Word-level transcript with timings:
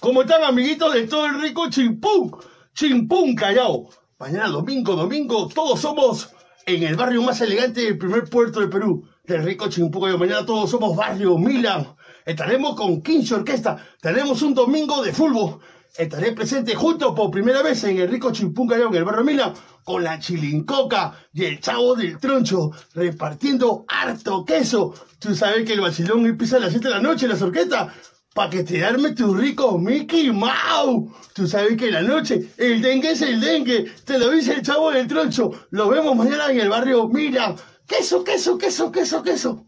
¿Cómo 0.00 0.22
están 0.22 0.44
amiguitos 0.44 0.94
de 0.94 1.08
todo 1.08 1.26
el 1.26 1.40
rico 1.40 1.68
Chimpún? 1.68 2.36
Chimpún 2.72 3.34
Callao. 3.34 3.88
Mañana 4.20 4.48
domingo, 4.48 4.94
domingo, 4.94 5.48
todos 5.48 5.80
somos 5.80 6.30
en 6.66 6.84
el 6.84 6.94
barrio 6.94 7.22
más 7.22 7.40
elegante 7.40 7.80
del 7.80 7.98
primer 7.98 8.30
puerto 8.30 8.60
de 8.60 8.68
Perú, 8.68 9.08
del 9.24 9.42
rico 9.42 9.68
Chimpún 9.68 10.02
Callao. 10.02 10.18
Mañana 10.18 10.46
todos 10.46 10.70
somos 10.70 10.94
barrio 10.94 11.36
Milan. 11.36 11.96
Estaremos 12.24 12.76
con 12.76 13.02
15 13.02 13.34
orquesta. 13.34 13.84
Tenemos 14.00 14.42
un 14.42 14.54
domingo 14.54 15.02
de 15.02 15.12
fútbol 15.12 15.58
estaré 15.96 16.32
presente 16.32 16.74
junto 16.74 17.14
por 17.14 17.30
primera 17.30 17.62
vez 17.62 17.82
en 17.84 17.98
el 17.98 18.08
rico 18.08 18.32
Chimpún 18.32 18.68
Callao, 18.68 18.88
en 18.88 18.96
el 18.96 19.04
barrio 19.04 19.24
Mila, 19.24 19.54
con 19.84 20.04
la 20.04 20.18
chilincoca 20.18 21.14
y 21.32 21.44
el 21.44 21.60
chavo 21.60 21.94
del 21.94 22.18
troncho, 22.18 22.70
repartiendo 22.94 23.84
harto 23.88 24.44
queso. 24.44 24.94
Tú 25.18 25.34
sabes 25.34 25.64
que 25.64 25.72
el 25.72 25.80
vacilón 25.80 26.26
empieza 26.26 26.56
a 26.56 26.60
las 26.60 26.70
7 26.70 26.88
de 26.88 26.94
la 26.94 27.00
noche, 27.00 27.26
la 27.26 27.36
sorqueta, 27.36 27.94
para 28.34 28.50
que 28.50 28.64
te 28.64 28.84
arme 28.84 29.12
tu 29.12 29.34
rico 29.34 29.78
Mickey 29.78 30.30
Mouse. 30.30 31.10
Tú 31.32 31.46
sabes 31.46 31.76
que 31.76 31.86
en 31.86 31.94
la 31.94 32.02
noche 32.02 32.50
el 32.56 32.82
dengue 32.82 33.12
es 33.12 33.22
el 33.22 33.40
dengue, 33.40 33.90
te 34.04 34.18
lo 34.18 34.30
dice 34.30 34.52
el 34.52 34.62
chavo 34.62 34.90
del 34.90 35.08
troncho. 35.08 35.50
Lo 35.70 35.88
vemos 35.88 36.14
mañana 36.16 36.50
en 36.50 36.60
el 36.60 36.68
barrio 36.68 37.08
Mila. 37.08 37.56
Queso, 37.86 38.22
queso, 38.22 38.58
queso, 38.58 38.92
queso, 38.92 39.22
queso. 39.22 39.67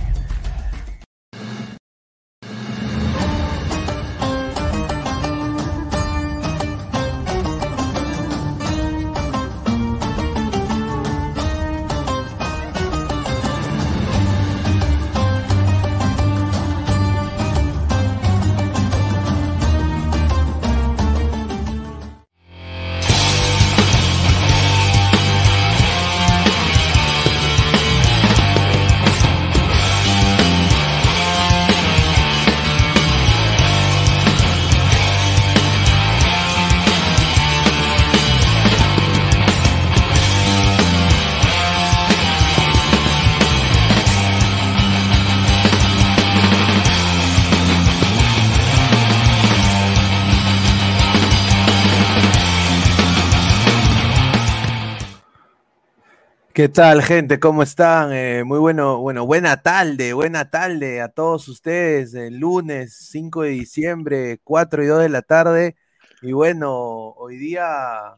¿Qué 56.61 56.69
tal, 56.69 57.01
gente? 57.01 57.39
¿Cómo 57.39 57.63
están? 57.63 58.13
Eh, 58.13 58.43
muy 58.43 58.59
bueno, 58.59 58.99
bueno, 58.99 59.25
buena 59.25 59.63
tarde, 59.63 60.13
buena 60.13 60.51
tarde 60.51 61.01
a 61.01 61.07
todos 61.07 61.47
ustedes. 61.47 62.13
El 62.13 62.37
lunes 62.37 62.95
5 63.09 63.41
de 63.41 63.49
diciembre, 63.49 64.39
4 64.43 64.83
y 64.83 64.85
2 64.85 65.01
de 65.01 65.09
la 65.09 65.23
tarde. 65.23 65.75
Y 66.21 66.33
bueno, 66.33 67.13
hoy 67.13 67.37
día 67.37 68.15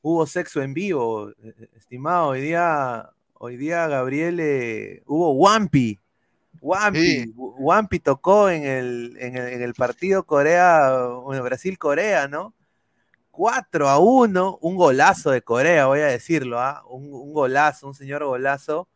hubo 0.00 0.24
sexo 0.26 0.62
en 0.62 0.72
vivo, 0.72 1.28
eh, 1.28 1.34
eh, 1.44 1.68
estimado. 1.76 2.28
Hoy 2.28 2.40
día, 2.40 3.10
hoy 3.34 3.58
día 3.58 3.86
Gabriel, 3.88 5.02
hubo 5.04 5.32
Wampi. 5.32 6.00
Wampi, 6.62 7.30
Wampi 7.36 7.98
tocó 7.98 8.48
en 8.48 8.64
el, 8.64 9.18
en 9.20 9.36
el, 9.36 9.52
en 9.52 9.60
el 9.60 9.74
partido 9.74 10.24
Corea, 10.24 11.08
bueno, 11.22 11.42
Brasil-Corea, 11.42 12.26
¿no? 12.26 12.54
4 13.36 13.88
a 13.88 13.98
1, 13.98 14.58
un 14.62 14.76
golazo 14.76 15.30
de 15.30 15.42
Corea, 15.42 15.86
voy 15.86 16.00
a 16.00 16.06
decirlo, 16.06 16.58
¿ah? 16.58 16.82
un, 16.88 17.34
golazo, 17.34 17.86
un 17.86 17.94
señor 17.94 18.24
golazo. 18.24 18.88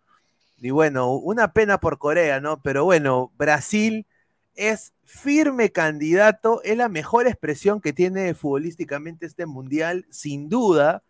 Y 0.59 0.71
bueno, 0.71 1.13
una 1.13 1.53
pena 1.53 1.79
por 1.79 1.99
Corea, 1.99 2.41
¿no? 2.41 2.63
Pero 2.63 2.85
bueno, 2.85 3.33
Brasil 3.37 4.07
es 4.55 4.95
firme 5.05 5.73
candidato, 5.73 6.63
es 6.65 6.77
la 6.77 6.89
mejor 6.89 7.27
expresión 7.27 7.83
que 7.83 7.93
tiene 7.93 8.33
futbolísticamente 8.35 9.27
este 9.27 9.45
mundial, 9.45 10.07
sin 10.11 10.49
duda. 10.49 11.03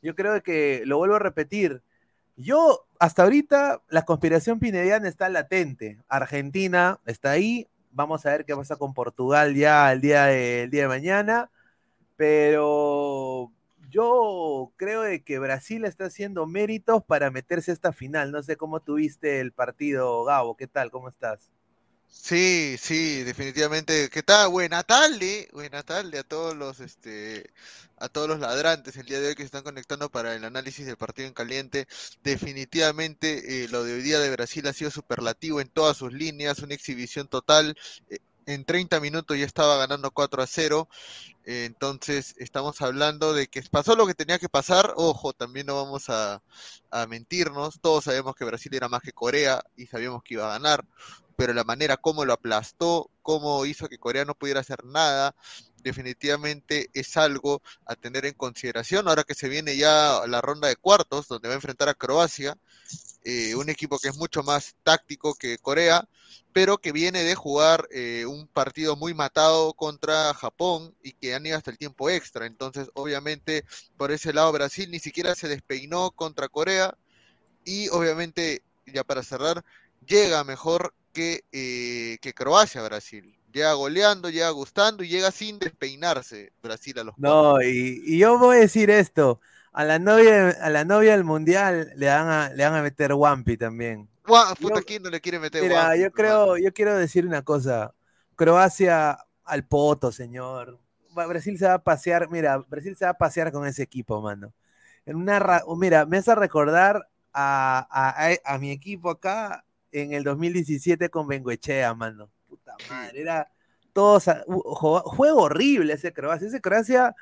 Yo 0.00 0.14
creo 0.14 0.40
que, 0.42 0.82
lo 0.86 0.98
vuelvo 0.98 1.16
a 1.16 1.20
repetir, 1.20 1.82
yo 2.36 2.86
hasta 3.00 3.24
ahorita 3.24 3.82
la 3.88 4.04
conspiración 4.04 4.60
pinediana 4.60 5.08
está 5.08 5.28
latente. 5.28 5.98
Argentina 6.08 7.00
está 7.06 7.32
ahí, 7.32 7.66
vamos 7.90 8.24
a 8.24 8.30
ver 8.30 8.44
qué 8.44 8.54
pasa 8.54 8.76
con 8.76 8.94
Portugal 8.94 9.56
ya 9.56 9.92
el 9.92 10.00
día 10.00 10.32
el 10.32 10.70
día 10.70 10.82
de 10.82 10.88
mañana 10.88 11.50
pero 12.18 13.52
yo 13.90 14.72
creo 14.76 15.02
de 15.02 15.22
que 15.22 15.38
Brasil 15.38 15.84
está 15.84 16.06
haciendo 16.06 16.46
méritos 16.46 17.04
para 17.04 17.30
meterse 17.30 17.70
a 17.70 17.74
esta 17.74 17.92
final. 17.92 18.32
No 18.32 18.42
sé 18.42 18.56
cómo 18.56 18.80
tuviste 18.80 19.38
el 19.38 19.52
partido, 19.52 20.24
Gabo. 20.24 20.56
¿Qué 20.56 20.66
tal? 20.66 20.90
¿Cómo 20.90 21.08
estás? 21.08 21.52
Sí, 22.08 22.76
sí, 22.76 23.22
definitivamente. 23.22 24.10
¿Qué 24.10 24.24
tal? 24.24 24.48
Buena 24.48 24.82
tarde, 24.82 25.48
buena 25.52 25.84
tarde 25.84 26.18
a 26.18 26.24
todos 26.24 26.56
los, 26.56 26.80
este, 26.80 27.50
a 27.98 28.08
todos 28.08 28.28
los 28.28 28.40
ladrantes 28.40 28.96
el 28.96 29.06
día 29.06 29.20
de 29.20 29.28
hoy 29.28 29.34
que 29.36 29.42
se 29.42 29.46
están 29.46 29.62
conectando 29.62 30.10
para 30.10 30.34
el 30.34 30.44
análisis 30.44 30.86
del 30.86 30.96
partido 30.96 31.28
en 31.28 31.34
caliente. 31.34 31.86
Definitivamente 32.24 33.64
eh, 33.64 33.68
lo 33.68 33.84
de 33.84 33.94
hoy 33.94 34.02
día 34.02 34.18
de 34.18 34.30
Brasil 34.32 34.66
ha 34.66 34.72
sido 34.72 34.90
superlativo 34.90 35.60
en 35.60 35.68
todas 35.68 35.96
sus 35.98 36.12
líneas, 36.12 36.58
una 36.58 36.74
exhibición 36.74 37.28
total. 37.28 37.76
Eh, 38.10 38.18
en 38.48 38.64
30 38.64 38.98
minutos 39.00 39.36
ya 39.38 39.44
estaba 39.44 39.76
ganando 39.76 40.10
4 40.10 40.42
a 40.42 40.46
0. 40.46 40.88
entonces 41.44 42.34
estamos 42.38 42.80
hablando 42.82 43.34
de 43.34 43.46
que 43.48 43.62
pasó 43.62 43.94
lo 43.94 44.06
que 44.06 44.14
tenía 44.14 44.38
que 44.38 44.48
pasar. 44.48 44.94
Ojo, 44.96 45.32
también 45.34 45.66
no 45.66 45.76
vamos 45.76 46.08
a, 46.08 46.42
mentirnos. 47.08 47.80
Todos 47.80 48.04
sabemos 48.04 48.34
que 48.34 48.44
Brasil 48.44 48.74
era 48.74 48.88
más 48.88 49.02
que 49.02 49.12
Corea 49.12 49.62
y 49.76 49.86
sabíamos 49.86 50.22
que 50.22 50.34
iba 50.34 50.46
a 50.46 50.58
ganar. 50.58 50.86
Pero 51.36 51.52
la 51.54 51.64
manera 51.64 51.96
como 51.98 52.24
lo 52.24 52.32
aplastó, 52.32 53.10
cómo 53.22 53.64
hizo 53.66 53.88
que 53.88 53.98
Corea 53.98 54.24
no 54.24 54.34
pudiera 54.34 54.60
hacer 54.60 54.84
nada, 54.84 55.34
definitivamente 55.82 56.90
es 56.94 57.16
algo 57.16 57.62
a 57.86 57.96
tener 57.96 58.26
en 58.26 58.34
consideración. 58.34 59.08
Ahora 59.08 59.24
que 59.24 59.34
se 59.34 59.48
viene 59.48 59.76
ya 59.76 60.22
la 60.26 60.40
ronda 60.40 60.68
de 60.68 60.76
cuartos, 60.76 61.28
donde 61.28 61.48
va 61.48 61.54
a 61.54 61.56
enfrentar 61.56 61.88
a 61.88 61.94
Croacia, 61.94 62.56
eh, 63.24 63.54
un 63.54 63.68
equipo 63.68 63.98
que 63.98 64.08
es 64.08 64.16
mucho 64.16 64.42
más 64.42 64.76
táctico 64.84 65.34
que 65.34 65.58
Corea 65.58 66.08
pero 66.52 66.78
que 66.78 66.90
viene 66.90 67.22
de 67.22 67.36
jugar 67.36 67.86
eh, 67.92 68.26
un 68.26 68.48
partido 68.48 68.96
muy 68.96 69.14
matado 69.14 69.74
contra 69.74 70.34
Japón 70.34 70.92
y 71.02 71.12
que 71.12 71.32
han 71.34 71.46
ido 71.46 71.56
hasta 71.56 71.70
el 71.70 71.78
tiempo 71.78 72.10
extra. 72.10 72.46
Entonces, 72.46 72.90
obviamente, 72.94 73.64
por 73.96 74.10
ese 74.10 74.32
lado, 74.32 74.50
Brasil 74.50 74.90
ni 74.90 74.98
siquiera 74.98 75.36
se 75.36 75.46
despeinó 75.46 76.10
contra 76.10 76.48
Corea 76.48 76.96
y 77.64 77.88
obviamente, 77.90 78.62
ya 78.86 79.04
para 79.04 79.22
cerrar, 79.22 79.64
llega 80.04 80.42
mejor 80.42 80.94
que, 81.12 81.44
eh, 81.52 82.18
que 82.20 82.34
Croacia 82.34 82.82
Brasil. 82.82 83.37
Llega 83.52 83.72
goleando, 83.72 84.30
llega 84.30 84.50
gustando 84.50 85.02
y 85.02 85.08
llega 85.08 85.30
sin 85.30 85.58
despeinarse 85.58 86.52
Brasil 86.62 86.98
a 86.98 87.04
los 87.04 87.18
No, 87.18 87.60
y, 87.62 88.02
y, 88.04 88.18
yo 88.18 88.38
voy 88.38 88.58
a 88.58 88.60
decir 88.60 88.90
esto. 88.90 89.40
A 89.72 89.84
la 89.84 89.98
novia, 89.98 90.50
a 90.50 90.70
la 90.70 90.84
novia 90.84 91.12
del 91.12 91.24
mundial 91.24 91.92
le 91.96 92.06
van 92.06 92.28
a, 92.28 92.50
le 92.50 92.64
van 92.64 92.74
a 92.74 92.82
meter 92.82 93.12
Wampi 93.14 93.56
también 93.56 94.08
no 95.00 95.10
le 95.10 95.20
quiere 95.20 95.38
meter 95.38 95.62
Mira, 95.62 95.96
yo 95.96 96.10
creo, 96.12 96.56
yo 96.56 96.72
quiero 96.72 96.96
decir 96.96 97.26
una 97.26 97.42
cosa. 97.42 97.94
Croacia 98.36 99.18
al 99.44 99.64
poto, 99.66 100.12
señor. 100.12 100.78
Brasil 101.14 101.58
se 101.58 101.66
va 101.66 101.74
a 101.74 101.82
pasear, 101.82 102.30
mira, 102.30 102.58
Brasil 102.58 102.94
se 102.96 103.04
va 103.04 103.12
a 103.12 103.18
pasear 103.18 103.50
con 103.50 103.66
ese 103.66 103.82
equipo, 103.82 104.20
mano. 104.20 104.52
En 105.04 105.16
una, 105.16 105.62
mira, 105.76 106.06
me 106.06 106.18
hace 106.18 106.34
recordar 106.34 107.08
a, 107.32 108.58
mi 108.60 108.70
equipo 108.70 109.10
acá 109.10 109.64
en 109.90 110.12
el 110.12 110.22
2017 110.22 111.08
con 111.08 111.26
Benguechea, 111.26 111.94
mano. 111.94 112.30
Puta 112.48 112.74
madre, 112.88 113.20
era 113.20 113.50
todos, 113.92 114.24
juego 114.46 115.42
horrible 115.42 115.94
ese 115.94 116.12
Croacia. 116.12 116.48
Ese 116.48 116.60
Croacia, 116.60 117.14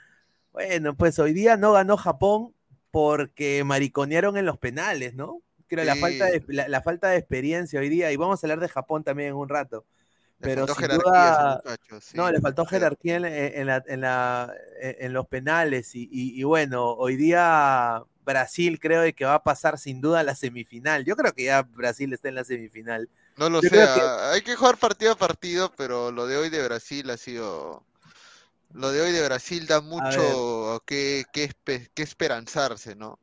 bueno, 0.52 0.96
pues 0.96 1.18
hoy 1.18 1.32
día 1.32 1.56
no 1.56 1.72
ganó 1.72 1.96
Japón 1.96 2.54
porque 2.90 3.64
mariconearon 3.64 4.36
en 4.36 4.46
los 4.46 4.58
penales, 4.58 5.14
¿no? 5.14 5.42
creo, 5.66 5.84
la, 5.84 5.96
falta 5.96 6.26
de, 6.26 6.42
la, 6.48 6.80
falta 6.82 7.08
de 7.08 7.18
experiencia 7.18 7.80
hoy 7.80 7.88
día, 7.88 8.12
y 8.12 8.16
vamos 8.16 8.42
a 8.42 8.46
hablar 8.46 8.60
de 8.60 8.68
Japón 8.68 9.04
también 9.04 9.30
en 9.30 9.34
un 9.36 9.48
rato, 9.48 9.84
pero 10.38 10.66
sin 10.66 10.88
duda, 10.88 11.62
no, 12.14 12.30
le 12.30 12.40
faltó 12.40 12.66
jerarquía 12.66 13.16
en, 13.16 13.66
la, 13.66 14.54
en, 14.80 15.12
los 15.12 15.26
penales 15.26 15.90
y, 15.94 16.42
bueno, 16.44 16.92
hoy 16.92 17.16
día 17.16 18.02
Brasil 18.24 18.78
creo 18.78 19.02
que 19.14 19.24
va 19.24 19.34
a 19.34 19.42
pasar 19.42 19.78
sin 19.78 20.00
duda 20.00 20.20
a 20.20 20.24
la 20.24 20.34
semifinal. 20.34 21.04
Yo 21.04 21.16
creo 21.16 21.32
que 21.32 21.44
ya 21.44 21.62
Brasil 21.62 22.12
está 22.12 22.28
en 22.28 22.34
la 22.34 22.44
semifinal. 22.44 23.08
No 23.36 23.50
lo 23.50 23.60
sé, 23.60 23.82
ah, 23.82 24.30
hay 24.32 24.42
que 24.42 24.56
jugar 24.56 24.78
partido 24.78 25.12
a 25.12 25.16
partido, 25.16 25.72
pero 25.76 26.10
lo 26.10 26.26
de 26.26 26.36
hoy 26.36 26.48
de 26.48 26.64
Brasil 26.64 27.08
ha 27.10 27.16
sido... 27.16 27.84
Lo 28.72 28.90
de 28.90 29.00
hoy 29.00 29.12
de 29.12 29.24
Brasil 29.24 29.66
da 29.66 29.80
mucho 29.80 30.82
que, 30.86 31.24
que, 31.32 31.50
que 31.64 32.02
esperanzarse, 32.02 32.94
¿no? 32.94 33.18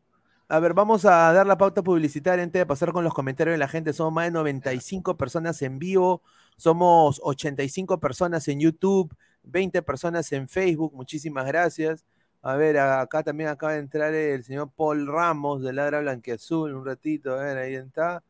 A 0.53 0.59
ver, 0.59 0.73
vamos 0.73 1.05
a 1.05 1.33
dar 1.33 1.47
la 1.47 1.57
pauta 1.57 1.81
publicitaria 1.81 2.43
antes 2.43 2.59
de 2.59 2.65
pasar 2.65 2.91
con 2.91 3.03
los 3.03 3.13
comentarios 3.13 3.53
de 3.53 3.57
la 3.57 3.67
gente. 3.67 3.93
Somos 3.93 4.13
más 4.13 4.25
de 4.25 4.31
95 4.31 5.17
personas 5.17 5.61
en 5.61 5.79
vivo, 5.79 6.21
somos 6.57 7.19
85 7.23 7.99
personas 7.99 8.47
en 8.47 8.59
YouTube, 8.59 9.11
20 9.43 9.81
personas 9.81 10.31
en 10.31 10.47
Facebook. 10.47 10.93
Muchísimas 10.93 11.45
gracias. 11.47 12.05
A 12.41 12.55
ver, 12.55 12.77
acá 12.77 13.23
también 13.23 13.49
acaba 13.49 13.73
de 13.73 13.79
entrar 13.79 14.13
el 14.13 14.43
señor 14.43 14.69
Paul 14.75 15.07
Ramos 15.07 15.63
de 15.63 15.73
Ladra 15.73 16.01
Blanqueazul. 16.01 16.73
Un 16.73 16.85
ratito, 16.85 17.33
a 17.33 17.43
ver, 17.43 17.57
ahí 17.57 17.75
está. 17.75 18.23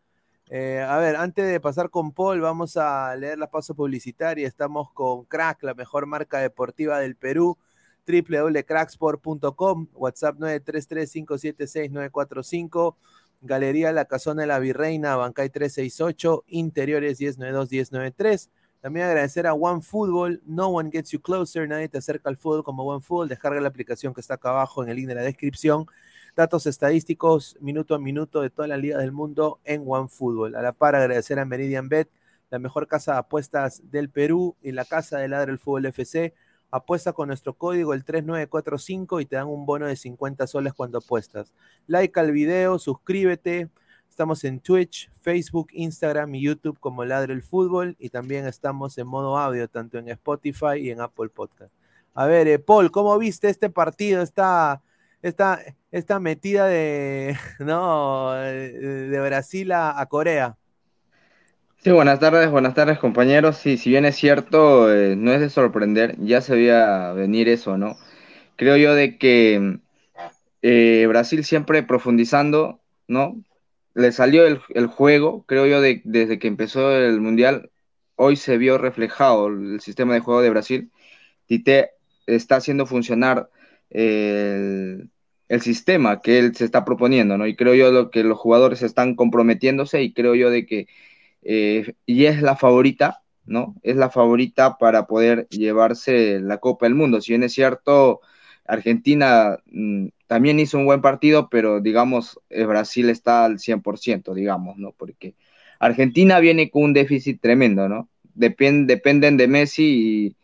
Eh, 0.50 0.82
a 0.82 0.98
ver, 0.98 1.16
antes 1.16 1.48
de 1.48 1.60
pasar 1.60 1.90
con 1.90 2.12
Paul, 2.12 2.42
vamos 2.42 2.78
a 2.78 3.16
leer 3.16 3.38
la 3.38 3.50
pausa 3.50 3.74
publicitaria. 3.74 4.48
Estamos 4.48 4.92
con 4.92 5.26
Crack, 5.26 5.64
la 5.64 5.74
mejor 5.74 6.06
marca 6.06 6.40
deportiva 6.40 7.00
del 7.00 7.16
Perú 7.16 7.58
www.cracksport.com, 8.06 9.88
WhatsApp 9.94 10.38
933-576-945, 10.38 12.96
Galería 13.42 13.92
La 13.92 14.06
Casona 14.06 14.42
de 14.42 14.48
la 14.48 14.60
Virreina, 14.60 15.16
Bancay 15.16 15.50
368, 15.50 16.44
Interiores 16.48 17.20
1092-1093. 17.20 18.50
También 18.82 19.06
agradecer 19.06 19.48
a 19.48 19.54
OneFootball, 19.54 20.42
No 20.46 20.68
One 20.68 20.92
Gets 20.92 21.12
You 21.12 21.22
Closer, 21.22 21.70
nadie 21.70 21.88
te 21.88 22.00
acerca 22.00 22.30
al 22.30 22.36
fútbol 22.38 22.66
como 22.66 22.84
OneFootball, 22.84 23.30
descarga 23.30 23.62
la 23.62 23.70
aplicación 23.70 24.14
que 24.14 24.20
está 24.20 24.34
acá 24.36 24.50
abajo 24.50 24.84
en 24.84 24.90
el 24.90 24.98
link 24.98 25.08
de 25.08 25.16
la 25.16 25.22
descripción. 25.22 25.88
Datos 26.36 26.66
estadísticos 26.66 27.58
minuto 27.62 27.96
a 27.96 28.00
minuto 28.00 28.42
de 28.42 28.50
toda 28.50 28.68
la 28.68 28.78
liga 28.78 28.98
del 28.98 29.12
mundo 29.12 29.60
en 29.64 29.84
OneFootball. 29.86 30.56
A 30.56 30.62
la 30.62 30.72
par 30.72 30.96
agradecer 30.96 31.38
a 31.40 31.46
Meridian 31.46 31.90
Bet, 31.90 32.10
la 32.50 32.60
mejor 32.60 32.88
casa 32.88 33.14
de 33.14 33.20
apuestas 33.20 33.82
del 33.92 34.10
Perú 34.10 34.56
y 34.62 34.72
la 34.72 34.86
casa 34.86 35.20
de 35.20 35.28
Ladre 35.28 35.52
el 35.52 35.60
Fútbol 35.60 35.86
FC 35.86 36.34
Apuesta 36.76 37.14
con 37.14 37.28
nuestro 37.28 37.54
código 37.54 37.94
el 37.94 38.04
3945 38.04 39.22
y 39.22 39.28
te 39.28 39.36
dan 39.36 39.46
un 39.46 39.64
bono 39.64 39.86
de 39.86 39.96
50 39.96 40.48
soles 40.48 40.74
cuando 40.74 40.98
apuestas. 40.98 41.54
Like 41.86 42.20
al 42.20 42.32
video, 42.32 42.80
suscríbete. 42.80 43.70
Estamos 44.10 44.44
en 44.44 44.60
Twitch, 44.60 45.12
Facebook, 45.22 45.68
Instagram 45.74 46.34
y 46.34 46.42
YouTube 46.42 46.80
como 46.80 47.06
Ladre 47.06 47.36
el 47.36 47.44
Fútbol 47.44 47.96
y 48.00 48.10
también 48.10 48.48
estamos 48.48 48.98
en 48.98 49.06
modo 49.06 49.38
audio 49.38 49.68
tanto 49.68 50.00
en 50.00 50.10
Spotify 50.10 50.78
y 50.80 50.90
en 50.90 51.02
Apple 51.02 51.30
Podcast. 51.30 51.72
A 52.16 52.26
ver, 52.26 52.48
eh, 52.48 52.58
Paul, 52.58 52.90
¿cómo 52.90 53.16
viste 53.20 53.50
este 53.50 53.70
partido? 53.70 54.24
Esta, 54.24 54.82
esta, 55.24 55.60
esta 55.92 56.20
metida 56.20 56.68
de, 56.68 57.36
no, 57.60 58.34
de 58.34 59.20
Brasil 59.20 59.72
a 59.72 60.06
Corea. 60.08 60.58
Sí, 61.84 61.92
buenas 61.92 62.22
tardes, 62.22 62.50
buenas 62.50 62.76
tardes 62.76 62.98
compañeros. 62.98 63.58
Sí, 63.58 63.76
si 63.76 63.90
bien 63.90 64.06
es 64.06 64.16
cierto, 64.16 64.90
eh, 64.94 65.18
no 65.18 65.34
es 65.34 65.42
de 65.42 65.50
sorprender, 65.50 66.16
ya 66.18 66.40
se 66.40 66.56
veía 66.56 67.12
venir 67.12 67.50
eso, 67.50 67.78
¿no? 67.78 67.98
Creo 68.56 68.78
yo 68.78 68.96
de 68.96 69.18
que 69.18 69.80
eh, 70.62 71.06
Brasil 71.10 71.44
siempre 71.44 71.84
profundizando, 71.84 72.80
¿no? 73.10 73.36
Le 73.96 74.14
salió 74.14 74.46
el, 74.46 74.88
juego, 74.88 75.44
creo 75.46 75.66
yo, 75.66 75.82
de, 75.82 76.02
desde 76.06 76.40
que 76.40 76.48
empezó 76.48 76.90
el 76.96 77.20
Mundial, 77.20 77.70
hoy 78.16 78.38
se 78.38 78.58
vio 78.58 78.78
reflejado 78.78 79.48
el 79.48 79.82
sistema 79.82 80.14
de 80.14 80.22
juego 80.22 80.42
de 80.42 80.52
Brasil. 80.52 80.92
Tite 81.48 81.92
está 82.28 82.56
haciendo 82.56 82.86
funcionar 82.86 83.50
el, 83.90 85.10
el 85.54 85.62
sistema 85.62 86.22
que 86.22 86.40
él 86.40 86.56
se 86.56 86.66
está 86.66 86.84
proponiendo, 86.86 87.38
¿no? 87.38 87.46
Y 87.48 87.56
creo 87.56 87.76
yo 87.76 87.92
lo 87.92 88.10
que 88.12 88.24
los 88.24 88.40
jugadores 88.40 88.82
están 88.82 89.16
comprometiéndose 89.16 90.02
y 90.04 90.14
creo 90.14 90.36
yo 90.36 90.50
de 90.50 90.66
que 90.66 90.88
eh, 91.44 91.94
y 92.06 92.26
es 92.26 92.42
la 92.42 92.56
favorita, 92.56 93.22
¿no? 93.46 93.76
Es 93.84 93.96
la 93.96 94.10
favorita 94.10 94.78
para 94.80 95.06
poder 95.08 95.48
llevarse 95.50 96.40
la 96.40 96.58
Copa 96.60 96.88
del 96.88 96.96
Mundo. 96.96 97.22
Si 97.22 97.34
bien 97.34 97.44
es 97.44 97.54
cierto, 97.54 98.22
Argentina 98.66 99.60
mm, 99.68 100.08
también 100.28 100.60
hizo 100.60 100.78
un 100.80 100.86
buen 100.86 101.02
partido, 101.02 101.50
pero 101.50 101.82
digamos, 101.82 102.40
eh, 102.50 102.66
Brasil 102.66 103.10
está 103.10 103.46
al 103.46 103.60
100%, 103.60 104.34
digamos, 104.34 104.78
¿no? 104.78 104.94
Porque 104.94 105.36
Argentina 105.80 106.40
viene 106.40 106.72
con 106.72 106.84
un 106.84 106.94
déficit 106.94 107.42
tremendo, 107.42 107.90
¿no? 107.90 108.10
dependen 108.36 109.38
de 109.38 109.48
Messi 109.48 109.84
y, 110.28 110.38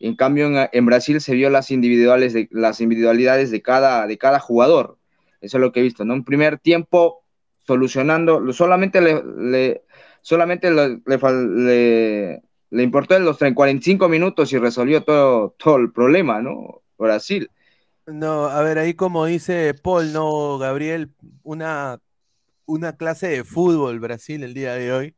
en 0.00 0.16
cambio 0.16 0.48
en, 0.72 0.86
Brasil 0.86 1.20
se 1.20 1.34
vio 1.34 1.50
las, 1.50 1.70
individuales 1.70 2.32
de, 2.32 2.48
las 2.50 2.80
individualidades 2.80 3.50
de 3.50 3.62
cada, 3.62 4.06
de 4.06 4.18
cada 4.18 4.40
jugador. 4.40 4.98
Eso 5.40 5.56
es 5.56 5.60
lo 5.60 5.72
que 5.72 5.80
he 5.80 5.82
visto, 5.82 6.04
¿no? 6.04 6.14
En 6.14 6.24
primer 6.24 6.58
tiempo, 6.58 7.24
solucionando, 7.66 8.52
solamente 8.52 9.00
le, 9.00 9.82
solamente 10.20 10.70
le, 10.70 11.00
le, 11.06 12.42
le, 12.70 12.82
importó 12.82 13.16
en 13.16 13.24
los 13.24 13.38
45 13.38 14.08
minutos 14.08 14.52
y 14.52 14.58
resolvió 14.58 15.02
todo, 15.02 15.54
todo 15.58 15.76
el 15.76 15.92
problema, 15.92 16.40
¿no? 16.40 16.82
Brasil. 16.98 17.50
No, 18.06 18.46
a 18.46 18.62
ver, 18.62 18.78
ahí 18.78 18.94
como 18.94 19.26
dice 19.26 19.74
Paul, 19.74 20.12
no, 20.12 20.58
Gabriel, 20.58 21.10
una, 21.42 22.00
una 22.64 22.96
clase 22.96 23.28
de 23.28 23.44
fútbol 23.44 23.98
Brasil 24.00 24.42
el 24.44 24.54
día 24.54 24.74
de 24.74 24.92
hoy. 24.92 25.16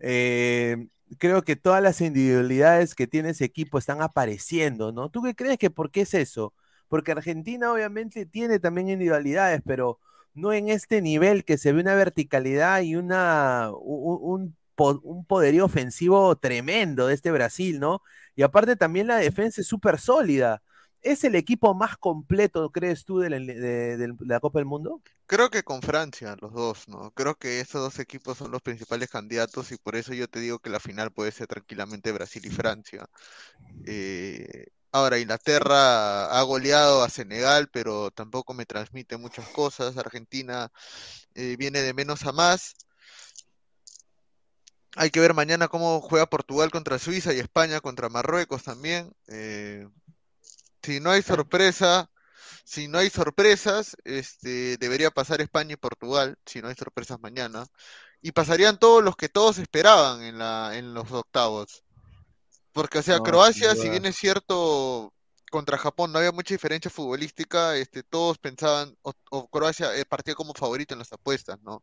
Eh, 0.00 0.88
creo 1.18 1.42
que 1.42 1.56
todas 1.56 1.82
las 1.82 2.00
individualidades 2.00 2.94
que 2.94 3.06
tiene 3.06 3.30
ese 3.30 3.44
equipo 3.44 3.78
están 3.78 4.02
apareciendo, 4.02 4.92
¿no? 4.92 5.10
¿Tú 5.10 5.22
qué 5.22 5.34
crees 5.34 5.58
que 5.58 5.70
por 5.70 5.90
qué 5.90 6.02
es 6.02 6.14
eso? 6.14 6.54
Porque 6.88 7.12
Argentina 7.12 7.72
obviamente 7.72 8.26
tiene 8.26 8.58
también 8.58 8.88
individualidades, 8.88 9.62
pero 9.64 9.98
no 10.34 10.52
en 10.52 10.68
este 10.68 11.02
nivel 11.02 11.44
que 11.44 11.58
se 11.58 11.72
ve 11.72 11.80
una 11.80 11.94
verticalidad 11.94 12.82
y 12.82 12.96
una, 12.96 13.70
un, 13.72 14.56
un, 14.76 15.24
poderío 15.26 15.64
ofensivo 15.64 16.36
tremendo 16.36 17.06
de 17.08 17.14
este 17.14 17.30
Brasil, 17.30 17.80
¿no? 17.80 18.02
Y 18.36 18.42
aparte 18.42 18.76
también 18.76 19.08
la 19.08 19.16
defensa 19.16 19.60
es 19.60 19.66
súper 19.66 19.98
sólida. 19.98 20.62
¿Es 21.02 21.24
el 21.24 21.34
equipo 21.34 21.74
más 21.74 21.96
completo, 21.96 22.70
crees 22.70 23.04
tú, 23.04 23.18
de 23.18 23.30
la, 23.30 24.40
Copa 24.40 24.58
del 24.58 24.66
Mundo? 24.66 25.00
Creo 25.26 25.50
que 25.50 25.62
con 25.62 25.82
Francia, 25.82 26.36
los 26.40 26.52
dos, 26.52 26.88
¿no? 26.88 27.10
Creo 27.12 27.34
que 27.36 27.60
esos 27.60 27.80
dos 27.80 27.98
equipos 27.98 28.38
son 28.38 28.50
los 28.50 28.62
principales 28.62 29.08
candidatos 29.08 29.70
y 29.72 29.76
por 29.76 29.96
eso 29.96 30.14
yo 30.14 30.28
te 30.28 30.40
digo 30.40 30.58
que 30.58 30.70
la 30.70 30.80
final 30.80 31.12
puede 31.12 31.30
ser 31.30 31.46
tranquilamente 31.46 32.12
Brasil 32.12 32.44
y 32.44 32.50
Francia. 32.50 33.08
Eh, 33.86 34.66
Ahora, 34.90 35.18
Inglaterra 35.18 36.26
ha 36.38 36.42
goleado 36.42 37.02
a 37.02 37.10
Senegal, 37.10 37.68
pero 37.70 38.10
tampoco 38.10 38.54
me 38.54 38.64
transmite 38.64 39.18
muchas 39.18 39.46
cosas. 39.48 39.96
Argentina 39.98 40.72
eh, 41.34 41.56
viene 41.58 41.82
de 41.82 41.92
menos 41.94 42.24
a 42.24 42.32
más. 42.32 42.74
Hay 44.96 45.10
que 45.10 45.20
ver 45.20 45.34
mañana 45.34 45.68
cómo 45.68 46.00
juega 46.00 46.26
Portugal 46.26 46.70
contra 46.70 46.98
Suiza 46.98 47.34
y 47.34 47.38
España 47.38 47.80
contra 47.80 48.08
Marruecos 48.08 48.64
también. 48.64 49.12
Eh, 49.28 49.86
si 50.82 51.00
no 51.00 51.10
hay 51.10 51.22
sorpresa, 51.22 52.10
si 52.64 52.88
no 52.88 52.98
hay 52.98 53.10
sorpresas, 53.10 53.96
este, 54.04 54.76
debería 54.76 55.10
pasar 55.10 55.40
España 55.40 55.74
y 55.74 55.76
Portugal, 55.76 56.36
si 56.44 56.60
no 56.60 56.68
hay 56.68 56.74
sorpresas 56.74 57.18
mañana. 57.20 57.66
Y 58.20 58.32
pasarían 58.32 58.78
todos 58.78 59.02
los 59.02 59.16
que 59.16 59.28
todos 59.28 59.58
esperaban 59.58 60.22
en, 60.22 60.38
la, 60.38 60.76
en 60.76 60.92
los 60.92 61.10
octavos. 61.12 61.84
Porque, 62.72 62.98
o 62.98 63.02
sea, 63.02 63.20
Croacia, 63.20 63.74
si 63.74 63.88
bien 63.88 64.04
es 64.06 64.16
cierto, 64.16 65.12
contra 65.50 65.78
Japón 65.78 66.12
no 66.12 66.18
había 66.18 66.32
mucha 66.32 66.54
diferencia 66.54 66.90
futbolística, 66.90 67.76
este, 67.76 68.02
todos 68.02 68.38
pensaban, 68.38 68.96
o, 69.02 69.48
Croacia 69.48 69.96
eh, 69.96 70.04
partía 70.04 70.34
como 70.34 70.54
favorito 70.54 70.94
en 70.94 70.98
las 70.98 71.12
apuestas, 71.12 71.58
¿no? 71.62 71.82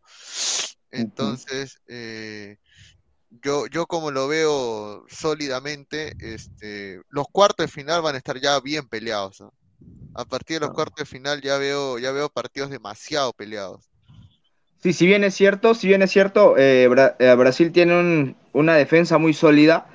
Entonces, 0.92 1.80
eh, 1.88 2.58
yo, 3.44 3.68
yo 3.68 3.86
como 3.86 4.12
lo 4.12 4.28
veo 4.28 5.06
sólidamente, 5.08 6.14
este, 6.20 7.02
los 7.10 7.28
cuartos 7.32 7.66
de 7.66 7.72
final 7.72 8.02
van 8.02 8.16
a 8.16 8.18
estar 8.18 8.40
ya 8.40 8.60
bien 8.60 8.88
peleados. 8.88 9.44
A 10.14 10.26
partir 10.26 10.60
de 10.60 10.68
los 10.68 10.76
cuartos 10.76 10.98
de 10.98 11.06
final 11.06 11.42
ya 11.42 11.58
veo, 11.58 12.00
ya 12.00 12.12
veo 12.12 12.30
partidos 12.30 12.70
demasiado 12.70 13.34
peleados. 13.34 13.90
Sí, 14.82 14.94
si 14.94 15.06
bien 15.08 15.24
es 15.24 15.34
cierto, 15.34 15.74
si 15.74 15.88
bien 15.88 16.02
es 16.02 16.12
cierto, 16.12 16.56
eh, 16.58 16.88
Brasil 16.88 17.72
tiene 17.72 18.36
una 18.54 18.76
defensa 18.76 19.18
muy 19.18 19.34
sólida 19.34 19.88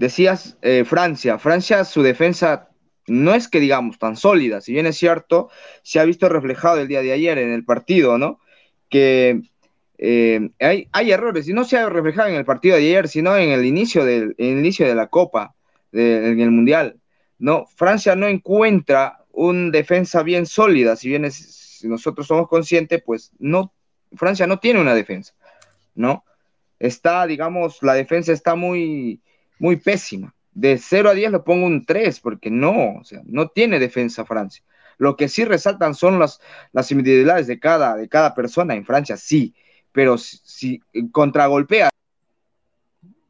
Decías 0.00 0.56
eh, 0.62 0.86
Francia, 0.86 1.38
Francia 1.38 1.84
su 1.84 2.00
defensa 2.00 2.70
no 3.06 3.34
es 3.34 3.48
que 3.48 3.60
digamos 3.60 3.98
tan 3.98 4.16
sólida, 4.16 4.62
si 4.62 4.72
bien 4.72 4.86
es 4.86 4.96
cierto, 4.96 5.50
se 5.82 6.00
ha 6.00 6.04
visto 6.04 6.26
reflejado 6.30 6.80
el 6.80 6.88
día 6.88 7.02
de 7.02 7.12
ayer 7.12 7.36
en 7.36 7.52
el 7.52 7.66
partido, 7.66 8.16
¿no? 8.16 8.40
Que 8.88 9.42
eh, 10.02 10.50
hay, 10.92 11.10
errores, 11.12 11.48
y 11.48 11.52
no 11.52 11.64
se 11.64 11.76
ha 11.76 11.88
reflejado 11.88 12.28
en 12.28 12.36
el 12.36 12.44
partido 12.44 12.76
de 12.76 12.82
ayer, 12.82 13.08
sino 13.08 13.36
en 13.36 13.50
el 13.50 13.64
inicio, 13.64 14.04
del, 14.04 14.34
inicio 14.38 14.86
de 14.86 14.94
la 14.94 15.08
Copa, 15.08 15.54
en 15.92 16.40
el 16.40 16.50
Mundial, 16.50 16.98
¿no? 17.38 17.66
Francia 17.66 18.16
no 18.16 18.26
encuentra 18.26 19.18
una 19.32 19.70
defensa 19.70 20.22
bien 20.22 20.46
sólida, 20.46 20.96
si 20.96 21.08
bien 21.08 21.30
si 21.30 21.88
nosotros 21.88 22.26
somos 22.26 22.48
conscientes, 22.48 23.02
pues 23.04 23.32
no, 23.38 23.74
Francia 24.14 24.46
no 24.46 24.58
tiene 24.58 24.80
una 24.80 24.94
defensa, 24.94 25.34
¿no? 25.94 26.24
Está, 26.78 27.26
digamos, 27.26 27.82
la 27.82 27.94
defensa 27.94 28.32
está 28.32 28.54
muy 28.54 29.20
muy 29.60 29.76
pésima. 29.76 30.34
De 30.52 30.78
0 30.78 31.10
a 31.10 31.14
10 31.14 31.30
le 31.30 31.38
pongo 31.40 31.66
un 31.66 31.86
3, 31.86 32.18
porque 32.18 32.50
no, 32.50 32.96
o 32.96 33.04
sea, 33.04 33.20
no 33.24 33.48
tiene 33.48 33.78
defensa 33.78 34.24
Francia. 34.24 34.64
Lo 34.98 35.16
que 35.16 35.28
sí 35.28 35.44
resaltan 35.44 35.94
son 35.94 36.18
las, 36.18 36.40
las 36.72 36.90
individualidades 36.90 37.46
de 37.46 37.60
cada, 37.60 37.94
de 37.94 38.08
cada 38.08 38.34
persona 38.34 38.74
en 38.74 38.84
Francia, 38.84 39.16
sí, 39.16 39.54
pero 39.92 40.18
si, 40.18 40.38
si 40.44 40.80
contragolpea. 41.10 41.88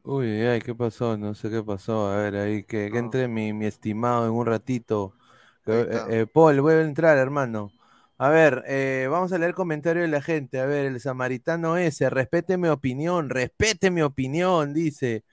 Uy, 0.03 0.27
ay, 0.41 0.59
¿qué 0.61 0.73
pasó? 0.73 1.15
No 1.17 1.33
sé 1.35 1.49
qué 1.49 1.61
pasó. 1.61 2.09
A 2.09 2.17
ver, 2.17 2.35
ahí 2.35 2.63
que, 2.63 2.89
que 2.91 2.97
entre 2.97 3.27
mi, 3.27 3.53
mi 3.53 3.65
estimado 3.65 4.25
en 4.25 4.31
un 4.31 4.45
ratito. 4.45 5.13
Eh, 5.67 5.87
eh, 6.09 6.25
Paul, 6.31 6.59
vuelve 6.61 6.81
a 6.81 6.85
entrar, 6.85 7.17
hermano. 7.17 7.71
A 8.17 8.29
ver, 8.29 8.63
eh, 8.67 9.07
vamos 9.09 9.31
a 9.31 9.37
leer 9.37 9.53
comentarios 9.53 10.03
de 10.03 10.11
la 10.11 10.21
gente. 10.21 10.59
A 10.59 10.65
ver, 10.65 10.85
el 10.85 10.99
samaritano 10.99 11.77
ese, 11.77 12.09
respete 12.09 12.57
mi 12.57 12.67
opinión, 12.67 13.29
respete 13.29 13.91
mi 13.91 14.01
opinión, 14.01 14.73
dice. 14.73 15.23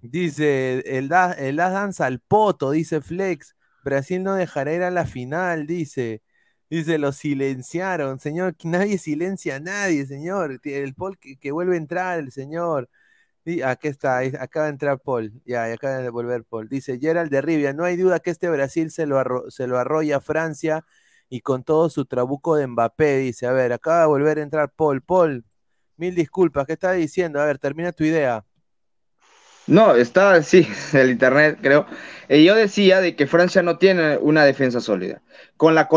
Dice, 0.00 0.82
el, 0.86 1.08
da, 1.08 1.32
el 1.32 1.56
da 1.56 1.70
danza 1.70 2.06
al 2.06 2.20
poto, 2.20 2.70
dice 2.72 3.00
Flex. 3.00 3.56
Brasil 3.84 4.22
no 4.22 4.34
dejará 4.34 4.72
ir 4.74 4.82
a 4.82 4.90
la 4.90 5.06
final, 5.06 5.66
dice. 5.66 6.22
Dice, 6.70 6.98
lo 6.98 7.12
silenciaron, 7.12 8.20
señor. 8.20 8.54
Nadie 8.64 8.96
silencia 8.98 9.56
a 9.56 9.60
nadie, 9.60 10.06
señor. 10.06 10.60
El 10.62 10.94
Paul 10.94 11.18
que, 11.18 11.50
vuelve 11.52 11.74
a 11.74 11.78
entrar, 11.78 12.20
el 12.20 12.30
señor. 12.30 12.88
Sí, 13.44 13.62
aquí 13.62 13.88
está, 13.88 14.18
acaba 14.18 14.66
de 14.66 14.72
entrar 14.72 15.00
Paul, 15.00 15.32
ya, 15.46 15.68
y 15.68 15.72
acaba 15.72 15.98
de 15.98 16.10
volver 16.10 16.44
Paul. 16.44 16.68
Dice 16.68 16.98
Gerald 17.00 17.30
de 17.30 17.40
Rivia, 17.42 17.72
no 17.72 17.84
hay 17.84 17.96
duda 17.96 18.20
que 18.20 18.30
este 18.30 18.48
Brasil 18.50 18.90
se 18.90 19.06
lo, 19.06 19.50
se 19.50 19.66
lo 19.66 19.78
arrolla 19.78 20.18
a 20.18 20.20
Francia 20.20 20.84
y 21.30 21.40
con 21.40 21.64
todo 21.64 21.88
su 21.90 22.04
trabuco 22.04 22.56
de 22.56 22.66
Mbappé, 22.66 23.18
dice, 23.18 23.46
a 23.46 23.52
ver, 23.52 23.72
acaba 23.72 24.02
de 24.02 24.06
volver 24.08 24.38
a 24.38 24.42
entrar 24.42 24.72
Paul. 24.76 25.02
Paul, 25.02 25.44
mil 25.96 26.14
disculpas, 26.14 26.66
¿qué 26.66 26.74
estaba 26.74 26.94
diciendo? 26.94 27.40
A 27.40 27.46
ver, 27.46 27.58
termina 27.58 27.92
tu 27.92 28.04
idea. 28.04 28.44
No, 29.66 29.94
está, 29.94 30.42
sí, 30.42 30.68
el 30.92 31.10
internet, 31.10 31.58
creo. 31.62 31.86
Eh, 32.28 32.44
yo 32.44 32.54
decía 32.54 33.00
de 33.00 33.16
que 33.16 33.26
Francia 33.26 33.62
no 33.62 33.78
tiene 33.78 34.18
una 34.18 34.44
defensa 34.44 34.80
sólida. 34.80 35.22
Con 35.56 35.74
la 35.74 35.88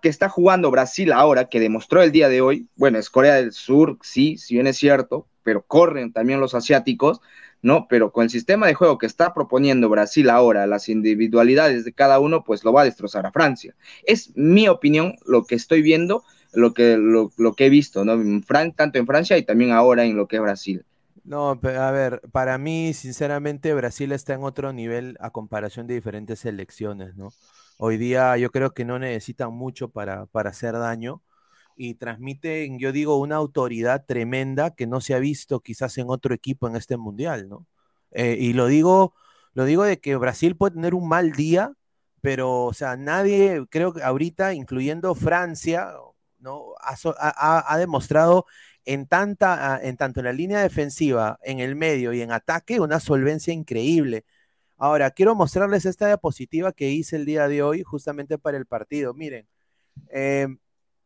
que 0.00 0.08
está 0.08 0.28
jugando 0.28 0.70
Brasil 0.70 1.12
ahora, 1.12 1.48
que 1.48 1.58
demostró 1.58 2.02
el 2.02 2.12
día 2.12 2.28
de 2.28 2.40
hoy, 2.40 2.68
bueno, 2.76 2.98
es 2.98 3.10
Corea 3.10 3.34
del 3.34 3.52
Sur, 3.52 3.98
sí, 4.00 4.38
si 4.38 4.54
bien 4.54 4.68
es 4.68 4.76
cierto, 4.76 5.26
pero 5.42 5.62
corren 5.62 6.12
también 6.12 6.40
los 6.40 6.54
asiáticos, 6.54 7.20
¿no? 7.62 7.88
Pero 7.88 8.12
con 8.12 8.24
el 8.24 8.30
sistema 8.30 8.68
de 8.68 8.74
juego 8.74 8.98
que 8.98 9.06
está 9.06 9.34
proponiendo 9.34 9.88
Brasil 9.88 10.30
ahora, 10.30 10.68
las 10.68 10.88
individualidades 10.88 11.84
de 11.84 11.92
cada 11.92 12.20
uno, 12.20 12.44
pues 12.44 12.62
lo 12.62 12.72
va 12.72 12.82
a 12.82 12.84
destrozar 12.84 13.26
a 13.26 13.32
Francia. 13.32 13.74
Es 14.04 14.30
mi 14.36 14.68
opinión, 14.68 15.16
lo 15.26 15.44
que 15.44 15.56
estoy 15.56 15.82
viendo, 15.82 16.22
lo 16.52 16.72
que, 16.72 16.96
lo, 16.96 17.30
que 17.54 17.66
he 17.66 17.70
visto, 17.70 18.04
¿no? 18.04 18.14
Tanto 18.76 18.98
en 18.98 19.06
Francia 19.06 19.36
y 19.36 19.42
también 19.42 19.72
ahora 19.72 20.04
en 20.04 20.16
lo 20.16 20.28
que 20.28 20.36
es 20.36 20.42
Brasil. 20.42 20.84
No, 21.24 21.58
a 21.60 21.90
ver, 21.90 22.20
para 22.30 22.56
mí, 22.56 22.94
sinceramente, 22.94 23.74
Brasil 23.74 24.12
está 24.12 24.34
en 24.34 24.44
otro 24.44 24.72
nivel 24.72 25.16
a 25.18 25.30
comparación 25.30 25.88
de 25.88 25.94
diferentes 25.94 26.38
selecciones, 26.38 27.16
¿no? 27.16 27.32
Hoy 27.78 27.96
día 27.98 28.36
yo 28.38 28.50
creo 28.50 28.72
que 28.72 28.84
no 28.84 28.98
necesitan 28.98 29.52
mucho 29.52 29.90
para, 29.90 30.26
para 30.26 30.50
hacer 30.50 30.72
daño 30.74 31.22
y 31.76 31.94
transmiten, 31.94 32.78
yo 32.78 32.92
digo, 32.92 33.18
una 33.18 33.36
autoridad 33.36 34.04
tremenda 34.06 34.74
que 34.74 34.86
no 34.86 35.00
se 35.00 35.14
ha 35.14 35.18
visto 35.18 35.60
quizás 35.60 35.98
en 35.98 36.06
otro 36.10 36.34
equipo 36.34 36.68
en 36.68 36.76
este 36.76 36.96
mundial, 36.96 37.48
¿no? 37.48 37.66
Eh, 38.12 38.36
y 38.40 38.54
lo 38.54 38.66
digo, 38.66 39.14
lo 39.54 39.64
digo 39.66 39.84
de 39.84 40.00
que 40.00 40.16
Brasil 40.16 40.56
puede 40.56 40.74
tener 40.76 40.94
un 40.94 41.08
mal 41.08 41.32
día, 41.32 41.72
pero, 42.22 42.64
o 42.64 42.72
sea, 42.72 42.96
nadie, 42.96 43.66
creo 43.70 43.92
que 43.92 44.02
ahorita, 44.02 44.54
incluyendo 44.54 45.14
Francia, 45.14 45.92
¿no? 46.38 46.74
Ha, 46.80 47.74
ha 47.74 47.78
demostrado 47.78 48.46
en, 48.86 49.06
tanta, 49.06 49.74
ah, 49.74 49.80
en 49.82 49.96
tanto 49.96 50.20
en 50.20 50.26
la 50.26 50.32
línea 50.32 50.60
defensiva, 50.62 51.38
en 51.42 51.60
el 51.60 51.76
medio 51.76 52.12
y 52.12 52.22
en 52.22 52.32
ataque, 52.32 52.80
una 52.80 53.00
solvencia 53.00 53.52
increíble. 53.52 54.24
Ahora, 54.78 55.10
quiero 55.10 55.34
mostrarles 55.34 55.86
esta 55.86 56.06
diapositiva 56.06 56.72
que 56.72 56.90
hice 56.90 57.16
el 57.16 57.24
día 57.24 57.48
de 57.48 57.62
hoy, 57.62 57.82
justamente 57.82 58.38
para 58.38 58.58
el 58.58 58.66
partido. 58.66 59.14
Miren, 59.14 59.48
eh, 60.10 60.48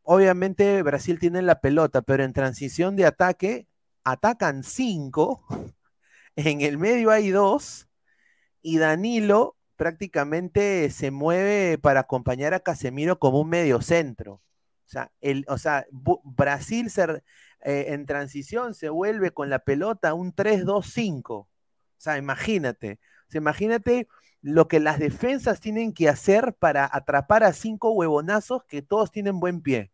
obviamente 0.03 0.83
Brasil 0.83 1.19
tiene 1.21 1.43
la 1.43 1.61
pelota, 1.61 2.03
pero 2.03 2.25
en 2.25 2.33
transición 2.33 2.97
de 2.97 3.07
ataque 3.07 3.69
atacan 4.05 4.65
cinco, 4.65 5.45
en 6.37 6.63
el 6.63 6.79
medio 6.79 7.11
hay 7.11 7.31
dos, 7.31 7.89
y 8.63 8.79
Danilo 8.79 9.57
prácticamente 9.77 10.91
se 10.91 11.11
mueve 11.11 11.79
para 11.79 12.01
acompañar 12.01 12.55
a 12.55 12.61
Casemiro 12.61 13.19
como 13.19 13.41
un 13.41 13.49
medio 13.51 13.81
centro. 13.83 14.35
O 14.87 14.89
sea, 14.93 15.13
el, 15.21 15.45
o 15.49 15.57
sea 15.59 15.87
Brasil 16.25 16.91
se, 16.91 17.23
eh, 17.65 17.87
en 17.89 18.07
transición 18.07 18.75
se 18.75 18.89
vuelve 18.91 19.31
con 19.33 19.51
la 19.51 19.61
pelota 19.61 20.15
un 20.15 20.35
3-2-5. 20.35 21.33
O 21.33 21.49
sea, 21.97 22.19
imagínate. 22.19 22.99
Sea, 23.31 23.41
imagínate 23.41 24.09
lo 24.43 24.69
que 24.69 24.81
las 24.81 24.99
defensas 24.99 25.61
tienen 25.61 25.93
que 25.93 26.09
hacer 26.09 26.55
para 26.55 26.89
atrapar 26.91 27.45
a 27.45 27.53
cinco 27.53 27.93
huevonazos 27.93 28.65
que 28.65 28.83
todos 28.83 29.11
tienen 29.11 29.41
buen 29.41 29.61
pie. 29.63 29.93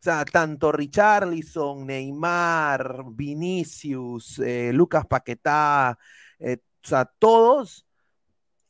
O 0.00 0.02
sea, 0.04 0.24
tanto 0.24 0.70
Richarlison, 0.70 1.86
Neymar, 1.86 3.04
Vinicius, 3.12 4.38
eh, 4.38 4.70
Lucas 4.72 5.06
Paquetá, 5.06 5.98
eh, 6.38 6.58
o 6.84 6.88
sea, 6.88 7.04
todos 7.18 7.84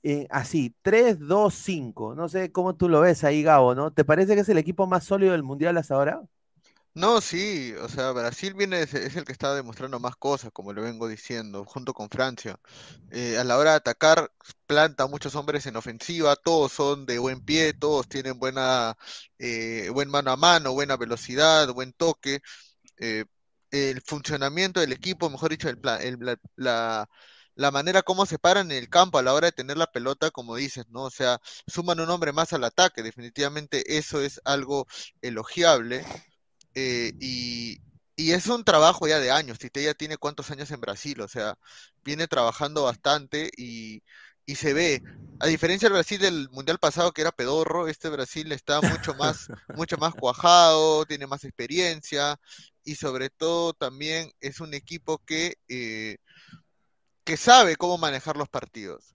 eh, 0.02 0.26
así, 0.30 0.74
3, 0.82 1.18
2, 1.20 1.54
5. 1.54 2.14
No 2.14 2.28
sé 2.28 2.52
cómo 2.52 2.76
tú 2.76 2.88
lo 2.88 3.00
ves 3.00 3.24
ahí, 3.24 3.42
Gabo, 3.42 3.74
¿no? 3.74 3.92
¿Te 3.92 4.04
parece 4.04 4.34
que 4.34 4.40
es 4.42 4.48
el 4.48 4.58
equipo 4.58 4.86
más 4.86 5.04
sólido 5.04 5.32
del 5.32 5.42
mundial 5.42 5.76
hasta 5.76 5.94
ahora? 5.94 6.22
No, 6.98 7.20
sí, 7.20 7.72
o 7.80 7.88
sea, 7.88 8.10
Brasil 8.10 8.54
viene, 8.54 8.80
es, 8.82 8.92
el 8.94 9.24
que 9.24 9.30
está 9.32 9.54
demostrando 9.54 10.00
más 10.00 10.16
cosas, 10.16 10.50
como 10.52 10.72
le 10.72 10.80
vengo 10.80 11.06
diciendo, 11.06 11.64
junto 11.64 11.94
con 11.94 12.08
Francia. 12.10 12.58
Eh, 13.10 13.38
a 13.38 13.44
la 13.44 13.56
hora 13.56 13.70
de 13.72 13.76
atacar, 13.76 14.32
planta 14.66 15.06
muchos 15.06 15.36
hombres 15.36 15.66
en 15.66 15.76
ofensiva, 15.76 16.34
todos 16.34 16.72
son 16.72 17.06
de 17.06 17.18
buen 17.20 17.40
pie, 17.44 17.72
todos 17.72 18.08
tienen 18.08 18.38
buena, 18.40 18.96
eh, 19.38 19.90
buen 19.92 20.08
mano 20.10 20.32
a 20.32 20.36
mano, 20.36 20.72
buena 20.72 20.96
velocidad, 20.96 21.72
buen 21.72 21.92
toque. 21.92 22.40
Eh, 22.98 23.24
el 23.72 24.02
funcionamiento 24.02 24.80
del 24.80 24.92
equipo, 24.92 25.30
mejor 25.30 25.50
dicho, 25.50 25.68
el 25.70 25.80
el- 26.02 26.18
la, 26.20 26.38
la- 26.56 27.08
la 27.56 27.70
manera 27.72 28.02
como 28.02 28.26
se 28.26 28.38
paran 28.38 28.70
en 28.72 28.78
el 28.78 28.88
campo 28.90 29.18
a 29.18 29.22
la 29.22 29.34
hora 29.34 29.48
de 29.48 29.52
tener 29.52 29.76
la 29.78 29.88
pelota, 29.92 30.30
como 30.32 30.56
dices, 30.56 30.86
¿no? 30.90 31.04
O 31.04 31.10
sea, 31.10 31.40
suman 31.68 32.00
un 32.00 32.10
hombre 32.10 32.32
más 32.32 32.52
al 32.54 32.64
ataque, 32.64 33.02
definitivamente 33.02 33.98
eso 33.98 34.20
es 34.22 34.40
algo 34.44 34.86
elogiable. 35.22 36.04
Eh, 36.80 37.12
y, 37.20 37.80
y 38.16 38.32
es 38.32 38.46
un 38.48 38.64
trabajo 38.64 39.06
ya 39.08 39.18
de 39.20 39.30
años. 39.30 39.58
Tite 39.58 39.82
ya 39.82 39.94
tiene 39.94 40.16
cuántos 40.18 40.50
años 40.50 40.70
en 40.70 40.80
Brasil, 40.80 41.20
o 41.20 41.28
sea, 41.28 41.56
viene 42.04 42.26
trabajando 42.28 42.84
bastante 42.84 43.50
y, 43.56 44.02
y 44.46 44.54
se 44.56 44.72
ve. 44.74 45.02
A 45.40 45.46
diferencia 45.46 45.88
del 45.88 45.94
Brasil 45.94 46.20
del 46.20 46.48
Mundial 46.50 46.78
pasado, 46.78 47.12
que 47.12 47.22
era 47.22 47.32
pedorro, 47.32 47.88
este 47.88 48.08
Brasil 48.08 48.50
está 48.52 48.82
mucho 48.82 49.14
más, 49.14 49.50
mucho 49.72 49.96
más 49.98 50.14
cuajado, 50.14 51.04
tiene 51.06 51.26
más 51.28 51.44
experiencia 51.44 52.36
y 52.84 52.94
sobre 52.96 53.30
todo 53.30 53.72
también 53.74 54.32
es 54.40 54.60
un 54.60 54.74
equipo 54.74 55.18
que, 55.24 55.54
eh, 55.68 56.16
que 57.24 57.36
sabe 57.36 57.76
cómo 57.76 57.98
manejar 57.98 58.36
los 58.36 58.48
partidos. 58.48 59.14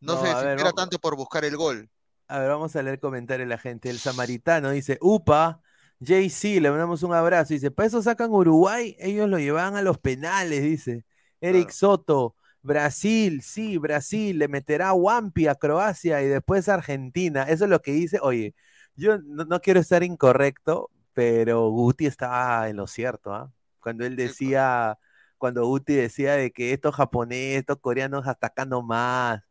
No, 0.00 0.14
No, 0.14 0.20
se 0.20 0.26
ver, 0.26 0.34
desespera 0.34 0.70
vamos- 0.70 0.74
tanto 0.76 0.98
por 0.98 1.16
buscar 1.16 1.44
el 1.44 1.56
gol. 1.56 1.90
A 2.28 2.38
ver, 2.38 2.48
vamos 2.48 2.74
a 2.76 2.82
leer 2.82 3.00
comentarios 3.00 3.46
de 3.48 3.50
la 3.54 3.58
gente. 3.58 3.90
El 3.90 3.98
samaritano 3.98 4.70
dice, 4.70 4.98
upa, 5.00 5.60
JC, 6.00 6.60
le 6.60 6.70
mandamos 6.70 7.02
un 7.02 7.14
abrazo. 7.14 7.54
Dice, 7.54 7.70
para 7.70 7.86
eso 7.88 8.02
sacan 8.02 8.30
Uruguay, 8.32 8.96
ellos 8.98 9.28
lo 9.28 9.38
llevan 9.38 9.76
a 9.76 9.82
los 9.82 9.98
penales, 9.98 10.62
dice. 10.62 11.04
Eric 11.40 11.70
Claro. 11.70 11.72
Soto, 11.72 12.36
Brasil, 12.62 13.42
sí, 13.42 13.78
Brasil, 13.78 14.38
le 14.38 14.48
meterá 14.48 14.92
Wampi 14.94 15.46
a 15.48 15.54
Croacia 15.54 16.22
y 16.22 16.28
después 16.28 16.68
a 16.68 16.74
Argentina. 16.74 17.44
Eso 17.44 17.64
es 17.64 17.70
lo 17.70 17.80
que 17.82 17.92
dice. 17.92 18.18
Oye, 18.22 18.54
yo 18.96 19.18
no, 19.18 19.44
no 19.44 19.60
quiero 19.60 19.80
estar 19.80 20.02
incorrecto, 20.02 20.90
pero 21.12 21.68
Guti 21.70 22.06
estaba 22.06 22.68
en 22.68 22.76
lo 22.76 22.86
cierto, 22.86 23.32
¿ah? 23.34 23.52
Cuando 23.80 24.04
él 24.06 24.16
Sí, 24.16 24.34
pues. 24.34 24.56
decía, 24.56 24.98
cuando 25.38 25.66
Guti 25.66 25.94
decía 25.94 26.34
de 26.34 26.50
que 26.52 26.72
estos 26.72 26.94
japoneses, 26.94 27.58
estos 27.60 27.78
coreanos 27.80 28.26
atacando 28.26 28.82
más, 28.82 29.42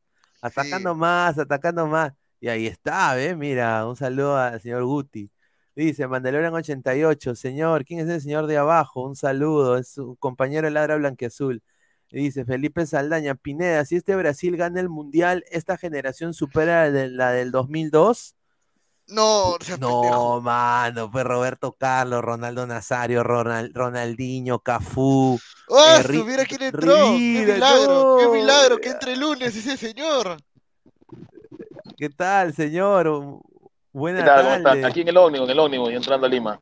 atacando 0.41 0.95
Sí. 0.95 0.95
más, 0.95 1.37
atacando 1.37 1.87
más. 1.87 2.13
Y 2.39 2.47
ahí 2.49 2.67
está, 2.67 3.13
¿ves? 3.15 3.37
Mira, 3.37 3.87
un 3.87 3.95
saludo 3.95 4.37
al 4.37 4.59
señor 4.61 4.83
Guti. 4.85 5.31
Dice 5.75 6.07
Mandalorian 6.07 6.53
88, 6.53 7.33
señor, 7.35 7.83
¿quién 7.83 7.99
es 8.01 8.07
el 8.09 8.21
señor 8.21 8.45
de 8.47 8.57
abajo? 8.57 9.01
Un 9.01 9.15
saludo, 9.15 9.77
es 9.77 9.87
su 9.89 10.15
compañero 10.17 10.67
de 10.67 10.71
Ladra 10.71 10.97
Blanquiazul. 10.97 11.63
Y 12.11 12.17
Dice 12.25 12.45
Felipe 12.45 12.85
Saldaña, 12.85 13.33
Pineda, 13.33 13.83
si 13.85 13.95
este 13.95 14.15
Brasil 14.15 14.55
gana 14.55 14.79
el 14.79 14.89
Mundial, 14.89 15.43
¿esta 15.49 15.77
generación 15.77 16.35
supera 16.35 16.85
la 16.85 16.91
de- 16.91 17.09
la 17.09 17.31
del 17.31 17.49
2002? 17.51 18.35
No. 19.07 19.57
No, 19.79 20.39
mano, 20.41 21.09
pues 21.11 21.25
Roberto 21.25 21.73
Carlos, 21.73 22.21
Ronaldo 22.23 22.65
Nazario, 22.67 23.23
Ronald- 23.23 23.71
Ronaldinho, 23.73 24.59
Cafú. 24.59 25.39
¡Ah, 25.69 26.01
eh, 26.07 26.23
mira 26.23 26.45
quién 26.45 26.61
entró! 26.61 26.95
¡Qué 26.95 27.17
Rivera, 27.17 27.53
milagro! 27.55 28.17
¡Qué 28.19 28.25
no, 28.25 28.33
milagro 28.33 28.77
que 28.77 28.89
entre 28.89 29.15
lunes 29.17 29.55
ese 29.55 29.75
señor! 29.75 30.37
¿Qué 31.97 32.09
tal, 32.09 32.53
señor? 32.53 33.41
Buena 33.93 34.19
¿Qué 34.19 34.25
tal? 34.25 34.41
¿Cómo 34.43 34.55
están? 34.55 34.63
tarde. 34.63 34.85
Aquí 34.87 35.01
en 35.01 35.07
el 35.09 35.17
ómnibus, 35.17 35.47
en 35.47 35.51
el 35.51 35.59
ómnibus 35.59 35.91
y 35.91 35.95
entrando 35.95 36.25
a 36.25 36.29
Lima. 36.29 36.59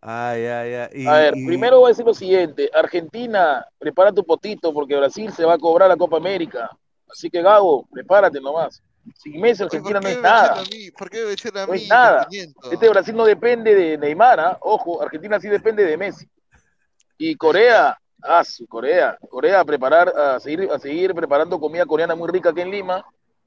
Ay, 0.00 0.44
ay, 0.44 0.74
ay. 0.74 0.88
Y- 0.92 1.06
A 1.06 1.12
ver, 1.14 1.36
y- 1.36 1.46
primero 1.46 1.78
voy 1.78 1.86
a 1.86 1.88
decir 1.88 2.04
lo 2.04 2.12
siguiente. 2.12 2.70
Argentina, 2.74 3.66
prepara 3.78 4.12
tu 4.12 4.22
potito 4.24 4.72
porque 4.72 4.94
Brasil 4.94 5.32
se 5.32 5.44
va 5.44 5.54
a 5.54 5.58
cobrar 5.58 5.88
la 5.88 5.96
Copa 5.96 6.18
América. 6.18 6.70
Así 7.10 7.30
que 7.30 7.40
Gabo, 7.40 7.86
prepárate 7.90 8.40
nomás. 8.40 8.82
Sin 9.16 9.40
Messi, 9.40 9.62
Argentina 9.62 10.00
¿por 10.00 10.02
no 10.02 10.08
es 10.16 10.22
nada. 10.22 10.64
¿Por 10.98 11.10
qué 11.10 11.32
echan 11.32 11.56
a 11.56 11.66
No 11.66 11.72
mí? 11.72 11.78
es 11.82 11.88
nada. 11.88 12.28
Este 12.70 12.88
Brasil 12.88 13.14
no 13.16 13.24
depende 13.24 13.74
de 13.74 13.98
Neymar, 13.98 14.40
¿ah? 14.40 14.58
ojo, 14.60 15.02
Argentina 15.02 15.40
sí 15.40 15.48
depende 15.48 15.84
de 15.84 15.96
Messi. 15.96 16.26
Y 17.18 17.36
Corea, 17.36 17.96
ah, 18.22 18.44
su 18.44 18.66
Corea, 18.66 19.16
Corea 19.30 19.60
a 19.60 19.64
preparar, 19.64 20.08
a 20.08 20.40
seguir, 20.40 20.70
a 20.70 20.78
seguir 20.78 21.14
preparando 21.14 21.58
comida 21.60 21.86
coreana 21.86 22.14
muy 22.14 22.28
rica 22.30 22.50
aquí 22.50 22.60
en 22.62 22.70
Lima, 22.70 23.04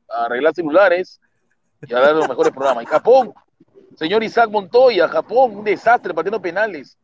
a 0.10 0.25
arreglar 0.25 0.53
celulares 0.53 1.19
y 1.81 1.93
a 1.93 1.99
dar 1.99 2.15
los 2.15 2.27
mejores 2.27 2.51
programas. 2.53 2.83
Y 2.83 2.87
Japón, 2.87 3.33
señor 3.95 4.23
Isaac 4.23 4.49
Montoya, 4.49 5.07
Japón, 5.07 5.57
un 5.57 5.63
desastre 5.63 6.13
partiendo 6.13 6.41
penales. 6.41 6.97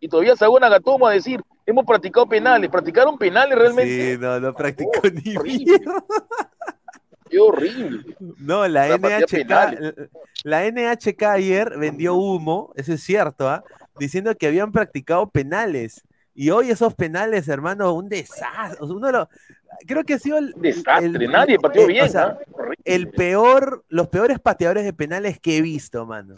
Y 0.00 0.08
todavía 0.08 0.34
se 0.34 0.48
una 0.48 0.68
gatoma 0.68 1.10
a 1.10 1.12
decir, 1.12 1.42
hemos 1.66 1.84
practicado 1.84 2.26
penales, 2.26 2.70
practicaron 2.70 3.18
penales 3.18 3.58
realmente. 3.58 4.14
Sí, 4.14 4.18
no, 4.18 4.40
no 4.40 4.52
practicó 4.54 4.90
Oh, 5.04 5.08
ni 5.08 5.36
horrible. 5.36 5.80
Qué 7.28 7.38
horrible. 7.38 8.16
No, 8.38 8.66
la 8.66 8.88
NHK, 8.96 9.30
penales. 9.30 9.94
la 10.42 10.66
NHK 10.68 11.22
ayer 11.22 11.78
vendió 11.78 12.14
humo, 12.14 12.72
eso 12.74 12.92
es 12.92 13.02
cierto, 13.02 13.48
¿ah? 13.48 13.62
diciendo 13.98 14.34
que 14.34 14.46
habían 14.46 14.72
practicado 14.72 15.28
penales. 15.28 16.02
Y 16.42 16.48
hoy 16.48 16.70
esos 16.70 16.94
penales, 16.94 17.48
hermano, 17.48 17.92
un 17.92 18.08
desastre. 18.08 18.78
uno 18.86 19.08
de 19.08 19.12
los- 19.12 19.28
creo 19.86 20.04
que 20.04 20.14
ha 20.14 20.18
sido 20.18 20.38
el, 20.38 20.54
Un 20.56 20.62
desastre, 20.62 21.04
el- 21.06 21.30
nadie 21.30 21.58
partió 21.58 21.82
el- 21.82 21.88
bien. 21.88 22.06
o 22.06 22.08
sea. 22.08 22.38
Horrible. 22.52 22.76
el 22.86 23.10
peor, 23.10 23.84
los 23.88 24.08
peores 24.08 24.38
pateadores 24.40 24.84
de 24.84 24.94
penales 24.94 25.38
que 25.38 25.58
he 25.58 25.60
visto, 25.60 26.06
mano. 26.06 26.36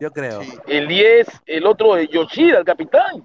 Yo 0.00 0.10
creo. 0.10 0.40
Sí. 0.42 0.54
El 0.68 0.88
10, 0.88 1.26
el 1.44 1.66
otro 1.66 1.96
de 1.96 2.08
Yoshida, 2.08 2.56
el 2.60 2.64
capitán. 2.64 3.24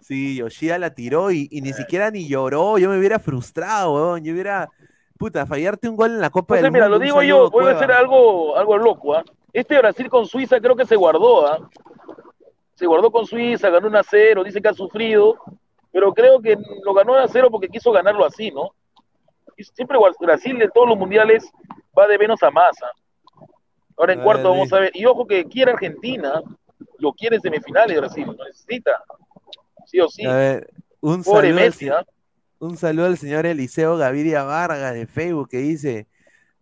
Sí, 0.00 0.36
Yoshida 0.36 0.78
la 0.78 0.94
tiró 0.94 1.30
y, 1.30 1.46
y 1.50 1.60
ni 1.60 1.74
siquiera 1.74 2.10
ni 2.10 2.26
lloró. 2.26 2.78
Yo 2.78 2.88
me 2.88 2.98
hubiera 2.98 3.18
frustrado, 3.18 3.94
weón. 3.96 4.24
Yo 4.24 4.32
hubiera. 4.32 4.70
Puta, 5.18 5.44
fallarte 5.44 5.90
un 5.90 5.96
gol 5.96 6.12
en 6.12 6.20
la 6.20 6.30
Copa 6.30 6.54
Entonces, 6.54 6.62
del 6.62 6.72
mira, 6.72 6.84
Mundo. 6.86 6.96
lo 6.98 7.00
un 7.00 7.04
digo 7.04 7.22
yo, 7.22 7.50
voy 7.50 7.66
a 7.66 7.76
hacer 7.76 7.92
algo, 7.92 8.56
algo 8.56 8.78
loco. 8.78 9.14
¿ah? 9.14 9.24
Este 9.52 9.76
Brasil 9.76 10.08
con 10.08 10.24
Suiza 10.26 10.58
creo 10.58 10.74
que 10.74 10.86
se 10.86 10.96
guardó. 10.96 11.46
¿ah? 11.46 11.68
Se 12.78 12.86
guardó 12.86 13.10
con 13.10 13.26
Suiza, 13.26 13.70
ganó 13.70 13.88
un 13.88 13.96
a 13.96 14.04
0, 14.04 14.44
dice 14.44 14.62
que 14.62 14.68
ha 14.68 14.72
sufrido, 14.72 15.36
pero 15.90 16.14
creo 16.14 16.40
que 16.40 16.56
lo 16.84 16.94
ganó 16.94 17.16
a 17.16 17.26
0 17.26 17.48
porque 17.50 17.68
quiso 17.68 17.90
ganarlo 17.90 18.24
así, 18.24 18.52
¿no? 18.52 18.70
Y 19.56 19.64
siempre 19.64 19.98
Brasil 20.20 20.62
en 20.62 20.70
todos 20.70 20.88
los 20.88 20.96
mundiales 20.96 21.50
va 21.98 22.06
de 22.06 22.16
menos 22.16 22.40
a 22.44 22.52
más. 22.52 22.80
¿ah? 22.84 22.92
Ahora 23.96 24.12
en 24.12 24.20
A 24.20 24.22
cuarto 24.22 24.50
vamos 24.50 24.72
a 24.72 24.78
ver. 24.78 24.92
Y 24.94 25.04
ojo 25.06 25.26
que 25.26 25.44
quiere 25.46 25.72
Argentina, 25.72 26.40
lo 26.98 27.12
quiere 27.14 27.34
en 27.34 27.42
semifinales 27.42 27.98
Brasil, 27.98 28.24
lo 28.24 28.44
necesita. 28.44 28.92
Sí 29.84 29.98
o 29.98 30.08
sí. 30.08 30.24
A 30.24 30.36
ver, 30.36 30.70
un 31.00 31.24
Pobre 31.24 31.48
saludo, 31.48 31.58
al, 31.58 31.66
Messi, 31.66 31.88
¿ah? 31.88 32.06
un 32.60 32.76
saludo 32.76 33.06
al 33.06 33.18
señor 33.18 33.44
Eliseo 33.44 33.96
Gaviria 33.96 34.44
Vargas 34.44 34.94
de 34.94 35.08
Facebook 35.08 35.48
que 35.48 35.58
dice 35.58 36.06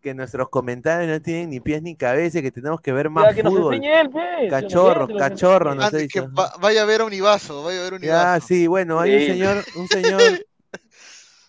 que 0.06 0.14
nuestros 0.14 0.48
comentarios 0.50 1.10
no 1.10 1.20
tienen 1.20 1.50
ni 1.50 1.58
pies 1.58 1.82
ni 1.82 1.96
cabeza 1.96 2.40
que 2.40 2.52
tenemos 2.52 2.80
que 2.80 2.92
ver 2.92 3.06
Ya 3.06 3.10
más 3.10 3.34
que 3.34 3.42
nos 3.42 3.52
fútbol. 3.52 3.74
él, 3.82 4.08
pues. 4.08 4.48
Cachorro, 4.50 5.08
nos 5.08 5.18
cachorro, 5.18 5.74
no 5.74 5.80
sé. 5.80 5.86
Antes 5.96 6.08
que 6.12 6.20
va- 6.20 6.52
vaya 6.60 6.82
a 6.82 6.84
ver 6.84 7.00
a 7.00 7.04
Univaso, 7.06 7.64
vaya 7.64 7.80
a 7.80 7.82
ver 7.90 7.94
a 7.94 7.96
Ya, 7.98 8.12
Univaso. 8.12 8.46
sí, 8.46 8.68
bueno, 8.68 9.00
hay 9.00 9.14
un 9.16 9.20
señor, 9.26 9.64
un 9.74 9.88
señor, 9.88 10.46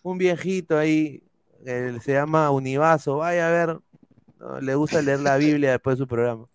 un 0.01 0.17
viejito 0.17 0.75
ahí, 0.75 1.21
él 1.65 2.01
se 2.01 2.13
llama 2.13 2.49
Univaso, 2.49 3.17
vaya 3.17 3.47
a 3.47 3.51
ver, 3.51 3.77
no, 4.39 4.59
le 4.59 4.73
gusta 4.73 5.03
leer 5.03 5.19
la 5.19 5.37
Biblia 5.37 5.71
después 5.73 5.97
de 5.99 6.03
su 6.03 6.07
programa. 6.07 6.47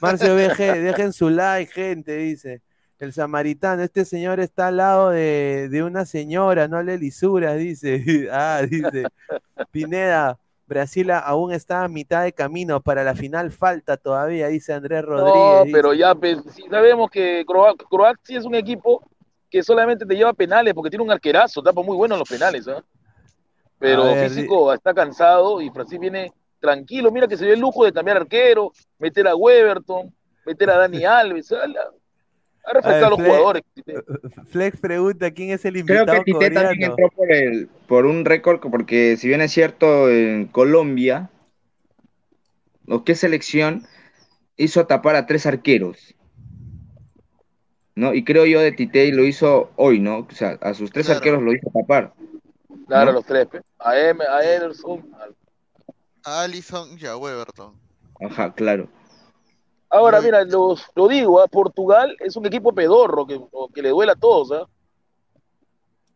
Marcio 0.00 0.36
BG, 0.36 0.80
dejen 0.80 1.12
su 1.12 1.28
like, 1.28 1.72
gente, 1.72 2.16
dice. 2.18 2.62
El 3.00 3.12
samaritano, 3.12 3.82
este 3.82 4.04
señor 4.04 4.38
está 4.38 4.68
al 4.68 4.76
lado 4.76 5.10
de, 5.10 5.68
de 5.70 5.82
una 5.82 6.04
señora, 6.04 6.68
no 6.68 6.80
le 6.84 6.98
lisuras, 6.98 7.56
dice. 7.58 8.04
Ah, 8.30 8.62
dice. 8.68 9.04
Pineda, 9.72 10.38
Brasil 10.68 11.10
aún 11.10 11.52
está 11.52 11.82
a 11.84 11.88
mitad 11.88 12.22
de 12.24 12.32
camino, 12.32 12.80
para 12.80 13.02
la 13.02 13.14
final 13.14 13.50
falta 13.50 13.96
todavía, 13.96 14.48
dice 14.48 14.72
Andrés 14.74 15.02
Rodríguez. 15.02 15.34
No, 15.34 15.64
dice. 15.64 15.72
pero 15.72 15.94
ya, 15.94 16.14
pues, 16.14 16.38
sabemos 16.70 17.10
que 17.10 17.44
Croa- 17.46 17.74
Croacia 17.88 18.38
es 18.38 18.44
un 18.44 18.54
equipo 18.54 19.02
que 19.50 19.62
solamente 19.62 20.04
te 20.04 20.14
lleva 20.14 20.34
penales 20.34 20.74
porque 20.74 20.90
tiene 20.90 21.02
un 21.04 21.10
arquerazo, 21.10 21.62
tapa 21.62 21.82
muy 21.82 21.96
bueno 21.96 22.14
en 22.14 22.18
los 22.18 22.28
penales, 22.28 22.68
¿ah? 22.68 22.84
Pero 23.78 24.04
ver, 24.04 24.28
físico 24.28 24.72
está 24.72 24.92
cansado 24.92 25.60
y 25.62 25.70
Brasil 25.70 25.98
viene 25.98 26.32
tranquilo. 26.60 27.10
Mira 27.12 27.26
que 27.28 27.36
se 27.36 27.44
dio 27.44 27.54
el 27.54 27.60
lujo 27.60 27.84
de 27.84 27.92
cambiar 27.92 28.18
arquero, 28.18 28.72
meter 28.98 29.26
a 29.28 29.34
Weberton, 29.36 30.12
meter 30.44 30.68
a 30.70 30.76
Dani 30.78 31.04
Alves. 31.04 31.50
Ha, 32.84 32.88
a 33.06 33.10
los 33.10 33.18
jugadores. 33.20 33.62
Flex 34.50 34.80
pregunta 34.80 35.30
quién 35.30 35.50
es 35.50 35.64
el 35.64 35.82
Creo 35.84 36.00
invitado 36.02 36.24
que 36.24 36.32
Tite 36.32 36.50
también 36.50 36.90
entró 36.90 37.08
por, 37.10 37.32
el, 37.32 37.68
por 37.86 38.06
un 38.06 38.24
récord, 38.24 38.60
porque 38.70 39.16
si 39.16 39.28
bien 39.28 39.40
es 39.40 39.52
cierto, 39.52 40.10
en 40.10 40.46
Colombia, 40.46 41.30
o 42.86 43.04
qué 43.04 43.14
selección 43.14 43.86
hizo 44.56 44.86
tapar 44.86 45.16
a 45.16 45.26
tres 45.26 45.46
arqueros. 45.46 46.14
¿No? 47.94 48.14
Y 48.14 48.22
creo 48.24 48.46
yo 48.46 48.60
de 48.60 48.72
Tite 48.72 49.10
lo 49.12 49.24
hizo 49.24 49.70
hoy, 49.76 49.98
¿no? 49.98 50.18
O 50.18 50.30
sea, 50.30 50.58
a 50.60 50.74
sus 50.74 50.92
tres 50.92 51.06
Claro. 51.06 51.18
arqueros 51.18 51.42
lo 51.42 51.52
hizo 51.52 51.68
tapar. 51.74 52.12
Claro, 52.86 53.06
¿No? 53.06 53.12
los 53.12 53.24
tres. 53.26 53.48
A, 53.78 53.98
em, 53.98 54.18
a 54.20 54.42
Ederson. 54.44 55.04
a- 55.14 55.28
A 56.30 56.42
Allison 56.42 56.98
y 57.00 57.06
a 57.06 57.16
Weberton. 57.16 57.72
Ajá, 58.20 58.52
claro. 58.52 58.88
Ahora, 59.90 60.20
mira, 60.20 60.44
los, 60.44 60.84
lo 60.94 61.08
digo, 61.08 61.40
¿ah? 61.40 61.46
Portugal 61.48 62.14
es 62.20 62.36
un 62.36 62.44
equipo 62.46 62.72
pedorro 62.72 63.26
que, 63.26 63.40
que 63.74 63.82
le 63.82 63.88
duele 63.90 64.12
a 64.12 64.16
todos. 64.16 64.52
¿ah? 64.52 64.66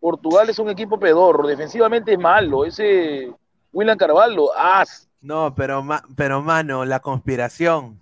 Portugal 0.01 0.51
es 0.51 0.59
un 0.59 0.69
equipo 0.69 0.99
pedorro, 0.99 1.47
defensivamente 1.47 2.13
es 2.13 2.19
malo. 2.19 2.65
Ese 2.65 3.33
William 3.73 3.97
Carvalho, 3.97 4.49
as. 4.57 5.09
No, 5.21 5.55
pero, 5.55 5.83
ma- 5.83 6.03
pero 6.17 6.43
mano, 6.43 6.85
la 6.85 7.01
conspiración. 7.01 8.01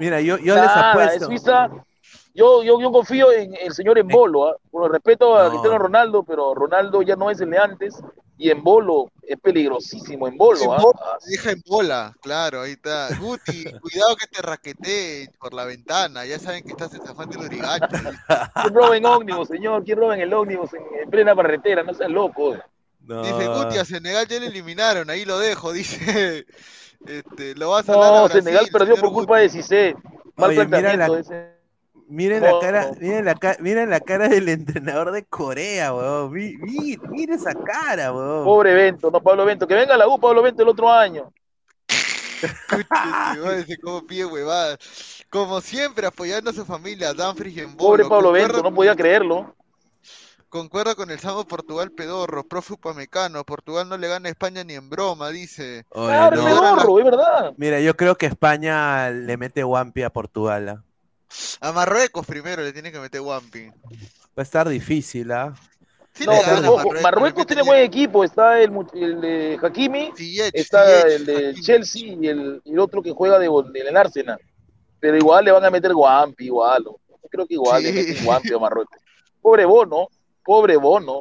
Mira, 0.00 0.20
yo, 0.20 0.38
yo 0.38 0.54
les 0.54 0.64
Nada, 0.64 0.90
es 0.90 0.96
apuesto. 1.22 1.26
Suiza. 1.26 1.68
Yo, 2.34 2.62
yo, 2.62 2.80
yo 2.80 2.90
confío 2.92 3.32
en 3.32 3.54
el 3.54 3.72
señor 3.72 3.98
Embolo, 3.98 4.48
¿ah? 4.48 4.56
con 4.70 4.84
el 4.84 4.90
respeto 4.90 5.36
a 5.36 5.44
No. 5.44 5.50
Cristiano 5.50 5.78
Ronaldo, 5.78 6.22
pero 6.22 6.54
Ronaldo 6.54 7.02
ya 7.02 7.16
no 7.16 7.30
es 7.30 7.40
el 7.40 7.50
de 7.50 7.58
antes 7.58 8.02
y 8.38 8.50
Embolo 8.50 9.10
es 9.22 9.38
peligrosísimo. 9.40 10.28
Embolo, 10.28 10.72
¿ah? 10.72 10.76
Embolo. 10.76 10.98
Ah, 11.02 11.16
Deja 11.26 11.50
en 11.52 11.62
bola, 11.66 12.14
claro, 12.20 12.62
ahí 12.62 12.72
está. 12.72 13.08
Guti, 13.18 13.64
cuidado 13.80 14.14
que 14.16 14.26
te 14.26 14.42
raquetee 14.42 15.30
por 15.38 15.54
la 15.54 15.64
ventana. 15.64 16.24
Ya 16.26 16.38
saben 16.38 16.62
que 16.64 16.70
estás 16.72 16.92
en 16.94 17.02
San 17.04 17.14
Juan 17.14 17.30
del 17.30 17.40
Urigancho. 17.40 17.88
¿Quién 18.62 18.74
roba 18.74 18.96
en 18.96 19.06
ómnibus, 19.06 19.48
señor? 19.48 19.84
¿Quién 19.84 19.98
roba 19.98 20.14
en 20.14 20.20
el 20.20 20.32
ómnibus 20.34 20.72
en, 20.74 20.82
en 21.02 21.10
plena 21.10 21.34
carretera? 21.34 21.82
No 21.82 21.94
seas 21.94 22.10
loco. 22.10 22.56
No. 23.00 23.22
Dice 23.22 23.46
Guti, 23.48 23.78
a 23.78 23.84
Senegal 23.84 24.26
ya 24.26 24.40
le 24.40 24.46
eliminaron, 24.48 25.08
ahí 25.10 25.24
lo 25.24 25.38
dejo, 25.38 25.72
dice. 25.72 26.44
Este, 27.06 27.54
lo 27.54 27.70
vas 27.70 27.88
a 27.88 27.92
a 27.92 27.96
No, 27.96 28.24
Brasil, 28.24 28.42
Senegal 28.42 28.66
perdió 28.72 28.96
por 28.96 29.12
culpa 29.12 29.34
Guti. 29.34 29.42
de 29.42 29.48
Cissé. 29.50 29.94
Mal 30.36 30.50
Oye, 30.50 30.58
mira 30.66 30.68
planteamiento 30.68 31.14
la- 31.14 31.20
ese. 31.20 31.55
Miren 32.08 32.42
la 32.42 32.58
cara, 32.60 32.90
miren 33.00 33.24
la, 33.24 33.34
ca- 33.34 33.56
miren 33.60 33.90
la 33.90 34.00
cara 34.00 34.28
del 34.28 34.48
entrenador 34.48 35.10
de 35.12 35.24
Corea, 35.24 35.92
weón. 35.92 36.32
Mi- 36.32 36.56
mi- 36.56 36.96
Mira 37.10 37.34
esa 37.34 37.52
cara, 37.54 38.12
weón. 38.12 38.44
Pobre 38.44 38.74
Bento, 38.74 39.10
no 39.10 39.20
Pablo 39.20 39.44
Bento. 39.44 39.66
Que 39.66 39.74
venga 39.74 39.94
a 39.94 39.98
la 39.98 40.06
U 40.06 40.18
Pablo 40.20 40.42
Bento 40.42 40.62
el 40.62 40.68
otro 40.68 40.90
año. 40.90 41.32
Cómo 43.82 44.06
pide 44.06 44.24
huevadas. 44.26 44.78
Como 45.30 45.60
siempre, 45.60 46.06
apoyando 46.06 46.50
a 46.50 46.54
su 46.54 46.64
familia, 46.64 47.12
Danfries 47.14 47.56
y 47.56 47.60
en 47.60 47.76
Pobre. 47.76 48.04
Pablo 48.04 48.16
Concuerdo 48.28 48.32
Bento, 48.32 48.56
no 48.58 48.62
con- 48.64 48.74
podía 48.74 48.94
creerlo. 48.94 49.54
Concuerda 50.48 50.94
con 50.94 51.10
el 51.10 51.18
Samo 51.18 51.44
Portugal 51.44 51.90
pedorro, 51.90 52.44
profe 52.44 52.74
Upamecano. 52.74 53.44
Portugal 53.44 53.88
no 53.88 53.98
le 53.98 54.06
gana 54.08 54.28
a 54.28 54.30
España 54.30 54.62
ni 54.64 54.74
en 54.74 54.88
broma, 54.88 55.30
dice. 55.30 55.84
Oye, 55.90 56.06
Claro, 56.08 56.36
no. 56.36 56.48
es 56.48 56.54
pedorro, 56.54 56.98
es 57.00 57.04
verdad. 57.04 57.52
Mira, 57.56 57.80
yo 57.80 57.96
creo 57.96 58.14
que 58.16 58.26
España 58.26 59.10
le 59.10 59.36
mete 59.36 59.64
Wampi 59.64 60.02
a 60.04 60.10
Portugal. 60.10 60.68
¿ah? 60.68 60.82
A 61.60 61.72
Marruecos 61.72 62.26
primero 62.26 62.62
le 62.62 62.72
tiene 62.72 62.92
que 62.92 62.98
meter 62.98 63.20
Wampi. 63.20 63.68
Va 63.68 63.72
a 64.36 64.42
estar 64.42 64.68
difícil, 64.68 65.32
¿ah? 65.32 65.54
Sí 66.12 66.24
No, 66.24 66.32
pero 66.44 66.74
ojo, 66.74 66.92
Marruecos, 67.02 67.46
tiene 67.46 67.62
buen 67.62 67.80
equipo. 67.80 68.24
Está 68.24 68.60
el, 68.60 68.70
de 69.20 69.58
Hakimi, 69.62 70.12
Ziyech, 70.16 70.50
está 70.54 70.84
Ziyech, 70.86 71.06
el 71.06 71.26
de 71.26 71.48
Hakimi. 71.48 71.62
Chelsea 71.62 72.14
y 72.14 72.28
el, 72.28 72.78
otro 72.78 73.02
que 73.02 73.12
juega 73.12 73.38
de, 73.38 73.46
en 73.46 73.86
el 73.86 73.96
Arsenal. 73.96 74.40
Pero 74.98 75.16
igual 75.16 75.44
le 75.44 75.52
van 75.52 75.64
a 75.64 75.70
meter 75.70 75.92
Guampi, 75.92 76.46
igual. 76.46 76.84
creo 77.30 77.46
que 77.46 77.54
igual 77.54 77.82
le 77.82 77.92
meten 77.92 78.24
Guampi 78.24 78.52
a 78.52 78.58
Marruecos. 78.58 78.98
Pobre 79.42 79.64
Bono, 79.66 80.08
pobre 80.42 80.76
Bono, 80.76 81.20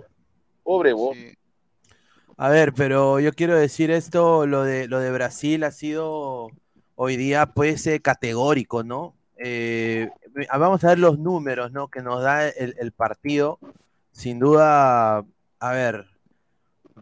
pobre 0.64 0.94
Bono. 0.94 1.20
Sí. 1.20 1.34
A 2.38 2.50
ver, 2.50 2.74
pero 2.74 3.20
yo 3.22 3.32
quiero 3.32 3.58
decir 3.58 3.92
esto, 3.92 4.46
lo 4.46 4.64
de, 4.64 4.88
lo 4.88 5.00
de 5.00 5.12
Brasil 5.12 5.64
ha 5.64 5.72
sido 5.72 6.50
hoy 6.96 7.16
día 7.16 7.48
pues 7.48 7.88
eh, 7.88 8.02
categórico, 8.02 8.84
¿no? 8.84 9.16
Eh, 9.38 10.10
vamos 10.58 10.84
a 10.84 10.88
ver 10.90 11.00
los 11.00 11.20
números, 11.20 11.72
¿no? 11.72 11.88
Que 11.90 12.02
nos 12.02 12.22
da 12.24 12.48
el, 12.48 12.76
el 12.78 12.92
partido. 12.92 13.60
Sin 14.12 14.40
duda, 14.40 15.26
a 15.60 15.72
ver, 15.72 16.06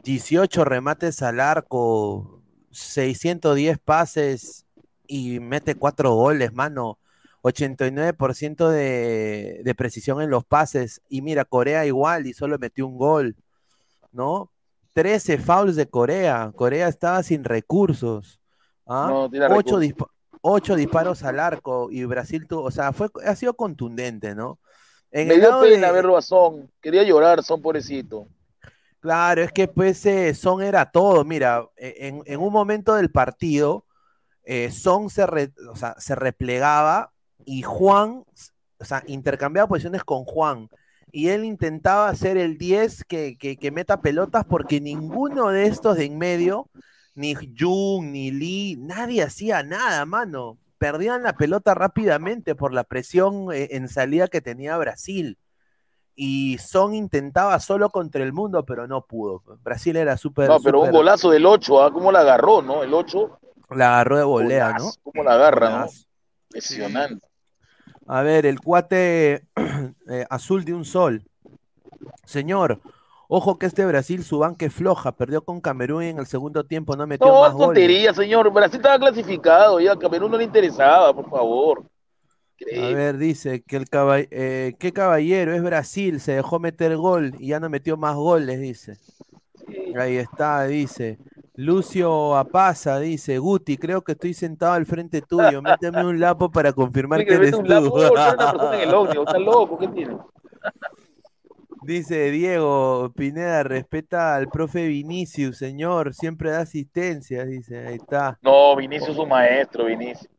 18 0.03 0.65
remates 0.65 1.21
al 1.21 1.39
arco, 1.39 2.41
610 2.71 3.77
pases 3.79 4.65
y 5.07 5.39
mete 5.39 5.75
cuatro 5.75 6.13
goles, 6.15 6.53
mano. 6.53 6.97
89% 7.43 8.69
de, 8.69 9.61
de 9.63 9.75
precisión 9.75 10.21
en 10.21 10.29
los 10.29 10.45
pases. 10.45 11.01
Y 11.09 11.21
mira, 11.21 11.45
Corea 11.45 11.85
igual 11.85 12.25
y 12.25 12.33
solo 12.33 12.57
metió 12.57 12.87
un 12.87 12.97
gol, 12.97 13.35
¿no? 14.11 14.49
13 14.93 15.37
fouls 15.39 15.75
de 15.75 15.87
Corea. 15.87 16.51
Corea 16.55 16.87
estaba 16.87 17.21
sin 17.21 17.43
recursos. 17.43 18.39
¿ah? 18.87 19.07
No, 19.09 19.29
tiene 19.29 19.45
ocho, 19.47 19.55
recursos. 19.57 19.81
dispa- 19.81 20.09
ocho 20.43 20.75
disparos 20.75 21.23
al 21.23 21.39
arco 21.39 21.89
y 21.91 22.03
Brasil 22.05 22.47
tuvo, 22.47 22.63
o 22.63 22.71
sea, 22.71 22.93
fue, 22.93 23.09
ha 23.25 23.35
sido 23.35 23.55
contundente, 23.55 24.35
¿no? 24.35 24.59
En 25.11 25.27
Me 25.27 25.35
dio 25.39 25.59
pena 25.61 25.87
de- 25.87 25.93
verlo 25.93 26.17
a 26.17 26.21
Son. 26.21 26.69
Quería 26.81 27.03
llorar, 27.03 27.43
Son, 27.43 27.61
pobrecito. 27.61 28.27
Claro, 28.99 29.41
es 29.43 29.51
que 29.51 29.67
pues 29.67 30.05
eh, 30.05 30.33
Son 30.33 30.61
era 30.61 30.89
todo. 30.91 31.23
Mira, 31.25 31.65
e- 31.77 32.07
en, 32.07 32.23
en 32.25 32.39
un 32.39 32.53
momento 32.53 32.95
del 32.95 33.11
partido, 33.11 33.85
eh, 34.43 34.71
Son 34.71 35.09
se, 35.09 35.25
re- 35.27 35.53
o 35.71 35.75
sea, 35.75 35.95
se 35.99 36.15
replegaba 36.15 37.11
y 37.45 37.61
Juan, 37.63 38.23
o 38.79 38.85
sea, 38.85 39.03
intercambiaba 39.07 39.67
posiciones 39.67 40.03
con 40.03 40.25
Juan. 40.25 40.69
Y 41.11 41.29
él 41.29 41.45
intentaba 41.45 42.09
hacer 42.09 42.37
el 42.37 42.57
10 42.57 43.03
que, 43.03 43.37
que, 43.37 43.57
que 43.57 43.71
meta 43.71 44.01
pelotas 44.01 44.45
porque 44.45 44.81
ninguno 44.81 45.49
de 45.49 45.67
estos 45.67 45.97
de 45.97 46.05
en 46.05 46.17
medio, 46.17 46.69
ni 47.15 47.35
Jung, 47.35 48.11
ni 48.11 48.31
Lee, 48.31 48.75
nadie 48.77 49.23
hacía 49.23 49.63
nada, 49.63 50.05
mano. 50.05 50.57
Perdían 50.77 51.23
la 51.23 51.33
pelota 51.33 51.73
rápidamente 51.73 52.55
por 52.55 52.73
la 52.73 52.83
presión 52.83 53.53
eh, 53.53 53.69
en 53.71 53.87
salida 53.87 54.27
que 54.27 54.41
tenía 54.41 54.77
Brasil 54.77 55.37
y 56.15 56.57
Son 56.59 56.93
intentaba 56.93 57.59
solo 57.59 57.89
contra 57.89 58.23
el 58.23 58.33
mundo, 58.33 58.63
pero 58.65 58.87
no 58.87 59.05
pudo. 59.05 59.41
Brasil 59.63 59.95
era 59.95 60.17
súper. 60.17 60.47
No, 60.47 60.59
pero 60.59 60.81
un 60.81 60.91
golazo 60.91 61.31
del 61.31 61.45
8, 61.45 61.83
¿ah? 61.83 61.91
¿Cómo 61.91 62.11
la 62.11 62.19
agarró, 62.19 62.61
no? 62.61 62.83
El 62.83 62.93
8. 62.93 63.39
La 63.71 63.95
agarró 63.95 64.17
de 64.17 64.23
volea, 64.23 64.73
¿no? 64.73 64.91
¿Cómo 65.01 65.23
la 65.23 65.33
agarra, 65.33 65.79
no? 65.79 65.85
Impresionante. 66.49 67.25
A 68.05 68.21
ver, 68.21 68.45
el 68.45 68.59
cuate 68.59 69.47
eh, 70.07 70.25
azul 70.29 70.65
de 70.65 70.73
un 70.73 70.85
sol. 70.85 71.23
Señor, 72.25 72.81
ojo 73.35 73.57
que 73.57 73.65
este 73.65 73.85
Brasil, 73.85 74.23
su 74.23 74.39
banque 74.39 74.69
floja, 74.69 75.11
perdió 75.13 75.43
con 75.43 75.59
Camerún 75.61 76.03
y 76.03 76.07
en 76.09 76.19
el 76.19 76.25
segundo 76.27 76.63
tiempo 76.65 76.95
no 76.95 77.07
metió 77.07 77.27
No, 77.27 77.41
más 77.41 77.49
es 77.49 77.53
goles. 77.55 77.67
tontería, 77.67 78.13
señor. 78.13 78.51
Brasil 78.51 78.77
estaba 78.77 78.99
clasificado, 78.99 79.79
ya 79.79 79.95
Camerún 79.97 80.31
no 80.31 80.37
le 80.37 80.43
interesaba, 80.43 81.13
por 81.13 81.29
favor. 81.29 81.83
A 82.81 82.87
ver, 82.93 83.17
dice 83.17 83.61
que 83.63 83.75
el 83.75 83.85
caball- 83.85 84.27
eh, 84.31 84.73
qué 84.79 84.93
caballero 84.93 85.53
es 85.53 85.61
Brasil, 85.63 86.19
se 86.21 86.33
dejó 86.33 86.59
meter 86.59 86.95
gol 86.95 87.33
y 87.39 87.47
ya 87.47 87.59
no 87.59 87.69
metió 87.69 87.97
más 87.97 88.15
goles, 88.15 88.59
dice. 88.61 88.95
Sí. 89.67 89.93
Ahí 89.97 90.17
está, 90.17 90.63
dice. 90.65 91.17
Lucio 91.55 92.35
Apaza 92.37 92.99
dice, 92.99 93.37
Guti, 93.37 93.77
creo 93.77 94.01
que 94.03 94.13
estoy 94.13 94.33
sentado 94.33 94.73
al 94.73 94.85
frente 94.85 95.21
tuyo, 95.21 95.61
méteme 95.61 96.05
un 96.05 96.19
lapo 96.19 96.49
para 96.51 96.71
confirmar 96.73 97.19
que 97.19 97.25
que 97.25 97.33
eres 97.33 97.53
un 97.53 97.63
tú. 97.65 97.69
lapo, 97.69 97.93
una 97.95 98.09
persona 98.37 98.75
en 98.75 98.89
el 98.89 98.93
ómnibus, 98.93 99.27
está 99.27 99.39
loco, 99.39 99.77
¿qué 99.77 99.87
tiene? 99.89 100.17
Dice 101.85 102.31
Diego 102.31 103.11
Pineda, 103.15 103.63
respeta 103.63 104.35
al 104.35 104.49
profe 104.49 104.87
Vinicius, 104.87 105.57
señor, 105.57 106.13
siempre 106.13 106.51
da 106.51 106.61
asistencia, 106.61 107.43
dice, 107.45 107.85
ahí 107.87 107.95
está. 107.95 108.39
No, 108.41 108.75
Vinicius 108.75 109.09
es 109.15 109.17
un 109.17 109.29
maestro, 109.29 109.85
Vinicius. 109.85 110.29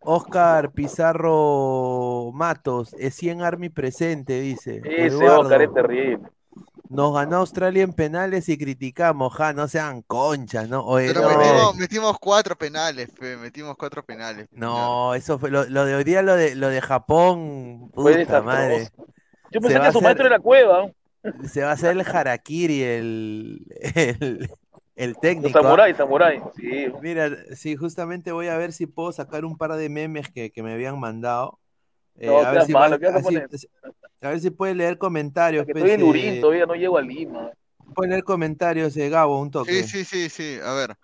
Oscar 0.00 0.72
Pizarro 0.72 2.30
Matos, 2.32 2.94
es 2.98 3.14
100 3.16 3.42
Army 3.42 3.70
presente, 3.70 4.40
dice. 4.40 4.84
Ese 4.84 5.06
Eduardo, 5.06 5.40
Oscar 5.40 5.62
es 5.62 5.72
terrible. 5.72 6.28
nos 6.88 7.14
ganó 7.14 7.38
Australia 7.38 7.82
en 7.82 7.92
penales 7.94 8.48
y 8.48 8.56
criticamos, 8.58 9.34
ja, 9.34 9.52
no 9.52 9.68
sean 9.68 10.02
conchas, 10.02 10.68
¿no? 10.68 10.84
Oye, 10.84 11.12
Pero 11.12 11.22
no. 11.22 11.28
metimos, 11.28 11.74
metimos 11.76 12.18
cuatro 12.20 12.56
penales, 12.56 13.10
fe, 13.14 13.36
metimos 13.36 13.76
cuatro 13.76 14.04
penales. 14.04 14.48
No, 14.50 15.14
eso 15.14 15.38
fue 15.38 15.50
lo, 15.50 15.64
lo 15.66 15.84
de 15.84 15.94
hoy 15.96 16.04
día, 16.04 16.22
lo 16.22 16.36
de 16.36 16.54
lo 16.54 16.68
de 16.68 16.80
Japón, 16.80 17.90
puta 17.92 18.40
madre. 18.42 18.92
Yo 19.50 19.60
pensé 19.60 19.74
que 19.80 19.86
a 19.86 19.92
su 19.92 19.98
hacer- 19.98 20.02
maestro 20.02 20.26
era 20.26 20.38
Cueva, 20.38 20.90
Se 21.46 21.62
va 21.62 21.70
a 21.70 21.72
hacer 21.72 21.92
el 21.92 22.00
harakiri, 22.00 22.82
el, 22.82 23.66
el, 23.94 24.50
el 24.96 25.16
técnico. 25.18 25.58
¿ah? 25.58 25.62
samuráis, 25.62 25.96
samuráis. 25.96 26.42
Sí. 26.56 26.86
Mira, 27.00 27.30
sí, 27.54 27.76
justamente 27.76 28.32
voy 28.32 28.48
a 28.48 28.56
ver 28.58 28.72
si 28.72 28.86
puedo 28.86 29.10
sacar 29.12 29.44
un 29.44 29.56
par 29.56 29.72
de 29.72 29.88
memes 29.88 30.28
que, 30.30 30.50
que 30.50 30.62
me 30.62 30.72
habían 30.72 30.98
mandado. 31.00 31.58
Eh, 32.16 32.26
No, 32.26 32.38
a, 32.38 32.50
ver 32.52 32.62
si 32.64 32.72
malo, 32.72 32.92
va- 32.92 32.98
¿qué 32.98 33.06
vas 33.06 33.26
a 34.20 34.28
ver 34.30 34.40
si 34.40 34.50
puede 34.50 34.74
leer 34.74 34.96
comentarios. 34.98 35.66
Que 35.66 35.72
pues, 35.72 35.84
estoy 35.84 35.94
en 35.94 36.00
Lurín, 36.00 36.34
eh, 36.34 36.40
todavía 36.40 36.66
no 36.66 36.74
llego 36.74 36.96
a 36.96 37.02
Lima. 37.02 37.50
puede 37.94 38.10
leer 38.10 38.24
comentarios, 38.24 38.96
eh, 38.96 39.08
Gabo, 39.10 39.40
un 39.40 39.50
toque. 39.50 39.82
Sí, 39.82 40.04
sí, 40.04 40.04
sí, 40.04 40.28
sí. 40.28 40.58
A 40.64 40.72
ver. 40.74 40.96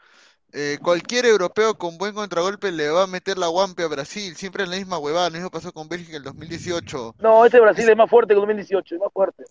Eh, 0.52 0.78
cualquier 0.82 1.26
europeo 1.26 1.74
con 1.74 1.96
buen 1.96 2.12
contragolpe 2.12 2.72
le 2.72 2.88
va 2.88 3.04
a 3.04 3.06
meter 3.06 3.38
la 3.38 3.46
guampe 3.46 3.84
a 3.84 3.88
Brasil. 3.88 4.34
Siempre 4.36 4.64
en 4.64 4.70
la 4.70 4.76
misma 4.76 4.98
huevada. 4.98 5.28
Lo 5.28 5.34
mismo 5.34 5.50
pasó 5.50 5.72
con 5.72 5.88
Bélgica 5.88 6.12
en 6.12 6.16
el 6.16 6.24
2018. 6.24 7.14
No, 7.20 7.44
este 7.44 7.60
Brasil 7.60 7.88
es 7.88 7.96
más 7.96 8.10
fuerte 8.10 8.34
que 8.34 8.40
2018, 8.40 8.94
es 8.94 9.00
más 9.00 9.12
fuerte. 9.12 9.44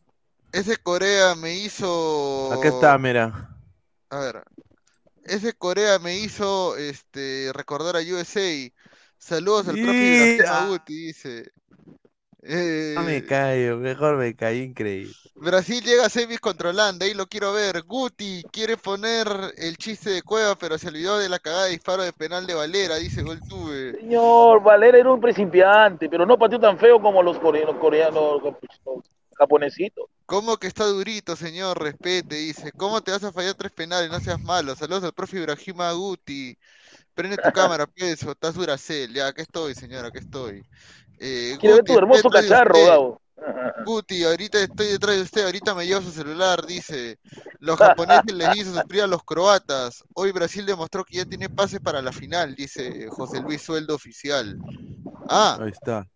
Ese 0.51 0.77
Corea 0.77 1.35
me 1.35 1.53
hizo. 1.53 2.51
Aquí 2.51 2.67
está, 2.67 2.97
mira. 2.97 3.49
A 4.09 4.19
ver. 4.19 4.43
Ese 5.23 5.53
Corea 5.53 5.99
me 5.99 6.17
hizo 6.17 6.75
este 6.75 7.51
recordar 7.53 7.95
a 7.95 7.99
USA. 7.99 8.71
Saludos 9.17 9.67
al 9.67 9.75
profe 9.75 9.93
Y- 9.93 10.33
Ibrahim 10.33 10.41
ah. 10.47 10.63
Aguti, 10.63 10.95
dice. 10.95 11.51
Eh, 12.43 12.95
No 12.95 13.03
me 13.03 13.25
callo, 13.25 13.77
mejor 13.77 14.17
me 14.17 14.35
caí 14.35 14.59
increíble. 14.61 15.15
Brasil 15.35 15.81
llega 15.83 16.05
a 16.05 16.09
semis 16.09 16.39
contra 16.39 16.69
Holanda, 16.69 17.05
ahí 17.05 17.13
lo 17.13 17.27
quiero 17.27 17.53
ver. 17.53 17.81
Guti 17.83 18.43
quiere 18.51 18.77
poner 18.77 19.27
el 19.57 19.77
chiste 19.77 20.09
de 20.11 20.21
Cueva, 20.21 20.55
pero 20.57 20.77
se 20.77 20.87
olvidó 20.89 21.17
de 21.17 21.29
la 21.29 21.39
cagada 21.39 21.65
de 21.65 21.71
disparo 21.71 22.03
de 22.03 22.13
penal 22.13 22.45
de 22.45 22.53
Valera, 22.53 22.95
dice 22.97 23.23
Goltube. 23.23 23.97
Señor, 23.99 24.61
Valera 24.63 24.97
era 24.97 25.11
un 25.11 25.19
principiante, 25.21 26.09
pero 26.09 26.25
no 26.25 26.37
pateó 26.37 26.59
tan 26.59 26.77
feo 26.77 27.01
como 27.01 27.21
los 27.23 27.39
coreanos, 27.39 27.75
coreanos 27.77 28.41
japonesitos. 29.37 30.09
¿Cómo 30.25 30.57
que 30.57 30.67
está 30.67 30.85
durito, 30.85 31.35
señor? 31.35 31.81
Respete, 31.81 32.35
dice. 32.35 32.71
¿Cómo 32.73 33.01
te 33.01 33.11
vas 33.11 33.23
a 33.23 33.31
fallar 33.31 33.55
tres 33.55 33.71
penales? 33.71 34.09
No 34.11 34.19
seas 34.19 34.39
malo. 34.39 34.75
Saludos 34.75 35.03
al 35.03 35.13
profe 35.13 35.37
Ibrahim 35.39 35.81
Aguti. 35.81 36.55
Prende 37.15 37.37
tu 37.37 37.51
cámara, 37.53 37.87
peso. 37.87 38.31
Estás 38.31 38.55
Duracel. 38.55 39.13
Ya, 39.13 39.27
aquí 39.27 39.41
estoy, 39.41 39.75
señor, 39.75 40.05
aquí 40.05 40.19
estoy. 40.19 40.65
Eh, 41.19 41.57
Quiero 41.59 41.75
ver 41.75 41.83
Guti, 41.83 41.93
tu 41.93 41.97
hermoso 41.99 42.29
cacharro. 42.29 42.85
Gabo. 42.85 43.21
Guti, 43.85 44.23
ahorita 44.23 44.59
estoy 44.61 44.87
detrás 44.87 45.15
de 45.15 45.21
usted, 45.21 45.45
ahorita 45.45 45.73
me 45.75 45.85
llevo 45.85 46.01
su 46.01 46.11
celular, 46.11 46.65
dice. 46.65 47.17
Los 47.59 47.77
japoneses 47.79 48.33
les 48.33 48.55
hizo 48.57 48.73
sufrir 48.81 49.01
a 49.03 49.07
los 49.07 49.23
croatas. 49.23 50.03
Hoy 50.13 50.31
Brasil 50.31 50.65
demostró 50.65 51.03
que 51.03 51.17
ya 51.17 51.25
tiene 51.25 51.49
pase 51.49 51.79
para 51.79 52.01
la 52.01 52.11
final, 52.11 52.55
dice 52.55 53.07
José 53.09 53.41
Luis 53.41 53.61
Sueldo 53.61 53.95
Oficial. 53.95 54.57
Ah, 55.27 55.57
Ahí 55.61 55.71
está. 55.71 56.07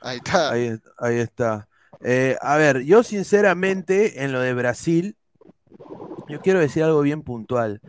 ahí 0.00 0.16
está. 0.18 0.50
Ahí, 0.50 0.64
es- 0.66 0.80
ahí 0.98 1.18
está. 1.18 1.68
Eh, 2.00 2.36
a 2.40 2.56
ver, 2.56 2.80
yo 2.82 3.02
sinceramente 3.02 4.24
en 4.24 4.32
lo 4.32 4.40
de 4.40 4.54
Brasil, 4.54 5.16
yo 6.28 6.40
quiero 6.40 6.60
decir 6.60 6.82
algo 6.82 7.00
bien 7.00 7.22
puntual. 7.22 7.80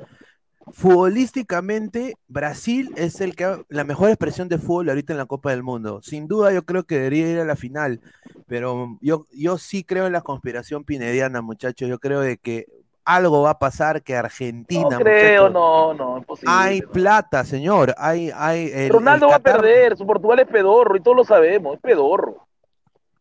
Futbolísticamente, 0.74 2.16
Brasil 2.28 2.92
es 2.96 3.22
el 3.22 3.36
que 3.36 3.46
ha- 3.46 3.60
la 3.70 3.84
mejor 3.84 4.10
expresión 4.10 4.48
de 4.50 4.58
fútbol 4.58 4.90
ahorita 4.90 5.14
en 5.14 5.18
la 5.20 5.26
Copa 5.26 5.52
del 5.52 5.64
Mundo. 5.64 6.02
Sin 6.02 6.28
duda, 6.28 6.52
yo 6.52 6.64
creo 6.66 6.84
que 6.84 6.96
debería 6.96 7.30
ir 7.32 7.40
a 7.40 7.46
la 7.46 7.56
final, 7.56 8.02
pero 8.48 8.98
yo, 9.02 9.26
yo 9.32 9.58
sí 9.58 9.84
creo 9.84 10.08
en 10.08 10.14
la 10.14 10.22
conspiración 10.22 10.84
pinediana, 10.84 11.42
muchachos. 11.42 11.88
Yo 11.88 12.00
creo 12.00 12.20
de 12.22 12.38
que 12.38 12.66
algo 13.04 13.44
va 13.44 13.52
a 13.52 13.60
pasar 13.60 14.02
que 14.02 14.16
Argentina, 14.16 14.88
No 14.90 14.98
creo, 14.98 15.44
muchachos, 15.50 15.54
no, 15.54 15.94
no, 15.94 16.18
imposible. 16.18 16.54
hay 16.56 16.80
no. 16.82 16.90
plata, 16.92 17.44
señor. 17.46 17.94
Hay, 17.98 18.32
hay 18.34 18.72
el- 18.74 18.90
Ronaldo 18.90 19.28
el 19.28 19.32
va 19.34 19.36
a 19.36 19.40
perder, 19.40 19.96
su 19.96 20.06
Portugal 20.08 20.40
es 20.40 20.48
pedorro 20.48 20.96
y 20.98 21.02
todos 21.02 21.18
lo 21.18 21.24
sabemos, 21.24 21.76
es 21.76 21.82
pedorro. 21.82 22.48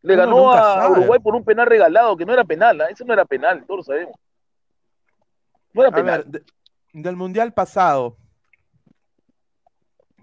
Le 0.03 0.15
Uno 0.15 0.23
ganó 0.25 0.53
a 0.53 0.63
sabe. 0.63 0.93
Uruguay 0.93 1.21
por 1.21 1.35
un 1.35 1.45
penal 1.45 1.67
regalado, 1.67 2.17
que 2.17 2.27
no 2.27 2.33
era 2.33 2.45
penal, 2.45 2.81
¿ah? 2.81 2.87
ese 2.91 3.05
no 3.05 3.13
era 3.13 3.25
penal, 3.25 3.65
todos 3.67 3.79
lo 3.79 3.85
sabemos. 3.85 4.15
No 5.73 5.83
era 5.83 5.91
A 5.91 5.95
penal. 5.95 6.25
ver, 6.25 6.27
de- 6.43 6.43
del 6.95 7.17
mundial 7.17 7.53
pasado, 7.53 8.17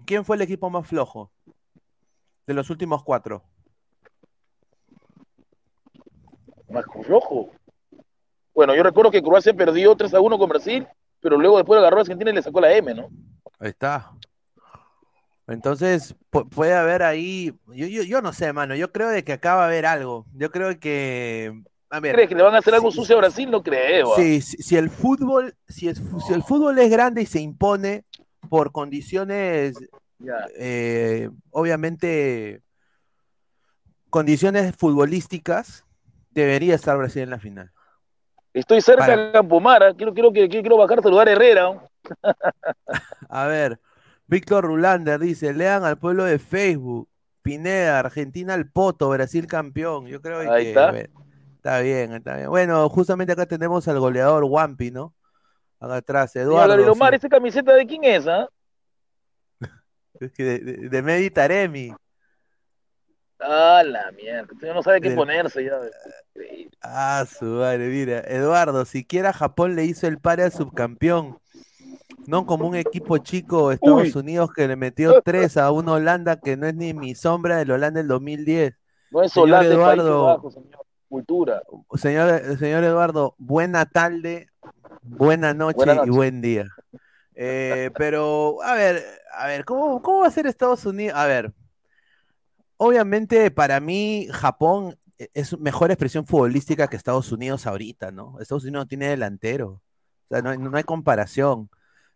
¿quién 0.06 0.24
fue 0.24 0.36
el 0.36 0.42
equipo 0.42 0.70
más 0.70 0.86
flojo? 0.86 1.30
De 2.46 2.54
los 2.54 2.70
últimos 2.70 3.04
cuatro. 3.04 3.44
Más 6.68 6.84
rojo. 7.06 7.50
Bueno, 8.54 8.74
yo 8.74 8.82
recuerdo 8.82 9.10
que 9.10 9.22
Croacia 9.22 9.54
perdió 9.54 9.94
3 9.94 10.14
a 10.14 10.20
1 10.20 10.38
con 10.38 10.48
Brasil, 10.48 10.86
pero 11.20 11.36
luego 11.38 11.58
después 11.58 11.78
agarró 11.78 11.98
a 11.98 12.00
Argentina 12.00 12.30
y 12.30 12.34
le 12.34 12.42
sacó 12.42 12.60
la 12.60 12.72
M, 12.74 12.94
¿no? 12.94 13.08
Ahí 13.58 13.68
está. 13.70 14.10
Entonces, 15.46 16.16
pu- 16.30 16.48
puede 16.48 16.74
haber 16.74 17.02
ahí. 17.02 17.52
Yo, 17.68 17.86
yo, 17.86 18.02
yo 18.02 18.22
no 18.22 18.32
sé, 18.32 18.52
mano. 18.52 18.74
Yo 18.74 18.92
creo 18.92 19.08
de 19.10 19.24
que 19.24 19.34
acá 19.34 19.54
va 19.56 19.64
a 19.64 19.66
haber 19.66 19.86
algo. 19.86 20.26
Yo 20.32 20.50
creo 20.50 20.78
que. 20.80 21.62
A 21.92 22.00
ver. 22.00 22.14
¿Crees 22.14 22.28
que 22.30 22.34
le 22.34 22.42
van 22.42 22.54
a 22.54 22.58
hacer 22.58 22.72
algo 22.72 22.90
sí, 22.90 22.96
sucio 22.96 23.16
a 23.16 23.18
Brasil? 23.18 23.50
No 23.50 23.62
creo. 23.62 24.14
¿ah? 24.14 24.16
Sí, 24.16 24.40
si, 24.40 24.76
el 24.78 24.88
fútbol, 24.88 25.54
si, 25.68 25.88
es, 25.88 26.00
si 26.26 26.32
el 26.32 26.42
fútbol 26.42 26.78
es 26.78 26.90
grande 26.90 27.20
y 27.20 27.26
se 27.26 27.38
impone 27.38 28.06
por 28.48 28.72
condiciones, 28.72 29.74
eh, 30.58 31.28
obviamente, 31.50 32.62
condiciones 34.08 34.74
futbolísticas, 34.74 35.84
debería 36.30 36.76
estar 36.76 36.96
Brasil 36.96 37.24
en 37.24 37.30
la 37.30 37.38
final. 37.38 37.70
Estoy 38.54 38.80
cerca 38.80 39.04
Para- 39.04 39.26
de 39.26 39.32
Campomara, 39.32 39.92
quiero, 39.92 40.14
quiero, 40.14 40.32
quiero, 40.32 40.48
quiero 40.48 40.78
bajar 40.78 41.00
a 41.00 41.02
saludar 41.02 41.28
a 41.28 41.32
Herrera. 41.32 41.78
A 43.28 43.46
ver, 43.46 43.78
Víctor 44.26 44.64
Rulander 44.64 45.20
dice, 45.20 45.52
lean 45.52 45.84
al 45.84 45.98
pueblo 45.98 46.24
de 46.24 46.38
Facebook. 46.38 47.10
Pineda, 47.42 47.98
Argentina 47.98 48.54
al 48.54 48.70
poto, 48.70 49.10
Brasil 49.10 49.46
campeón. 49.46 50.06
Yo 50.06 50.22
creo 50.22 50.38
Ahí 50.38 50.62
que 50.62 50.68
está. 50.70 50.92
Está 51.62 51.80
bien, 51.80 52.12
está 52.12 52.36
bien. 52.36 52.48
Bueno, 52.48 52.88
justamente 52.88 53.32
acá 53.32 53.46
tenemos 53.46 53.86
al 53.86 54.00
goleador 54.00 54.42
Wampi, 54.44 54.90
¿no? 54.90 55.14
Acá 55.78 55.96
atrás, 55.96 56.34
Eduardo. 56.34 56.90
Omar, 56.92 57.12
sí, 57.12 57.16
¿esa 57.18 57.28
camiseta 57.28 57.72
de 57.74 57.86
quién 57.86 58.02
es? 58.02 58.26
ah? 58.26 58.48
de, 60.20 60.28
de, 60.58 60.88
de 60.88 61.02
Medi 61.02 61.30
Taremi. 61.30 61.94
Ah, 63.38 63.82
la 63.84 64.10
mierda. 64.12 64.48
Usted 64.52 64.74
no 64.74 64.82
sabe 64.82 65.00
qué 65.00 65.08
Del- 65.08 65.16
ponerse 65.18 65.64
ya. 65.64 65.78
Ah, 66.80 67.24
su 67.28 67.44
madre, 67.44 67.88
mira. 67.88 68.20
Eduardo, 68.20 68.84
siquiera 68.84 69.32
Japón 69.32 69.76
le 69.76 69.84
hizo 69.84 70.06
el 70.08 70.18
pare 70.18 70.44
al 70.44 70.52
subcampeón. 70.52 71.38
No 72.26 72.46
como 72.46 72.68
un 72.68 72.76
equipo 72.76 73.18
chico 73.18 73.72
Estados 73.72 74.14
Uy. 74.14 74.20
Unidos 74.20 74.50
que 74.54 74.68
le 74.68 74.76
metió 74.76 75.20
tres 75.22 75.56
a 75.56 75.72
una 75.72 75.92
Holanda 75.94 76.38
que 76.38 76.56
no 76.56 76.66
es 76.68 76.74
ni 76.74 76.94
mi 76.94 77.16
sombra 77.16 77.56
del 77.56 77.72
Holanda 77.72 77.98
del 77.98 78.06
2010. 78.08 78.74
No 79.10 79.22
es 79.24 79.36
Holanda, 79.36 79.66
es 79.66 79.72
Eduardo. 79.72 80.50
Señor. 80.50 80.86
Cultura. 81.12 81.62
Señor, 81.94 82.56
señor 82.58 82.82
Eduardo, 82.84 83.34
buena 83.36 83.84
tarde, 83.84 84.48
buena 85.02 85.52
noche, 85.52 85.76
Buena 85.76 85.94
noche. 85.96 86.08
y 86.08 86.10
buen 86.10 86.40
día. 86.40 86.64
Eh, 87.34 87.90
pero, 87.98 88.62
a 88.62 88.72
ver, 88.74 89.04
a 89.36 89.46
ver, 89.46 89.66
¿cómo, 89.66 90.00
¿cómo 90.00 90.20
va 90.20 90.28
a 90.28 90.30
ser 90.30 90.46
Estados 90.46 90.86
Unidos? 90.86 91.14
A 91.14 91.26
ver, 91.26 91.52
obviamente 92.78 93.50
para 93.50 93.78
mí 93.78 94.26
Japón 94.30 94.96
es 95.18 95.58
mejor 95.58 95.90
expresión 95.90 96.24
futbolística 96.24 96.88
que 96.88 96.96
Estados 96.96 97.30
Unidos 97.30 97.66
ahorita, 97.66 98.10
¿no? 98.10 98.40
Estados 98.40 98.64
Unidos 98.64 98.84
no 98.84 98.88
tiene 98.88 99.08
delantero, 99.08 99.68
o 99.68 99.80
sea, 100.30 100.40
no 100.40 100.48
hay, 100.48 100.56
no 100.56 100.74
hay 100.74 100.84
comparación. 100.84 101.68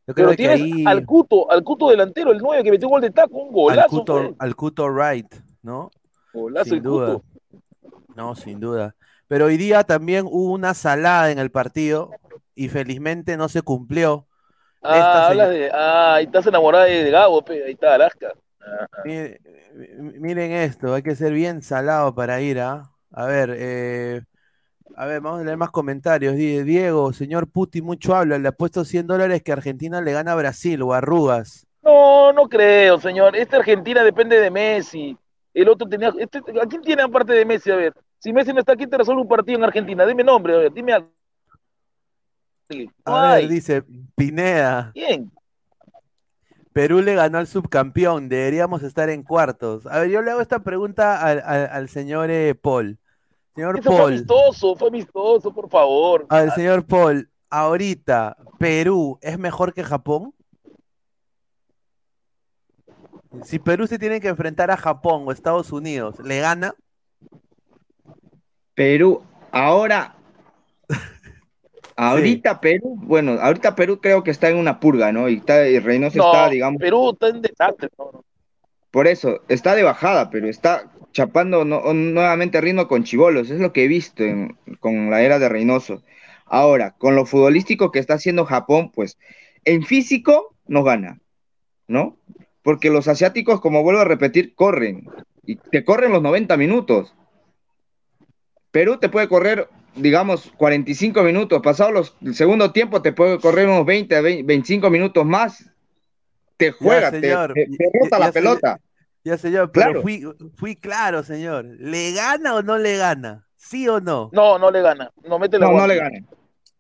Yo 0.07 0.15
creo 0.15 0.29
Pero 0.29 0.37
que 0.39 0.49
ahí 0.49 0.85
al 0.87 1.05
Cuto, 1.05 1.51
al 1.51 1.63
Cuto 1.63 1.91
delantero, 1.91 2.33
el 2.33 2.39
9 2.39 2.65
que 2.65 2.71
metió 2.71 2.89
un 2.89 2.93
gol 2.93 3.03
de 3.03 3.11
taco, 3.11 3.37
un 3.37 3.49
al 3.49 3.53
golazo. 3.53 3.89
Cuto, 3.91 4.15
fue. 4.15 4.35
al 4.39 4.57
Cuto 4.57 4.87
Wright, 4.87 5.35
¿no? 5.61 5.91
Golazo 6.33 6.65
Sin 6.65 6.75
el 6.77 6.83
duda. 6.83 7.13
Cuto. 7.13 7.36
No, 8.17 8.35
sin 8.35 8.61
duda. 8.61 8.95
Pero 9.29 9.47
hoy 9.47 9.57
día 9.57 9.85
también 9.85 10.27
hubo 10.27 10.53
una 10.53 10.75
salada 10.75 11.31
en 11.31 11.39
el 11.39 11.51
partido 11.51 12.11
y 12.55 12.69
felizmente 12.69 13.37
no 13.37 13.49
se 13.49 13.63
cumplió. 13.63 14.27
Ah, 14.83 15.29
hablas 15.29 15.51
de. 15.51 15.71
Ah, 15.73 16.15
ahí 16.15 16.25
estás 16.25 16.47
enamorada 16.47 16.85
de, 16.85 17.11
Gabo, 17.11 17.45
pe, 17.45 17.65
ahí 17.65 17.73
está 17.73 17.95
Alaska. 17.95 18.33
Ah, 18.61 18.87
Mire- 19.05 19.41
mi- 20.01 20.19
Miren 20.21 20.53
esto, 20.53 20.95
hay 20.95 21.03
que 21.03 21.15
ser 21.17 21.33
bien 21.33 21.63
salado 21.63 22.15
para 22.15 22.41
ir, 22.41 22.61
¿ah? 22.61 22.91
A 23.11 23.27
ver, 23.27 23.55
eh, 23.57 24.23
a 24.97 25.07
ver, 25.07 25.21
vamos 25.21 25.41
a 25.43 25.45
leer 25.45 25.57
más 25.57 25.71
comentarios. 25.71 26.37
Dice, 26.37 26.65
Diego, 26.65 27.13
señor 27.13 27.49
Putin, 27.51 27.85
mucho 27.85 28.15
habla, 28.17 28.39
le 28.39 28.49
apuesto 28.49 28.85
100 28.85 29.07
dólares 29.07 29.43
que 29.43 29.53
Argentina 29.53 30.01
le 30.01 30.13
gana 30.13 30.33
a 30.33 30.37
Brasil 30.37 30.83
o 30.83 30.95
a 30.95 30.99
Arrugas. 30.99 31.67
No, 31.83 32.33
no 32.33 32.49
creo, 32.49 32.99
señor. 32.99 33.37
Esta 33.37 33.59
Argentina 33.59 34.03
depende 34.03 34.41
de 34.41 34.51
Messi. 34.51 35.17
El 35.55 35.69
otro 35.69 35.89
tenía. 35.89 36.13
Este, 36.19 36.39
¿A 36.61 36.67
quién 36.67 36.83
tiene 36.83 37.03
aparte 37.03 37.33
de 37.33 37.45
Messi? 37.45 37.71
A 37.71 37.77
ver. 37.77 37.93
Si 38.27 38.33
Messi 38.33 38.53
no 38.53 38.59
está 38.59 38.73
aquí, 38.73 38.89
te 38.89 38.99
resuelve 38.99 39.23
un 39.23 39.29
partido 39.29 39.57
en 39.57 39.63
Argentina. 39.63 40.05
Dime 40.05 40.25
nombre, 40.25 40.53
a 40.53 40.59
ver, 40.59 40.73
dime 40.73 40.95
algo. 40.95 41.09
A 43.05 43.35
ver, 43.37 43.49
dice 43.49 43.85
Pineda, 44.17 44.91
¿Quién? 44.93 45.31
Perú 46.73 47.03
le 47.03 47.15
ganó 47.15 47.39
al 47.39 47.47
subcampeón, 47.47 48.29
deberíamos 48.29 48.83
estar 48.83 49.11
en 49.11 49.23
cuartos. 49.23 49.87
A 49.87 50.01
ver, 50.01 50.11
yo 50.11 50.23
le 50.23 50.33
hago 50.33 50.41
esta 50.41 50.59
pregunta 50.59 51.23
al, 51.25 51.41
al- 51.47 51.69
al 51.71 51.89
señor 51.89 52.29
eh, 52.33 52.57
Paul. 52.57 52.99
Señor 53.55 53.79
Eso 53.79 53.91
fue 53.93 53.97
Paul. 54.01 54.13
amistoso, 54.15 54.75
fue 54.75 54.89
amistoso, 54.89 55.55
por 55.55 55.71
favor. 55.71 56.27
Al 56.29 56.51
señor 56.53 56.85
Paul, 56.85 57.31
ahorita, 57.49 58.37
¿Perú 58.59 59.21
es 59.23 59.39
mejor 59.39 59.73
que 59.73 59.85
Japón? 59.85 60.35
Si 63.45 63.61
Perú 63.61 63.87
se 63.87 64.01
tiene 64.01 64.21
que 64.21 64.27
enfrentar 64.27 64.73
a 64.73 64.77
Japón 64.77 65.23
o 65.29 65.31
Estados 65.31 65.71
Unidos, 65.71 66.19
¿le 66.25 66.41
gana? 66.41 66.75
Perú, 68.77 69.23
ahora, 69.51 70.15
ahorita 71.97 72.61
Perú, 72.61 72.95
bueno, 73.01 73.33
ahorita 73.41 73.75
Perú 73.75 74.01
creo 74.01 74.23
que 74.23 74.31
está 74.31 74.49
en 74.51 74.59
una 74.59 74.79
purga, 74.81 75.13
¿no? 75.13 75.29
Y, 75.29 75.39
está, 75.39 75.67
y 75.69 75.79
Reynoso 75.79 76.19
No, 76.19 76.27
está, 76.27 76.49
digamos, 76.51 76.81
Perú 76.81 77.11
está 77.11 77.29
en 77.29 77.43
desastre. 77.43 77.89
no, 77.99 78.11
no. 78.13 78.25
por 78.91 79.07
eso, 79.07 79.41
está 79.49 79.75
de 79.75 79.83
bajada, 79.83 80.31
pero 80.31 80.47
está 80.49 80.91
chapando 81.13 81.65
no- 81.65 81.93
nuevamente 81.95 82.61
ritmo 82.61 82.87
con 82.87 83.05
Chivolos, 83.05 83.51
es 83.51 83.61
lo 83.61 83.73
que 83.73 83.85
he 83.85 83.89
visto 83.89 84.23
en- 84.23 84.57
con 84.81 85.11
la 85.11 85.23
era 85.23 85.39
de 85.39 85.49
Reynoso. 85.49 86.03
Ahora, 86.45 86.93
con 86.93 87.17
lo 87.17 87.27
futbolístico 87.27 87.91
que 87.91 87.99
está 87.99 88.15
haciendo 88.15 88.45
Japón, 88.45 88.93
pues 88.95 89.19
en 89.65 89.83
físico 89.85 90.55
nos 90.69 90.85
gana, 90.85 91.19
¿no? 91.89 92.17
Porque 92.63 92.91
los 92.91 93.09
asiáticos, 93.09 93.61
como 93.61 93.83
vuelvo 93.83 94.01
a 94.03 94.05
repetir, 94.05 94.55
corren 94.55 95.09
y 95.45 95.57
te 95.57 95.85
corren 95.85 96.13
los 96.13 96.23
90 96.23 96.57
minutos. 96.57 97.15
Perú 98.77 98.99
te 98.99 99.09
puede 99.09 99.27
correr, 99.27 99.69
digamos, 99.95 100.53
45 100.59 101.23
minutos. 101.23 101.63
Pasado 101.63 101.93
los, 101.93 102.15
el 102.21 102.35
segundo 102.35 102.73
tiempo 102.73 103.01
te 103.01 103.11
puede 103.11 103.41
correr 103.41 103.67
unos 103.69 103.87
20 103.87 104.15
a 104.15 104.21
20, 104.21 104.43
25 104.43 104.91
minutos 104.91 105.25
más. 105.25 105.65
Te 106.59 106.73
juega, 106.73 107.11
te, 107.11 107.23
señor. 107.23 107.55
te- 107.55 107.67
te 107.67 107.91
rota 107.99 108.19
ya 108.19 108.27
la 108.27 108.33
pelota. 108.33 108.81
Ya 109.25 109.39
señor, 109.39 109.73
pero 109.73 109.87
Claro. 109.87 110.03
fui, 110.03 110.23
fui 110.57 110.77
claro, 110.77 111.23
señor. 111.23 111.65
¿Le 111.65 112.13
gana 112.13 112.55
o 112.55 112.63
no 112.63 112.77
le 112.77 112.99
gana? 112.99 113.47
¿Sí 113.57 113.89
o 113.89 113.99
no? 113.99 114.29
No, 114.35 114.59
no 114.59 114.71
le 114.71 114.83
gana. 114.83 115.11
No, 115.27 115.39
mete 115.39 115.59
la 115.59 115.69
No, 115.69 115.73
no 115.79 115.87
le 115.87 115.97
gana. 115.97 116.19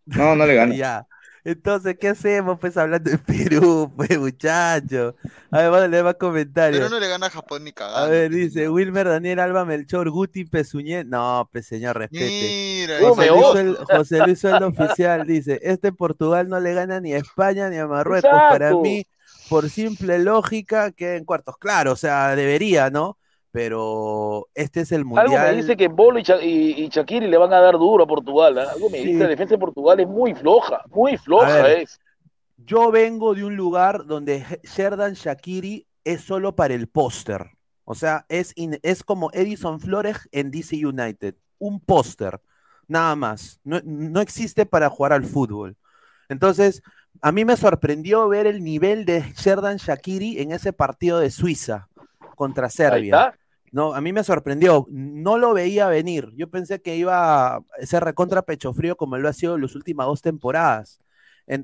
No, 0.04 0.36
no 0.36 0.46
le 0.46 0.54
gana. 0.54 0.74
Ya. 0.76 1.06
Entonces, 1.46 1.96
¿qué 2.00 2.08
hacemos? 2.08 2.58
Pues 2.58 2.76
hablando 2.76 3.08
de 3.08 3.18
Perú, 3.18 3.92
pues 3.96 4.18
muchachos. 4.18 5.14
A 5.52 5.58
ver, 5.58 5.70
vamos 5.70 5.84
a 5.84 5.86
leer 5.86 6.02
más 6.02 6.16
comentarios. 6.16 6.80
Pero 6.80 6.90
no 6.90 6.98
le 6.98 7.06
gana 7.06 7.26
a 7.26 7.30
Japón 7.30 7.62
ni 7.62 7.70
cagando. 7.70 7.98
A 7.98 8.08
ver, 8.08 8.32
dice 8.32 8.68
Wilmer 8.68 9.06
Daniel 9.06 9.38
Alba 9.38 9.64
Melchor 9.64 10.10
Guti 10.10 10.44
Pezuñé. 10.44 11.04
No, 11.04 11.48
pues 11.52 11.68
señor, 11.68 11.98
respete. 11.98 12.88
Mira, 12.88 12.98
José 12.98 13.30
Luis, 13.30 13.78
José 13.78 14.34
Sueldo 14.34 14.66
Oficial 14.66 15.24
dice, 15.24 15.60
este 15.62 15.92
Portugal 15.92 16.48
no 16.48 16.58
le 16.58 16.74
gana 16.74 17.00
ni 17.00 17.12
a 17.12 17.18
España 17.18 17.70
ni 17.70 17.76
a 17.76 17.86
Marruecos. 17.86 18.28
Para 18.28 18.74
mí, 18.74 19.06
por 19.48 19.70
simple 19.70 20.18
lógica, 20.18 20.90
queda 20.90 21.14
en 21.14 21.24
cuartos. 21.24 21.58
Claro, 21.58 21.92
o 21.92 21.96
sea, 21.96 22.34
debería, 22.34 22.90
¿no? 22.90 23.18
Pero 23.56 24.48
este 24.54 24.82
es 24.82 24.92
el 24.92 24.98
Algo 25.00 25.16
mundial. 25.16 25.50
me 25.56 25.62
dice 25.62 25.78
que 25.78 25.88
Bolo 25.88 26.18
y, 26.18 26.22
y 26.42 26.88
Shaqiri 26.90 27.26
le 27.26 27.38
van 27.38 27.54
a 27.54 27.60
dar 27.60 27.78
duro 27.78 28.04
a 28.04 28.06
Portugal. 28.06 28.58
¿ah? 28.58 28.66
Algo 28.74 28.90
me 28.90 28.98
Sí. 28.98 29.04
dice 29.06 29.16
que 29.18 29.24
la 29.24 29.30
defensa 29.30 29.54
de 29.54 29.58
Portugal 29.58 29.98
es 29.98 30.06
muy 30.06 30.34
floja, 30.34 30.82
muy 30.90 31.16
floja 31.16 31.62
ver. 31.62 31.78
es. 31.80 31.98
Yo 32.58 32.90
vengo 32.90 33.34
de 33.34 33.44
un 33.44 33.56
lugar 33.56 34.04
donde 34.04 34.36
He- 34.46 34.60
Sherdan 34.62 35.14
Shakiri 35.14 35.86
es 36.04 36.20
solo 36.20 36.54
para 36.54 36.74
el 36.74 36.86
póster. 36.86 37.46
O 37.86 37.94
sea, 37.94 38.26
es, 38.28 38.52
in- 38.56 38.78
es 38.82 39.02
como 39.02 39.30
Edison 39.32 39.80
Flores 39.80 40.28
en 40.32 40.50
DC 40.50 40.84
United. 40.84 41.34
Un 41.58 41.80
póster, 41.80 42.38
nada 42.86 43.16
más. 43.16 43.58
No, 43.64 43.80
no 43.84 44.20
existe 44.20 44.66
para 44.66 44.90
jugar 44.90 45.14
al 45.14 45.24
fútbol. 45.24 45.76
Entonces, 46.28 46.82
a 47.22 47.32
mí 47.32 47.46
me 47.46 47.56
sorprendió 47.56 48.28
ver 48.28 48.46
el 48.46 48.62
nivel 48.62 49.06
de 49.06 49.22
Sherdan 49.34 49.78
Shakiri 49.78 50.40
en 50.42 50.52
ese 50.52 50.74
partido 50.74 51.20
de 51.20 51.30
Suiza 51.30 51.88
contra 52.34 52.68
Serbia. 52.68 53.34
No, 53.72 53.94
a 53.94 54.00
mí 54.00 54.12
me 54.12 54.24
sorprendió, 54.24 54.86
no 54.90 55.38
lo 55.38 55.52
veía 55.52 55.88
venir. 55.88 56.32
Yo 56.36 56.48
pensé 56.50 56.80
que 56.80 56.96
iba 56.96 57.56
a 57.56 57.60
ser 57.82 58.04
recontra 58.04 58.42
pecho 58.42 58.72
frío 58.72 58.96
como 58.96 59.18
lo 59.18 59.28
ha 59.28 59.32
sido 59.32 59.56
en 59.56 59.62
las 59.62 59.74
últimas 59.74 60.06
dos 60.06 60.22
temporadas. 60.22 61.00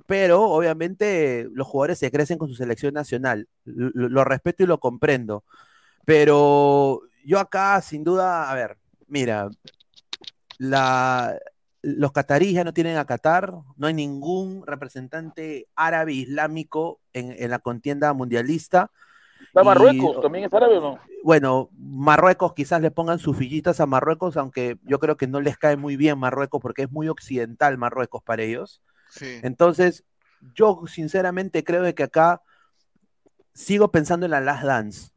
Pero 0.07 0.43
obviamente 0.43 1.49
los 1.53 1.67
jugadores 1.67 1.99
se 1.99 2.11
crecen 2.11 2.39
con 2.39 2.49
su 2.49 2.55
selección 2.55 2.95
nacional. 2.95 3.49
Lo, 3.65 4.25
respeto 4.25 4.63
y 4.63 4.67
lo 4.67 4.79
comprendo. 4.79 5.45
Pero 6.05 7.03
yo 7.25 7.39
acá, 7.39 7.81
sin 7.83 8.05
duda, 8.05 8.51
a 8.51 8.55
ver, 8.55 8.79
mira, 9.09 9.49
los 10.59 12.13
cataríes 12.13 12.55
ya 12.55 12.65
no 12.65 12.75
tienen 12.75 12.97
a 12.97 13.07
Qatar, 13.07 13.55
no 13.77 13.87
hay 13.87 13.95
ningún 13.95 14.65
representante 14.67 15.69
árabe 15.77 16.13
islámico 16.13 17.01
en 17.13 17.51
la 17.51 17.59
contienda 17.59 18.13
mundialista. 18.13 18.91
Está 19.53 19.61
Y- 19.63 19.65
Marruecos, 19.67 20.21
¿también 20.23 20.45
es 20.47 20.53
árabe 20.55 20.79
o 20.79 20.81
no? 20.81 20.99
bueno, 21.23 21.69
Marruecos 21.77 22.55
quizás 22.55 22.81
le 22.81 22.91
pongan 22.91 23.19
sus 23.19 23.37
fillitas 23.37 23.81
a 23.81 23.87
Marruecos, 23.87 24.37
aunque 24.39 24.79
yo 24.85 24.99
creo 24.99 25.17
que 25.19 25.27
no 25.27 25.41
les 25.43 25.59
cae 25.59 25.77
muy 25.77 25.97
bien 25.97 26.19
Marruecos 26.19 26.61
porque 26.61 26.83
es 26.85 26.91
muy 26.91 27.09
occidental 27.09 27.77
Marruecos 27.77 28.23
para 28.23 28.43
ellos. 28.43 28.81
Sí. 29.11 29.41
Entonces, 29.43 30.05
yo 30.55 30.81
sinceramente 30.87 31.63
creo 31.65 31.83
de 31.83 31.95
que 31.95 32.03
acá 32.05 32.41
sigo 33.53 33.93
pensando 33.93 34.25
en 34.25 34.31
la 34.33 34.41
Last 34.41 34.65
Dance. 34.65 35.11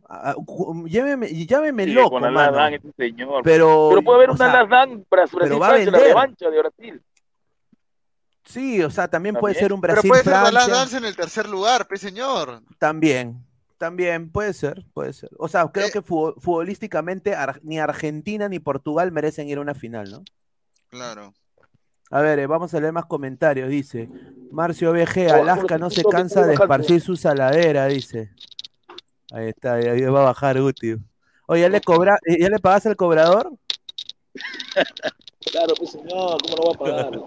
Cu- 0.45 0.85
Llámeme, 0.87 1.29
llámeme 1.45 1.85
Sí, 1.85 1.93
loco, 1.93 2.09
con 2.11 2.21
la 2.23 2.29
mano, 2.29 2.51
Last 2.57 2.73
Dance, 2.73 2.87
este 2.89 3.05
señor. 3.09 3.41
pero, 3.43 3.87
Pero 3.89 4.01
puede 4.03 4.15
haber 4.17 4.29
una 4.31 4.37
sea, 4.37 4.53
Last 4.53 4.69
Dance 4.69 5.05
Brasil, 5.09 5.39
pero 5.41 5.59
va 5.59 5.67
a 5.67 5.69
Francia, 5.71 5.91
la 5.91 5.97
revancha 5.99 6.49
de 6.49 6.59
Brasil. 6.59 7.01
sí, 8.43 8.83
o 8.83 8.89
sea, 8.91 9.07
también 9.07 9.35
puede 9.35 9.55
ser 9.55 9.71
un 9.73 9.79
Pero 9.81 9.93
Brasil 9.93 10.09
puede 10.09 10.23
ser 10.23 10.33
la 10.33 10.51
Last 10.51 10.69
Dance 10.69 10.97
en 10.97 11.05
el 11.05 11.15
tercer 11.15 11.47
lugar, 11.47 11.87
pe 11.87 11.95
señor. 11.97 12.61
también. 12.77 13.44
También 13.78 14.32
puede 14.32 14.53
ser, 14.53 14.86
puede 14.93 15.11
ser. 15.13 15.30
O 15.38 15.47
sea, 15.47 15.67
creo 15.67 15.88
Eh. 15.88 15.91
que 15.91 16.01
fu- 16.01 16.34
futbolísticamente 16.39 17.36
Ar- 17.36 17.59
ni 17.63 17.78
Argentina 17.80 18.47
ni 18.47 18.59
Portugal 18.59 19.11
merecen 19.11 19.49
ir 19.49 19.57
a 19.57 19.61
una 19.61 19.76
final, 19.76 20.09
¿no? 20.09 20.23
Claro. 20.89 21.34
A 22.11 22.21
ver, 22.21 22.39
eh, 22.39 22.47
vamos 22.47 22.73
a 22.73 22.80
leer 22.80 22.93
más 22.93 23.05
comentarios. 23.05 23.67
Dice 23.69 24.09
Marcio 24.51 24.93
BG, 24.93 25.30
Alaska 25.32 25.78
no 25.78 25.89
se 25.89 26.03
cansa 26.03 26.45
de 26.45 26.53
esparcir 26.53 27.01
su 27.01 27.15
saladera, 27.17 27.88
dice. 27.88 28.32
Ahí 29.32 29.49
está, 29.49 29.73
ahí 29.73 30.01
va 30.03 30.21
a 30.21 30.26
bajar 30.26 30.61
Guti. 30.61 30.95
Oye, 31.47 31.61
¿ya 31.61 31.69
le, 31.69 31.82
cobra, 31.82 32.17
eh, 32.26 32.38
¿ya 32.39 32.49
le 32.49 32.59
pagaste 32.59 32.89
al 32.89 32.95
cobrador? 32.95 33.51
Claro, 35.51 35.73
pues 35.78 35.91
señor, 35.91 36.38
¿cómo 36.41 36.55
no 36.57 36.63
va 36.63 36.73
a 36.73 36.78
pagar? 36.78 37.19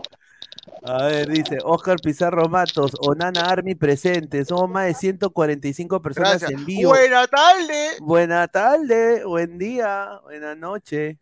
A 0.82 1.06
ver, 1.06 1.28
dice 1.28 1.58
Oscar 1.64 1.98
Pizarro 2.02 2.48
Matos, 2.48 2.92
Onana 3.00 3.42
Army 3.42 3.74
presente. 3.74 4.44
Somos 4.44 4.70
más 4.70 4.86
de 4.86 4.94
145 4.94 6.00
personas 6.02 6.40
Gracias. 6.40 6.50
en 6.52 6.66
vivo. 6.66 6.90
Buena 6.90 7.26
tarde. 7.26 7.88
Buena 8.00 8.48
tarde, 8.48 9.24
buen 9.24 9.58
día, 9.58 10.20
buena 10.22 10.54
noche. 10.54 11.18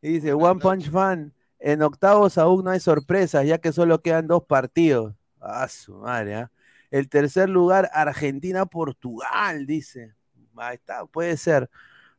Dice 0.00 0.32
One 0.32 0.60
Punch 0.60 0.90
Fan. 0.90 1.32
En 1.58 1.82
octavos 1.82 2.38
aún 2.38 2.64
no 2.64 2.70
hay 2.70 2.80
sorpresas, 2.80 3.46
ya 3.46 3.58
que 3.58 3.72
solo 3.72 4.00
quedan 4.00 4.26
dos 4.26 4.44
partidos. 4.44 5.14
Ah, 5.40 5.68
su 5.68 5.94
madre, 5.94 6.34
¿ah? 6.34 6.50
El 6.90 7.08
tercer 7.08 7.48
lugar, 7.48 7.90
Argentina-Portugal, 7.92 9.66
dice. 9.66 10.14
Ahí 10.56 10.74
está, 10.74 11.06
puede 11.06 11.36
ser. 11.36 11.70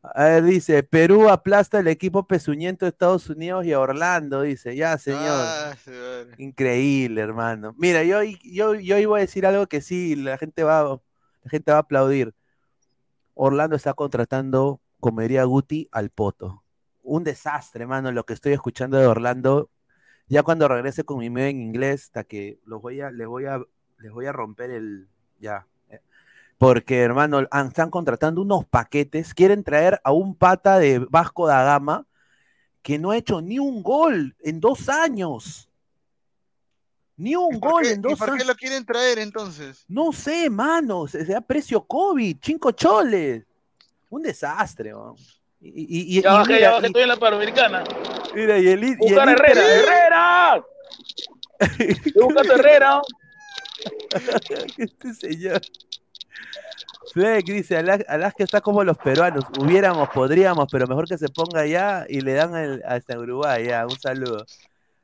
A 0.03 0.23
ver, 0.23 0.43
dice, 0.43 0.81
Perú 0.81 1.29
aplasta 1.29 1.79
el 1.79 1.87
equipo 1.87 2.25
pezuñento 2.25 2.85
de 2.85 2.89
Estados 2.89 3.29
Unidos 3.29 3.65
y 3.65 3.73
a 3.73 3.79
Orlando, 3.79 4.41
dice. 4.41 4.75
Ya, 4.75 4.97
señor. 4.97 5.21
Ah, 5.21 5.75
sí, 5.83 5.91
vale. 5.91 6.35
Increíble, 6.39 7.21
hermano. 7.21 7.75
Mira, 7.77 8.03
yo, 8.03 8.23
yo, 8.23 8.73
yo 8.73 8.97
iba 8.97 9.17
a 9.17 9.21
decir 9.21 9.45
algo 9.45 9.67
que 9.67 9.81
sí, 9.81 10.15
la 10.15 10.39
gente 10.39 10.63
va, 10.63 10.99
la 11.43 11.49
gente 11.49 11.71
va 11.71 11.77
a 11.77 11.81
aplaudir. 11.81 12.33
Orlando 13.35 13.75
está 13.75 13.93
contratando, 13.93 14.81
como 14.99 15.21
diría 15.21 15.43
Guti, 15.43 15.87
al 15.91 16.09
poto. 16.09 16.63
Un 17.03 17.23
desastre, 17.23 17.83
hermano, 17.83 18.11
lo 18.11 18.25
que 18.25 18.33
estoy 18.33 18.53
escuchando 18.53 18.97
de 18.97 19.05
Orlando. 19.05 19.69
Ya 20.27 20.41
cuando 20.41 20.67
regrese 20.67 21.03
con 21.03 21.19
mi 21.19 21.29
medio 21.29 21.49
en 21.49 21.61
inglés, 21.61 22.05
hasta 22.05 22.23
que 22.23 22.59
los 22.65 22.81
voy 22.81 23.01
a, 23.01 23.11
les 23.11 23.27
voy 23.27 23.45
a, 23.45 23.59
les 23.99 24.11
voy 24.11 24.25
a 24.25 24.31
romper 24.31 24.71
el, 24.71 25.09
ya. 25.39 25.67
Porque, 26.61 26.99
hermano, 26.99 27.39
están 27.39 27.89
contratando 27.89 28.39
unos 28.39 28.65
paquetes, 28.65 29.33
quieren 29.33 29.63
traer 29.63 29.99
a 30.03 30.11
un 30.11 30.35
pata 30.35 30.77
de 30.77 30.99
Vasco 30.99 31.47
da 31.47 31.63
Gama 31.63 32.05
que 32.83 32.99
no 32.99 33.09
ha 33.09 33.17
hecho 33.17 33.41
ni 33.41 33.57
un 33.57 33.81
gol 33.81 34.35
en 34.41 34.59
dos 34.59 34.87
años. 34.87 35.67
Ni 37.17 37.35
un 37.35 37.55
¿Y 37.55 37.57
por 37.59 37.71
gol 37.71 37.81
qué- 37.81 37.91
en 37.93 37.99
¿Y 37.99 38.03
dos 38.03 38.19
por 38.19 38.27
qué 38.27 38.33
años. 38.35 38.45
lo 38.47 38.55
quieren 38.55 38.85
traer 38.85 39.17
entonces? 39.17 39.83
No 39.87 40.11
sé, 40.13 40.51
mano, 40.51 41.07
se, 41.07 41.25
se 41.25 41.33
da 41.33 41.41
precio 41.41 41.81
COVID, 41.83 42.37
cinco 42.43 42.71
choles. 42.73 43.43
Un 44.11 44.21
desastre, 44.21 44.93
weón. 44.93 45.15
Y, 45.59 45.69
y- 45.69 46.19
y- 46.19 46.21
Ya 46.21 46.29
y 46.29 46.33
bajé, 46.33 46.53
mira, 46.53 46.59
ya 46.61 46.71
bajé, 46.73 46.83
y- 46.83 46.87
estoy 46.89 47.01
en 47.01 47.07
la 47.09 47.17
Panamericana. 47.17 47.83
mira, 48.35 48.59
y 48.59 48.67
el, 48.67 48.83
y 48.83 48.87
el 48.91 48.97
Buscar 48.97 49.29
Herrera, 49.29 49.61
Herrera. 49.65 50.63
Estoy 51.79 52.23
buscando 52.23 52.53
Herrera. 52.53 53.01
este 54.77 55.13
señor. 55.15 55.59
Fleck 57.13 57.45
dice, 57.45 57.77
Ala- 57.77 58.03
Alaska 58.07 58.43
está 58.43 58.61
como 58.61 58.83
los 58.83 58.97
peruanos. 58.99 59.45
Hubiéramos, 59.49 60.09
podríamos, 60.09 60.67
pero 60.71 60.87
mejor 60.87 61.07
que 61.07 61.17
se 61.17 61.29
ponga 61.29 61.61
allá 61.61 62.05
y 62.07 62.21
le 62.21 62.33
dan 62.33 62.81
hasta 62.85 63.19
Uruguay. 63.19 63.65
Ya, 63.67 63.87
un 63.87 63.97
saludo. 63.97 64.47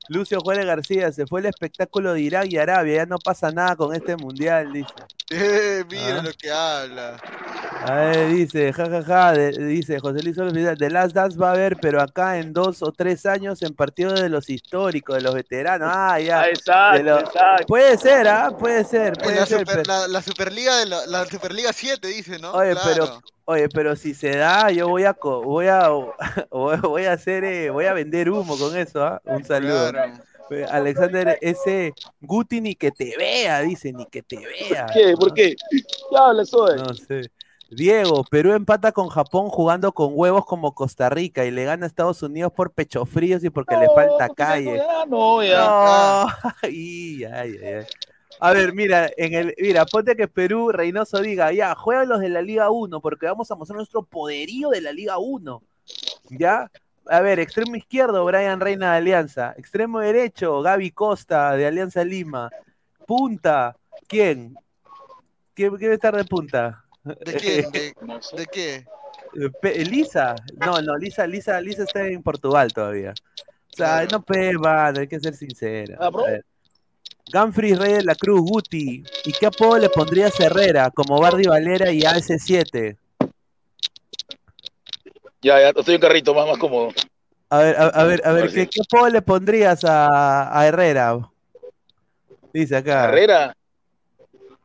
Lucio 0.09 0.39
Juárez 0.41 0.65
García, 0.65 1.11
se 1.11 1.25
fue 1.27 1.39
el 1.41 1.47
espectáculo 1.47 2.13
de 2.13 2.21
Irak 2.21 2.47
y 2.49 2.57
Arabia. 2.57 2.95
Ya 2.97 3.05
no 3.05 3.17
pasa 3.17 3.51
nada 3.51 3.75
con 3.75 3.93
este 3.95 4.15
mundial, 4.15 4.71
dice. 4.73 4.93
Eh, 5.29 5.83
mira 5.89 6.19
Ah. 6.19 6.21
lo 6.23 6.31
que 6.33 6.49
habla. 6.51 7.17
A 7.83 7.93
ver, 7.95 8.29
dice, 8.29 8.71
jajaja, 8.73 9.33
de- 9.33 9.51
dice 9.51 9.99
José 9.99 10.23
Luis 10.23 10.35
Solos 10.35 10.53
Vidal, 10.53 10.77
The 10.77 10.89
Last 10.89 11.13
Dance 11.13 11.37
va 11.37 11.49
a 11.49 11.53
haber, 11.53 11.75
pero 11.77 12.01
acá 12.01 12.37
en 12.39 12.53
dos 12.53 12.81
o 12.81 12.91
tres 12.91 13.25
años 13.25 13.61
en 13.61 13.73
partidos 13.73 14.19
de 14.21 14.29
los 14.29 14.49
históricos, 14.49 15.15
de 15.17 15.21
los 15.21 15.35
veteranos. 15.35 15.89
Ah, 15.93 16.19
ya. 16.19 16.41
Ah, 16.41 16.47
exacto, 16.49 16.97
de 16.97 17.03
lo- 17.03 17.19
exacto. 17.19 17.65
Puede 17.67 17.97
ser, 17.97 18.27
¿ah? 18.27 18.51
Puede 18.57 18.83
ser, 18.85 19.13
puede 19.17 19.35
la, 19.41 19.45
ser. 19.45 19.59
super- 19.59 19.75
pero- 19.83 19.87
la, 19.87 20.07
la 20.07 20.21
Superliga 20.21 20.77
de 20.79 20.85
la, 20.87 21.05
la 21.07 21.25
Superliga 21.25 21.73
7 21.73 22.07
dice, 22.07 22.39
¿no? 22.39 22.51
Oye, 22.53 22.71
Claro. 22.71 22.87
pero, 22.93 23.21
oye, 23.45 23.69
pero 23.69 23.95
si 23.95 24.13
se 24.13 24.35
da, 24.37 24.71
yo 24.71 24.87
voy 24.87 25.03
a, 25.03 25.13
voy 25.21 25.67
a, 25.67 25.89
voy 26.51 27.05
a 27.05 27.11
hacer, 27.13 27.43
eh, 27.43 27.69
voy 27.69 27.85
a 27.85 27.93
vender 27.93 28.29
humo 28.29 28.57
con 28.57 28.75
eso, 28.77 29.03
¿ah? 29.05 29.21
Un 29.25 29.43
saludo. 29.45 29.89
Claro. 29.91 29.96
Eh, 30.49 30.65
Alexander, 30.69 31.37
ese 31.41 31.93
Guti 32.21 32.61
ni 32.61 32.75
que 32.75 32.91
te 32.91 33.15
vea, 33.17 33.61
dice, 33.61 33.91
ni 33.91 34.05
que 34.05 34.23
te 34.23 34.37
vea. 34.37 34.87
¿Qué? 34.93 35.13
¿Por 35.17 35.33
qué? 35.33 35.55
¿Qué 35.69 36.17
hablas 36.17 36.53
hoy? 36.53 36.77
No 36.77 36.93
sé. 36.93 37.29
Diego, 37.69 38.23
Perú 38.23 38.53
empata 38.53 38.93
con 38.93 39.09
Japón 39.09 39.49
jugando 39.49 39.91
con 39.91 40.11
huevos 40.13 40.45
como 40.45 40.73
Costa 40.73 41.09
Rica 41.09 41.43
y 41.43 41.51
le 41.51 41.65
gana 41.65 41.85
a 41.85 41.87
Estados 41.87 42.23
Unidos 42.23 42.53
por 42.53 42.71
pecho 42.71 43.05
fríos 43.05 43.43
y 43.43 43.49
porque 43.49 43.75
le 43.75 43.87
falta 43.93 44.29
calle. 44.29 44.77
Ya, 44.77 45.05
no, 45.05 45.43
ya. 45.43 45.59
No, 45.59 46.49
ay, 46.61 47.25
ay, 47.25 47.57
ay. 47.57 47.85
A 48.39 48.53
ver, 48.53 48.73
mira, 48.73 49.09
en 49.17 49.33
el, 49.33 49.55
mira, 49.57 49.85
ponte 49.85 50.15
que 50.15 50.27
Perú, 50.27 50.71
Reynoso 50.71 51.19
diga, 51.21 51.51
ya, 51.51 51.75
juegan 51.75 52.07
los 52.07 52.19
de 52.19 52.29
la 52.29 52.41
Liga 52.41 52.69
1, 52.69 53.01
porque 53.01 53.25
vamos 53.25 53.49
a 53.51 53.55
mostrar 53.55 53.77
nuestro 53.77 54.03
poderío 54.03 54.69
de 54.69 54.81
la 54.81 54.91
Liga 54.91 55.17
1. 55.17 55.61
¿Ya? 56.29 56.71
A 57.09 57.21
ver, 57.21 57.39
extremo 57.39 57.75
izquierdo, 57.75 58.25
Brian 58.25 58.59
Reina 58.59 58.91
de 58.91 58.97
Alianza. 58.97 59.53
Extremo 59.57 59.99
derecho, 59.99 60.61
Gaby 60.61 60.91
Costa 60.91 61.55
de 61.55 61.65
Alianza 61.65 62.03
Lima. 62.03 62.49
Punta, 63.05 63.75
¿quién? 64.07 64.55
¿Quién 65.53 65.75
quiere 65.77 65.95
estar 65.95 66.15
de 66.15 66.25
punta? 66.25 66.83
¿De 67.03 67.33
quién? 67.33 67.71
¿De, 67.71 68.45
qué? 68.51 68.85
Lisa, 69.85 70.35
no, 70.57 70.81
no, 70.81 70.97
Lisa, 70.97 71.25
Lisa, 71.25 71.59
Lisa 71.61 71.83
está 71.83 72.05
en 72.05 72.21
Portugal 72.21 72.71
todavía. 72.73 73.13
O 73.73 73.75
sea, 73.75 74.05
no 74.05 74.21
pe, 74.21 74.53
mano, 74.53 74.99
hay 74.99 75.07
que 75.07 75.19
ser 75.19 75.35
sincero. 75.35 75.97
Ah. 75.99 76.07
A. 76.07 76.39
Ganfrey 77.31 77.73
Rey 77.73 77.93
de 77.93 78.03
la 78.03 78.15
Cruz, 78.15 78.41
Guti. 78.41 79.03
¿Y 79.25 79.31
qué 79.33 79.47
apodo 79.47 79.77
le 79.77 79.89
pondrías 79.89 80.39
a 80.39 80.45
Herrera? 80.45 80.91
Como 80.91 81.19
Bardi 81.19 81.45
Valera 81.45 81.91
y 81.91 82.01
AS7. 82.01 82.97
Ya, 85.47 85.61
ya, 85.61 85.69
estoy 85.69 85.95
en 85.95 86.01
carrito, 86.01 86.33
más, 86.33 86.45
más 86.45 86.57
cómodo. 86.57 86.89
A 87.49 87.57
ver, 87.59 87.75
a, 87.77 87.85
a 87.85 88.03
ver, 88.03 88.21
a 88.25 88.31
ver, 88.33 88.51
¿qué, 88.51 88.67
qué 88.67 88.81
apodo 88.81 89.09
le 89.09 89.21
pondrías 89.21 89.85
a, 89.85 90.59
a 90.59 90.67
Herrera? 90.67 91.17
Dice 92.51 92.75
acá. 92.75 93.05
Herrera 93.05 93.55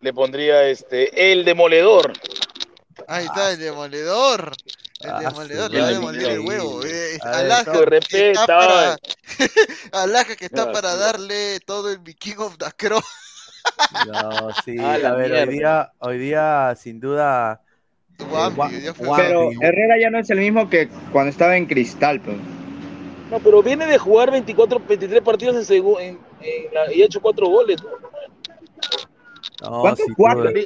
le 0.01 0.12
pondría 0.12 0.64
este 0.64 1.30
el 1.30 1.45
demoledor. 1.45 2.12
Ahí 3.07 3.26
está 3.26 3.53
el 3.53 3.61
demoledor. 3.61 4.53
El 5.01 5.11
Ah, 5.11 5.20
demoledor 5.20 5.70
le 5.70 5.80
va 5.80 5.87
a 5.87 5.91
demoler 5.93 6.30
el 6.30 6.41
huevo. 6.41 6.85
Eh. 6.85 7.18
A 7.22 7.30
ver, 7.43 7.53
Alaja, 7.53 7.72
Se 7.74 8.01
que 8.09 8.30
está 8.33 8.47
para, 8.47 8.91
oye. 9.39 9.49
Alaja 9.93 10.37
que 10.37 10.45
está 10.47 10.66
Ya, 10.66 10.72
para 10.72 10.93
sí. 10.95 10.99
darle 10.99 11.61
todo 11.61 11.91
el 11.91 12.03
King 12.16 12.37
of 12.39 12.57
the 12.59 12.66
Cross. 12.76 13.05
No, 14.07 14.49
sí, 14.64 14.76
A 14.78 15.12
ver, 15.14 15.33
hoy 15.33 15.55
día, 15.55 15.93
hoy 15.99 16.18
día, 16.18 16.74
sin 16.76 16.99
duda. 16.99 17.61
Wampi. 18.31 18.77
Pero. 19.17 19.51
Herrera 19.61 19.99
ya 20.01 20.11
no 20.11 20.19
es 20.19 20.31
el 20.31 20.39
mismo 20.41 20.69
que 20.69 20.89
cuando 21.13 21.31
estaba 21.31 21.57
en 21.57 21.67
Cristal, 21.67 22.21
pues. 22.21 22.37
No, 23.31 23.39
pero 23.41 23.63
viene 23.63 23.87
de 23.87 23.99
jugar 23.99 24.31
24, 24.31 24.81
23 24.87 25.23
partidos 25.23 25.71
en 25.71 25.85
en, 25.85 26.19
en 26.43 26.75
la- 26.75 26.93
y 26.93 27.03
ha 27.03 27.07
hecho 27.07 27.21
4 27.21 27.49
goles. 27.49 27.83
¿no? 27.83 29.71
No, 29.71 29.81
¿Cuántos? 29.81 30.07
Cuatro. 30.17 30.51
duda. 30.51 30.61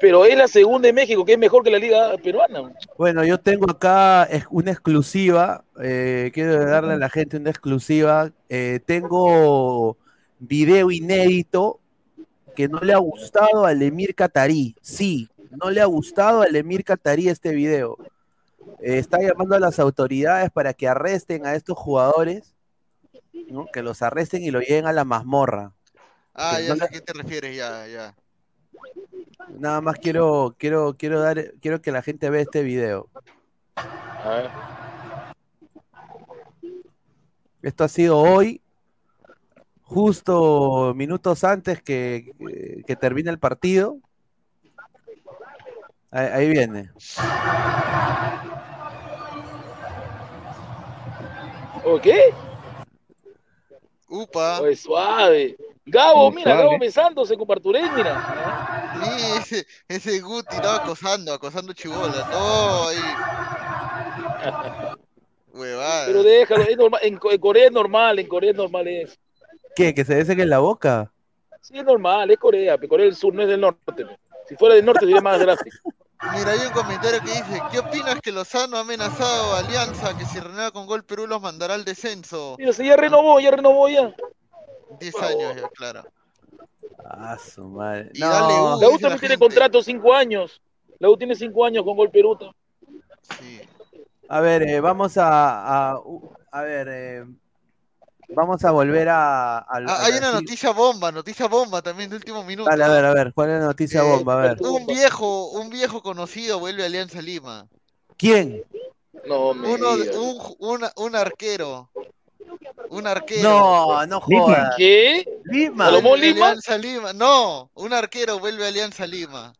Pero 0.00 0.24
es 0.24 0.36
la 0.36 0.46
segunda 0.46 0.88
en 0.88 0.94
México, 0.94 1.24
que 1.24 1.32
es 1.32 1.38
mejor 1.38 1.64
que 1.64 1.70
la 1.72 1.78
liga 1.78 2.16
peruana. 2.22 2.72
Bueno, 2.96 3.24
yo 3.24 3.38
tengo 3.38 3.68
acá 3.70 4.24
es- 4.24 4.46
una 4.50 4.70
exclusiva. 4.70 5.64
eh, 5.80 6.30
quiero 6.34 6.64
darle 6.66 6.94
a 6.94 6.96
la 6.98 7.08
gente 7.10 7.36
una 7.36 7.50
exclusiva. 7.50 8.30
eh, 8.48 8.80
tengo 8.86 9.96
video 10.38 10.90
inédito 10.90 11.80
que 12.56 12.68
no 12.68 12.80
le 12.80 12.92
ha 12.92 12.98
gustado 12.98 13.64
al 13.66 13.82
Emir 13.82 14.14
Qatarí. 14.14 14.74
Sí, 14.80 15.28
no 15.50 15.70
le 15.70 15.80
ha 15.80 15.86
gustado 15.86 16.42
al 16.42 16.54
Emir 16.56 16.84
Qatarí 16.84 17.28
este 17.28 17.50
video. 17.54 17.96
Eh, 18.80 18.98
está 18.98 19.18
llamando 19.20 19.56
a 19.56 19.60
las 19.60 19.78
autoridades 19.78 20.50
para 20.50 20.74
que 20.74 20.88
arresten 20.88 21.46
a 21.46 21.54
estos 21.54 21.76
jugadores, 21.78 22.54
¿no? 23.48 23.66
que 23.72 23.82
los 23.82 24.02
arresten 24.02 24.42
y 24.42 24.50
lo 24.50 24.60
lleven 24.60 24.86
a 24.86 24.92
la 24.92 25.04
mazmorra. 25.04 25.72
Ah, 26.34 26.54
que 26.58 26.64
ya 26.64 26.68
no 26.70 26.76
sé 26.76 26.84
a 26.84 26.88
qué 26.88 27.00
te 27.00 27.12
refieres, 27.12 27.56
ya, 27.56 27.86
ya. 27.86 28.14
Nada 29.58 29.80
más 29.80 29.96
quiero, 29.98 30.54
quiero, 30.58 30.96
quiero 30.96 31.20
dar, 31.20 31.52
quiero 31.60 31.80
que 31.80 31.90
la 31.92 32.02
gente 32.02 32.28
vea 32.30 32.42
este 32.42 32.62
video. 32.62 33.08
A 33.76 34.28
ver. 34.28 34.50
Esto 37.62 37.84
ha 37.84 37.88
sido 37.88 38.18
hoy, 38.18 38.60
justo 39.82 40.92
minutos 40.94 41.42
antes 41.44 41.82
que, 41.82 42.32
que- 42.38 42.82
que 42.86 42.96
termine 42.96 43.30
el 43.30 43.38
partido. 43.38 43.98
Ahí, 46.10 46.26
ahí 46.32 46.48
viene. 46.50 46.90
¿O 51.84 51.98
qué? 52.00 52.34
Upa. 54.08 54.60
Oye, 54.60 54.76
suave. 54.76 55.56
Gabo, 55.86 56.26
Muy 56.30 56.36
mira, 56.36 56.52
suave. 56.52 56.64
Gabo 56.66 56.78
besándose 56.78 57.36
con 57.36 57.46
Barturén, 57.46 57.94
mira. 57.94 58.94
Sí, 59.02 59.10
ese, 59.38 59.66
ese 59.88 60.20
Guti 60.20 60.56
estaba 60.56 60.76
acosando, 60.76 61.32
acosando 61.32 61.72
chibola. 61.72 62.28
Todo 62.30 62.88
ahí. 62.88 62.98
Huevada. 65.52 66.06
Pero 66.06 66.22
déjalo, 66.22 66.62
es 66.62 66.76
normal. 66.76 67.00
En, 67.02 67.16
Co- 67.18 67.32
en 67.32 67.40
Corea 67.40 67.66
es 67.66 67.72
normal, 67.72 68.18
en 68.18 68.26
Corea 68.28 68.50
es 68.50 68.56
normal 68.56 68.86
eso. 68.88 69.16
¿Qué? 69.74 69.94
¿Que 69.94 70.04
se 70.04 70.14
besen 70.14 70.40
en 70.40 70.50
la 70.50 70.58
boca? 70.58 71.10
Sí, 71.60 71.78
es 71.78 71.84
normal, 71.84 72.30
es 72.30 72.38
Corea, 72.38 72.76
pero 72.76 72.88
Corea 72.88 73.06
del 73.06 73.16
Sur 73.16 73.34
no 73.34 73.42
es 73.42 73.48
del 73.48 73.60
norte. 73.60 74.06
Si 74.48 74.56
fuera 74.56 74.74
del 74.74 74.84
norte 74.84 75.00
sería 75.06 75.20
más 75.20 75.38
drástico. 75.40 75.76
Mira, 76.34 76.50
hay 76.50 76.66
un 76.66 76.72
comentario 76.72 77.20
que 77.20 77.30
dice, 77.30 77.62
¿qué 77.70 77.78
opinas 77.78 78.20
que 78.20 78.32
Lozano 78.32 78.76
ha 78.76 78.80
amenazado 78.80 79.54
a 79.54 79.60
Alianza 79.60 80.16
que 80.18 80.24
si 80.24 80.40
renueva 80.40 80.72
con 80.72 80.86
Gol 80.86 81.04
Perú 81.04 81.26
los 81.28 81.40
mandará 81.40 81.74
al 81.74 81.84
descenso? 81.84 82.56
Mira, 82.58 82.72
si 82.72 82.84
ya 82.86 82.96
renovó, 82.96 83.38
ya 83.38 83.52
renovó 83.52 83.88
ya. 83.88 84.12
10 84.98 85.14
años 85.22 85.56
ya, 85.56 85.68
claro. 85.68 86.04
Ah, 87.04 87.38
su 87.38 87.64
madre. 87.68 88.10
Y 88.14 88.20
dale, 88.20 88.54
No, 88.54 88.80
La 88.80 88.88
U 88.88 88.98
también 88.98 89.20
tiene 89.20 89.38
contrato 89.38 89.80
cinco 89.82 90.12
años. 90.12 90.60
La 90.98 91.08
U 91.08 91.16
tiene 91.16 91.36
cinco 91.36 91.64
años 91.64 91.84
con 91.84 91.96
Gol 91.96 92.10
Perú. 92.10 92.36
Sí. 93.38 93.60
a 94.28 94.40
ver, 94.40 94.62
eh, 94.62 94.80
vamos 94.80 95.16
a, 95.18 95.92
a, 95.92 96.00
a 96.50 96.62
ver, 96.62 96.88
eh, 96.90 97.24
vamos 98.28 98.64
a 98.64 98.70
volver 98.70 99.08
a, 99.08 99.58
a- 99.58 99.64
Ah, 99.66 99.82
a 99.86 100.04
hay 100.06 100.12
una 100.18 100.32
noticia 100.32 100.70
bomba, 100.72 101.10
noticia 101.12 101.46
bomba 101.46 101.82
también 101.82 102.10
de 102.10 102.16
último 102.16 102.44
minuto. 102.44 102.68
Dale, 102.70 102.84
a 102.84 102.88
ver, 102.88 103.04
a 103.04 103.14
ver, 103.14 103.32
¿cuál 103.34 103.50
es 103.50 103.60
la 103.60 103.66
noticia 103.66 104.00
Eh, 104.00 104.04
bomba? 104.04 104.34
A 104.34 104.36
ver. 104.48 104.56
Un 104.60 104.86
viejo, 104.86 105.48
un 105.50 105.70
viejo 105.70 106.02
conocido 106.02 106.58
vuelve 106.58 106.82
a 106.82 106.86
Alianza 106.86 107.20
Lima. 107.22 107.66
¿Quién? 108.16 108.64
No, 109.26 109.52
me 109.54 109.74
Uno, 109.74 109.90
un, 110.96 111.16
arquero. 111.16 111.90
Un 112.90 113.06
arquero. 113.06 113.42
No, 113.48 114.06
no 114.06 114.20
jodas. 114.20 114.74
¿Qué? 114.76 115.28
Lima. 115.44 115.86
¿Salomón 115.86 116.12
Vuelve 116.12 116.28
a 116.28 116.32
Lima? 116.34 116.46
Alianza 116.46 116.78
Lima. 116.78 117.12
No, 117.12 117.70
un 117.74 117.92
arquero 117.92 118.38
vuelve 118.38 118.64
a 118.64 118.68
Alianza 118.68 119.06
Lima. 119.06 119.52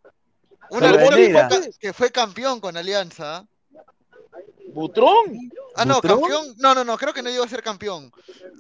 Un 0.71 0.85
arquero 0.85 1.17
que 1.79 1.93
fue 1.93 2.11
campeón 2.11 2.61
con 2.61 2.77
Alianza. 2.77 3.47
¿Butrón? 4.73 5.51
Ah, 5.75 5.85
no, 5.85 5.95
¿Butrón? 5.97 6.21
campeón. 6.21 6.55
No, 6.59 6.75
no, 6.75 6.85
no, 6.85 6.97
creo 6.99 7.13
que 7.13 7.23
no 7.23 7.31
llegó 7.31 7.45
a 7.45 7.49
ser 7.49 7.63
campeón. 7.63 8.11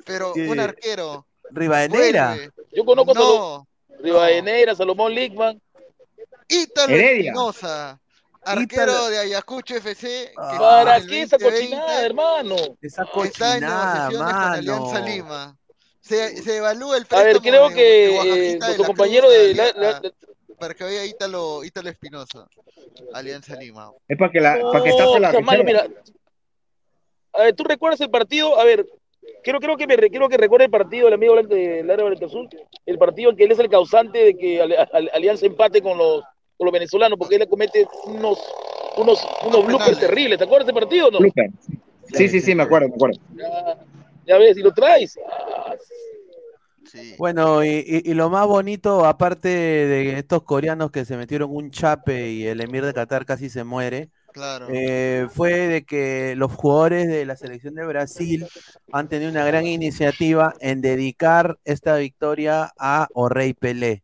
Pero 0.04 0.32
¿Qué? 0.32 0.48
un 0.48 0.58
arquero. 0.60 1.26
Rivadeneira. 1.50 2.28
Vuelve. 2.34 2.50
Yo 2.72 2.84
conozco 2.84 3.10
a 3.12 3.14
Salomón. 3.14 3.66
No, 3.88 3.96
Rivadeneira, 4.02 4.74
Salomón 4.74 5.14
Lickman. 5.14 5.60
Ítalo. 6.48 6.94
Espinosa. 6.96 7.98
Arquero 8.42 9.08
de 9.08 9.18
Ayacucho 9.18 9.76
FC. 9.76 10.06
Que 10.08 10.32
Ah. 10.36 10.56
¿Para 10.58 11.00
qué 11.04 11.22
esa 11.22 11.36
2020, 11.36 11.76
cochinada, 11.76 12.06
hermano? 12.06 12.56
Esa 12.80 13.02
Está 13.02 13.02
en 13.02 13.08
cochinada, 13.08 14.08
negociaciones 14.08 14.34
con 14.34 14.52
Alianza. 14.52 15.00
Lima. 15.00 15.56
Se, 16.00 16.42
se 16.42 16.56
evalúa 16.56 16.96
el 16.96 17.06
A 17.10 17.22
ver, 17.22 17.38
creo 17.40 17.68
de- 17.68 17.74
que 17.74 17.82
de 17.82 18.50
eh, 18.52 18.58
nuestro 18.58 18.82
la 18.82 18.86
compañero 18.86 19.28
de... 19.28 19.54
la- 19.54 19.72
la- 19.74 20.02
para 20.58 20.74
que 20.74 20.84
vaya 20.84 21.04
Ítalo, 21.04 21.64
Ítalo 21.64 21.88
Espinosa. 21.88 22.46
Alianza 23.12 23.56
Lima. 23.56 23.90
Es 24.08 24.18
para 24.18 24.30
que, 24.30 24.40
la, 24.40 24.58
para 24.72 24.84
que 24.84 24.90
No, 24.90 24.96
tape 24.96 25.20
la 25.20 25.32
reserva. 25.32 25.64
mira. 25.64 25.86
A 27.32 27.42
ver, 27.42 27.54
¿tú 27.54 27.64
recuerdas 27.64 28.00
el 28.00 28.10
partido? 28.10 28.58
A 28.58 28.64
ver, 28.64 28.86
quiero, 29.44 29.60
creo 29.60 29.76
que 29.76 29.86
me 29.86 29.96
quiero 29.96 30.28
que 30.28 30.36
recuerde 30.36 30.64
el 30.64 30.70
partido 30.70 31.04
del 31.04 31.14
amigo 31.14 31.34
área 31.34 31.82
Blanca 31.82 32.26
Azul, 32.26 32.48
el 32.86 32.98
partido 32.98 33.30
en 33.30 33.36
que 33.36 33.44
él 33.44 33.52
es 33.52 33.58
el 33.58 33.68
causante 33.68 34.18
de 34.18 34.36
que 34.36 34.60
Alianza 35.12 35.46
empate 35.46 35.80
con 35.80 35.96
los, 35.96 36.22
con 36.56 36.64
los 36.64 36.72
venezolanos, 36.72 37.18
porque 37.18 37.36
él 37.36 37.40
le 37.40 37.48
comete 37.48 37.86
unos, 38.06 38.38
unos, 38.96 39.24
unos 39.46 39.66
bloopers 39.66 40.00
terribles. 40.00 40.38
¿Te 40.38 40.44
acuerdas 40.44 40.66
de 40.66 40.72
ese 40.72 40.80
partido 40.80 41.08
o 41.08 41.10
no? 41.10 41.18
Sí, 42.12 42.28
sí, 42.28 42.40
sí, 42.40 42.54
me 42.54 42.62
acuerdo, 42.62 42.88
me 42.88 42.94
acuerdo. 42.94 43.20
Ya, 43.36 43.78
ya 44.26 44.38
ves, 44.38 44.56
y 44.56 44.62
lo 44.62 44.72
traes. 44.72 45.18
Ah, 45.30 45.76
Sí. 46.90 47.14
Bueno, 47.18 47.62
y, 47.64 47.68
y- 47.86 48.10
y 48.10 48.14
lo 48.14 48.30
más 48.30 48.46
bonito, 48.46 49.04
aparte 49.04 49.48
de 49.48 50.18
estos 50.18 50.42
coreanos 50.42 50.90
que 50.90 51.04
se 51.04 51.16
metieron 51.16 51.54
un 51.54 51.70
chape 51.70 52.30
y 52.30 52.46
el 52.46 52.60
emir 52.60 52.84
de 52.84 52.94
Qatar 52.94 53.26
casi 53.26 53.50
se 53.50 53.64
muere, 53.64 54.10
Claro. 54.32 54.66
eh, 54.70 55.26
fue 55.32 55.52
de 55.68 55.84
que 55.84 56.34
los 56.36 56.52
jugadores 56.52 57.08
de 57.08 57.24
la 57.26 57.36
selección 57.36 57.74
de 57.74 57.84
Brasil 57.86 58.46
han 58.92 59.08
tenido 59.08 59.30
una 59.30 59.44
gran 59.44 59.66
iniciativa 59.66 60.54
en 60.60 60.80
dedicar 60.80 61.58
esta 61.64 61.96
victoria 61.96 62.72
a 62.78 63.08
Orey 63.14 63.54
Pelé, 63.54 64.02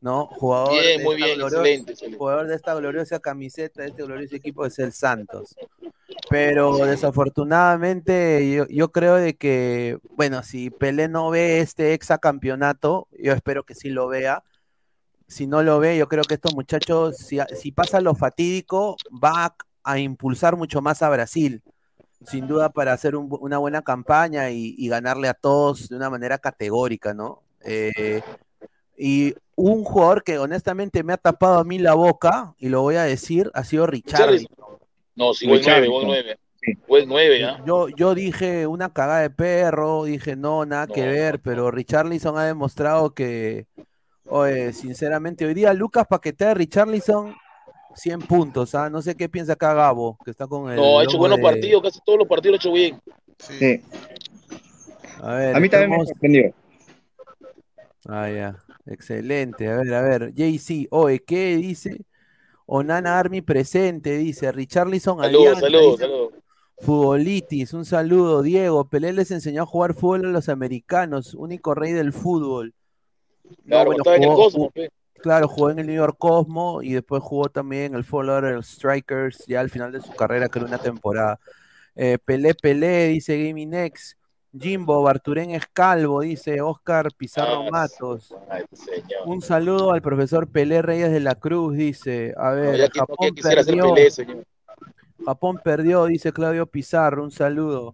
¿no? 0.00 0.26
Jugador 0.26 0.72
Bien, 0.80 0.98
de 0.98 1.04
muy 1.04 1.16
bien, 1.16 1.38
gloriosa- 1.38 1.56
excelente, 1.58 1.92
excelente. 1.92 2.18
jugador 2.18 2.46
de 2.46 2.54
esta 2.56 2.74
gloriosa 2.74 3.18
camiseta, 3.20 3.82
de 3.82 3.88
este 3.88 4.02
glorioso 4.04 4.36
equipo 4.36 4.64
es 4.64 4.78
el 4.78 4.92
Santos. 4.92 5.54
Pero 6.34 6.78
desafortunadamente 6.78 8.50
yo, 8.50 8.66
yo 8.66 8.90
creo 8.90 9.14
de 9.14 9.36
que, 9.36 9.98
bueno, 10.16 10.42
si 10.42 10.68
Pelé 10.68 11.06
no 11.06 11.30
ve 11.30 11.60
este 11.60 11.94
exacampeonato, 11.94 13.06
yo 13.16 13.32
espero 13.32 13.62
que 13.62 13.76
sí 13.76 13.88
lo 13.88 14.08
vea. 14.08 14.42
Si 15.28 15.46
no 15.46 15.62
lo 15.62 15.78
ve, 15.78 15.96
yo 15.96 16.08
creo 16.08 16.24
que 16.24 16.34
estos 16.34 16.52
muchachos, 16.52 17.18
si, 17.18 17.38
si 17.54 17.70
pasa 17.70 18.00
lo 18.00 18.16
fatídico, 18.16 18.96
va 19.12 19.44
a, 19.44 19.56
a 19.84 20.00
impulsar 20.00 20.56
mucho 20.56 20.82
más 20.82 21.02
a 21.02 21.08
Brasil, 21.08 21.62
sin 22.26 22.48
duda 22.48 22.68
para 22.70 22.92
hacer 22.92 23.14
un 23.14 23.28
una 23.40 23.58
buena 23.58 23.82
campaña 23.82 24.50
y, 24.50 24.74
y 24.76 24.88
ganarle 24.88 25.28
a 25.28 25.34
todos 25.34 25.88
de 25.88 25.94
una 25.94 26.10
manera 26.10 26.38
categórica, 26.38 27.14
¿no? 27.14 27.42
Eh, 27.60 28.22
y 28.98 29.36
un 29.54 29.84
jugador 29.84 30.24
que 30.24 30.40
honestamente 30.40 31.04
me 31.04 31.12
ha 31.12 31.16
tapado 31.16 31.60
a 31.60 31.64
mí 31.64 31.78
la 31.78 31.94
boca, 31.94 32.54
y 32.58 32.70
lo 32.70 32.82
voy 32.82 32.96
a 32.96 33.04
decir, 33.04 33.52
ha 33.54 33.62
sido 33.62 33.86
Richarlison. 33.86 34.48
No, 35.16 35.32
sí, 35.34 35.46
nueve, 35.46 35.88
nueve. 36.04 36.38
Buen 36.88 37.08
nueve, 37.08 37.44
¿ah? 37.44 37.62
Yo, 37.66 37.88
yo 37.90 38.14
dije 38.14 38.66
una 38.66 38.88
cagada 38.92 39.20
de 39.20 39.30
perro, 39.30 40.04
dije 40.04 40.34
no, 40.34 40.64
nada 40.64 40.86
que 40.86 41.02
No. 41.04 41.12
ver, 41.12 41.40
pero 41.40 41.70
Richarlison 41.70 42.38
ha 42.38 42.44
demostrado 42.46 43.12
que, 43.14 43.66
oye, 44.26 44.72
sinceramente, 44.72 45.44
hoy 45.44 45.52
día 45.52 45.74
Lucas 45.74 46.06
Paquete 46.08 46.46
de 46.46 46.54
Richarlison, 46.54 47.34
100 47.96 48.20
puntos, 48.22 48.74
¿ah? 48.74 48.88
No 48.88 49.02
sé 49.02 49.14
qué 49.14 49.28
piensa 49.28 49.52
acá 49.52 49.74
Gabo, 49.74 50.16
que 50.24 50.30
está 50.30 50.46
con 50.46 50.70
el. 50.70 50.76
No, 50.76 50.98
ha 50.98 51.04
hecho 51.04 51.18
buenos 51.18 51.36
de- 51.36 51.42
partidos, 51.42 51.82
casi 51.82 52.00
todos 52.04 52.18
los 52.18 52.26
partidos 52.28 52.52
lo 52.52 52.56
ha 52.56 52.60
hecho 52.60 52.72
bien. 52.72 53.00
Sí. 53.38 53.58
Sí. 53.58 53.82
A 55.22 55.34
ver, 55.34 55.56
A 55.56 55.60
mí 55.60 55.68
también 55.68 55.90
me 55.90 55.96
estamos- 55.96 56.08
sorprendió. 56.08 56.54
Ah, 58.08 58.28
ya. 58.30 58.56
Excelente. 58.86 59.68
A 59.68 59.76
ver, 59.76 59.94
a 59.94 60.02
ver. 60.02 60.32
JC, 60.34 60.88
oye, 60.90 61.20
¿qué 61.20 61.56
dice? 61.56 62.00
Onana 62.66 63.18
Army 63.18 63.42
presente, 63.42 64.16
dice. 64.16 64.50
Richarlison 64.52 65.18
Saludos, 65.20 65.60
saludos, 65.60 66.00
saludos. 66.00 66.34
Futbolitis, 66.78 67.72
un 67.72 67.84
saludo, 67.84 68.42
Diego. 68.42 68.84
Pelé 68.88 69.12
les 69.12 69.30
enseñó 69.30 69.62
a 69.62 69.66
jugar 69.66 69.94
fútbol 69.94 70.26
a 70.26 70.28
los 70.30 70.48
americanos, 70.48 71.34
único 71.34 71.74
rey 71.74 71.92
del 71.92 72.12
fútbol. 72.12 72.74
No, 73.44 73.52
Claro, 73.66 73.86
bueno, 73.86 73.98
estaba 74.02 74.16
en 74.16 74.22
el 74.24 74.28
jugó- 74.30 74.70
pe. 74.70 74.90
Claro, 75.22 75.48
jugó 75.48 75.70
en 75.70 75.78
el 75.78 75.86
New 75.86 75.96
York 75.96 76.16
Cosmo 76.18 76.82
y 76.82 76.92
después 76.92 77.22
jugó 77.22 77.48
también 77.48 77.92
en 77.92 77.94
el 77.94 78.04
Fall 78.04 78.28
Order 78.28 78.62
Strikers, 78.62 79.44
ya 79.46 79.60
al 79.60 79.70
final 79.70 79.90
de 79.92 80.02
su 80.02 80.12
carrera, 80.12 80.48
creo 80.48 80.66
una 80.66 80.76
temporada. 80.78 81.38
Eh, 81.94 82.18
Pelé, 82.22 82.54
Pelé, 82.54 83.06
dice 83.08 83.42
Gaming 83.46 83.72
X. 83.72 84.16
Jimbo, 84.58 85.02
Barturén 85.02 85.50
es 85.50 85.66
calvo, 85.72 86.20
dice 86.20 86.60
Oscar 86.60 87.08
Pizarro 87.16 87.62
Ah, 87.66 87.70
Matos. 87.70 88.34
Un 89.26 89.42
saludo 89.42 89.92
al 89.92 90.00
profesor 90.02 90.46
Pelé 90.48 90.80
Reyes 90.82 91.10
de 91.10 91.20
la 91.20 91.34
Cruz, 91.34 91.76
dice. 91.76 92.32
A 92.36 92.50
ver, 92.50 92.78
no, 92.80 92.86
Japón 92.94 93.34
perdió. 93.42 93.94
Pelé, 93.94 94.10
señor. 94.10 94.44
Japón 95.24 95.60
perdió, 95.62 96.04
dice 96.06 96.32
Claudio 96.32 96.66
Pizarro, 96.66 97.24
un 97.24 97.30
saludo. 97.30 97.92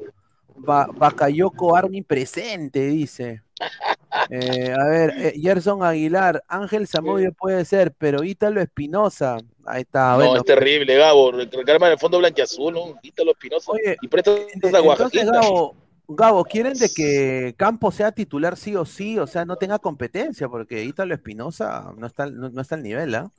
Ba 0.56 0.86
Bakayoko 0.92 1.74
Army 1.76 2.02
presente, 2.02 2.86
dice. 2.86 3.42
Eh, 4.28 4.74
a 4.76 4.84
ver, 4.86 5.10
eh, 5.16 5.32
Gerson 5.40 5.84
Aguilar, 5.84 6.42
Ángel 6.48 6.88
Zamudio 6.88 7.32
puede 7.32 7.64
ser, 7.64 7.92
pero 7.96 8.24
Ítalo 8.24 8.60
Espinosa, 8.60 9.36
ahí 9.64 9.82
está, 9.82 10.10
no, 10.12 10.16
bueno. 10.16 10.36
es 10.38 10.44
terrible, 10.44 10.96
Gabo. 10.96 11.30
Recargarme 11.30 11.86
en 11.86 11.92
el 11.92 11.98
fondo 11.98 12.18
blanquiazul, 12.18 12.74
¿no? 12.74 13.00
Quítalo 13.00 13.30
Espinosa. 13.30 13.70
Y 14.02 14.08
presta 14.08 14.32
ent- 14.32 14.64
esa 14.68 14.78
entonces. 14.78 15.30
Gabo, 15.30 15.76
Gabo, 16.12 16.44
¿quieren 16.44 16.74
de 16.74 16.90
que 16.92 17.54
Campos 17.56 17.94
sea 17.94 18.10
titular 18.12 18.56
sí 18.56 18.74
o 18.74 18.84
sí? 18.84 19.18
O 19.18 19.26
sea, 19.26 19.44
no 19.44 19.56
tenga 19.56 19.78
competencia, 19.78 20.48
porque 20.48 20.82
Ítalo 20.84 21.14
Espinosa 21.14 21.92
no 21.96 22.06
está, 22.06 22.26
no, 22.26 22.48
no 22.50 22.60
está 22.60 22.74
al 22.74 22.82
nivel, 22.82 23.14
¿ah? 23.14 23.30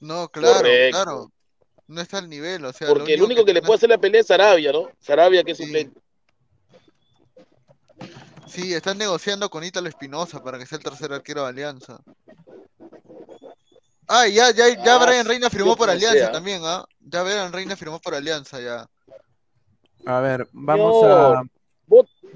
No, 0.00 0.28
claro, 0.28 0.58
Correcto. 0.58 0.96
claro. 1.02 1.32
No 1.88 2.00
está 2.00 2.18
al 2.18 2.28
nivel, 2.28 2.64
o 2.64 2.72
sea. 2.72 2.88
Porque 2.88 3.14
el 3.14 3.22
único 3.22 3.44
que 3.44 3.52
le 3.54 3.62
puede 3.62 3.76
hacer 3.76 3.88
la 3.88 3.98
pelea 3.98 4.20
es 4.20 4.26
Sarabia, 4.28 4.72
¿no? 4.72 4.88
Sarabia 5.00 5.42
que 5.44 5.52
es 5.52 5.58
Sí. 5.58 5.64
suplente. 5.64 6.00
Sí, 8.46 8.72
están 8.74 8.98
negociando 8.98 9.50
con 9.50 9.64
Ítalo 9.64 9.88
Espinosa 9.88 10.42
para 10.42 10.58
que 10.58 10.66
sea 10.66 10.78
el 10.78 10.84
tercer 10.84 11.12
arquero 11.12 11.42
de 11.42 11.48
Alianza. 11.48 11.98
Ah, 14.08 14.28
y 14.28 14.34
ya, 14.34 14.52
ya, 14.52 14.68
ya 14.68 14.94
Ah, 14.96 15.04
Brian 15.04 15.26
Reina 15.26 15.50
firmó 15.50 15.76
por 15.76 15.90
Alianza 15.90 16.18
sea. 16.18 16.32
también, 16.32 16.62
¿ah? 16.64 16.84
Ya 17.00 17.22
Brian 17.24 17.52
Reina 17.52 17.74
firmó 17.76 17.98
por 18.00 18.14
Alianza 18.14 18.60
ya. 18.60 18.86
A 20.06 20.20
ver, 20.20 20.48
vamos 20.52 21.02
No. 21.02 21.08
a... 21.12 21.42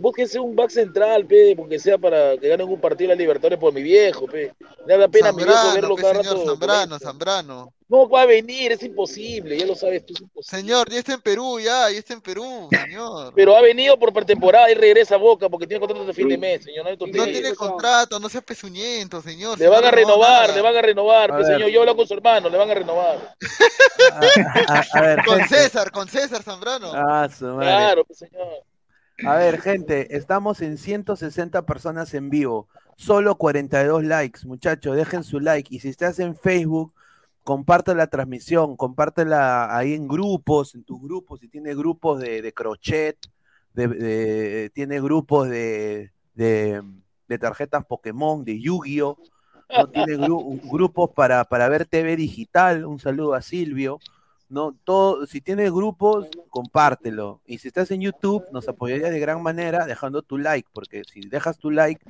Vos, 0.00 0.10
búsquese 0.12 0.40
un 0.40 0.56
back 0.56 0.70
central, 0.70 1.26
pe, 1.26 1.54
porque 1.56 1.78
sea 1.78 1.98
para 1.98 2.36
que 2.38 2.48
ganen 2.48 2.68
un 2.68 2.80
partido 2.80 3.08
de 3.10 3.14
la 3.16 3.20
Libertadores 3.20 3.58
por 3.58 3.72
mi 3.72 3.82
viejo, 3.82 4.26
pe. 4.26 4.52
Me 4.86 4.96
da 4.96 5.08
pena 5.08 5.28
a 5.28 5.32
mi 5.32 5.42
viejo 5.44 5.52
Zambrano, 5.52 5.74
verlo 5.74 5.94
pe, 5.96 6.02
cada 6.02 6.14
señor 6.22 6.36
rato. 6.38 6.46
Zambrano, 6.50 6.98
Zambrano. 6.98 7.72
No 7.88 8.08
va 8.08 8.22
a 8.22 8.26
venir, 8.26 8.70
es 8.70 8.82
imposible, 8.84 9.58
ya 9.58 9.66
lo 9.66 9.74
sabes 9.74 10.06
tú, 10.06 10.14
es 10.14 10.20
imposible. 10.20 10.58
Señor, 10.60 10.88
ya 10.90 10.98
está 11.00 11.12
en 11.14 11.20
Perú, 11.20 11.58
ya, 11.58 11.90
ya 11.90 11.98
está 11.98 12.14
en 12.14 12.20
Perú, 12.20 12.68
señor. 12.70 13.32
Pero 13.34 13.56
ha 13.56 13.60
venido 13.62 13.98
por 13.98 14.12
pretemporada 14.12 14.70
y 14.70 14.74
regresa 14.74 15.16
a 15.16 15.18
Boca 15.18 15.48
porque 15.48 15.66
tiene 15.66 15.80
contrato 15.80 16.04
de 16.06 16.14
fin 16.14 16.28
de 16.28 16.38
mes, 16.38 16.62
señor. 16.62 16.84
No, 16.84 16.90
No 16.92 17.24
tiene 17.24 17.52
contrato, 17.54 18.20
no 18.20 18.28
sea 18.28 18.42
pezuñento, 18.42 19.20
señor. 19.20 19.58
Le 19.58 19.66
van 19.68 19.84
a 19.84 19.90
renovar, 19.90 20.54
le 20.54 20.60
van 20.60 20.76
a 20.76 20.82
renovar, 20.82 21.32
A 21.32 21.38
pe, 21.38 21.44
señor. 21.44 21.68
Yo 21.68 21.80
hablo 21.80 21.96
con 21.96 22.06
su 22.06 22.14
hermano, 22.14 22.48
le 22.48 22.56
van 22.58 22.70
a 22.70 22.74
renovar. 22.74 23.34
a- 24.12 24.78
a- 24.78 24.86
a 24.92 25.00
ver, 25.00 25.24
Con. 25.24 25.48
César, 25.48 25.90
con 25.90 26.06
César 26.08 26.42
Zambrano. 26.44 26.92
Ah, 26.94 27.28
su 27.28 27.44
madre. 27.46 27.66
Claro, 27.66 28.04
pe, 28.04 28.14
señor. 28.14 28.62
A 29.26 29.36
ver, 29.36 29.60
gente, 29.60 30.16
estamos 30.16 30.60
en 30.62 30.78
160 30.78 31.66
personas 31.66 32.14
en 32.14 32.30
vivo. 32.30 32.68
Solo 32.96 33.36
42 33.36 34.04
likes, 34.04 34.46
muchachos. 34.46 34.96
Dejen 34.96 35.24
su 35.24 35.40
like. 35.40 35.74
Y 35.74 35.80
si 35.80 35.88
estás 35.88 36.18
en 36.18 36.34
Facebook, 36.36 36.92
comparte 37.44 37.94
la 37.94 38.06
transmisión, 38.06 38.76
compártela 38.76 39.76
ahí 39.76 39.94
en 39.94 40.08
grupos, 40.08 40.74
en 40.74 40.84
tus 40.84 41.00
grupos, 41.02 41.40
si 41.40 41.48
tiene 41.48 41.74
grupos 41.74 42.20
de, 42.20 42.42
de 42.42 42.52
crochet, 42.52 43.16
de, 43.74 44.70
tiene 44.74 45.00
grupos 45.00 45.48
de, 45.48 46.10
tarjetas 47.40 47.84
Pokémon, 47.86 48.44
de 48.44 48.60
Yu-Gi-Oh! 48.60 49.18
¿no? 49.76 49.88
Tiene 49.88 50.18
gru- 50.18 50.60
grupos 50.70 51.10
para, 51.14 51.44
para 51.44 51.68
ver 51.68 51.86
TV 51.86 52.16
digital, 52.16 52.84
un 52.84 52.98
saludo 52.98 53.34
a 53.34 53.42
Silvio. 53.42 54.00
¿No? 54.50 54.76
Todo, 54.84 55.26
si 55.26 55.40
tienes 55.40 55.72
grupos, 55.72 56.28
compártelo. 56.50 57.40
Y 57.46 57.58
si 57.58 57.68
estás 57.68 57.90
en 57.92 58.02
YouTube, 58.02 58.44
nos 58.52 58.68
apoyarías 58.68 59.10
de 59.10 59.20
gran 59.20 59.42
manera 59.42 59.86
dejando 59.86 60.22
tu 60.22 60.36
like, 60.36 60.68
porque 60.72 61.02
si 61.04 61.20
dejas 61.22 61.56
tu 61.58 61.70
like, 61.70 62.04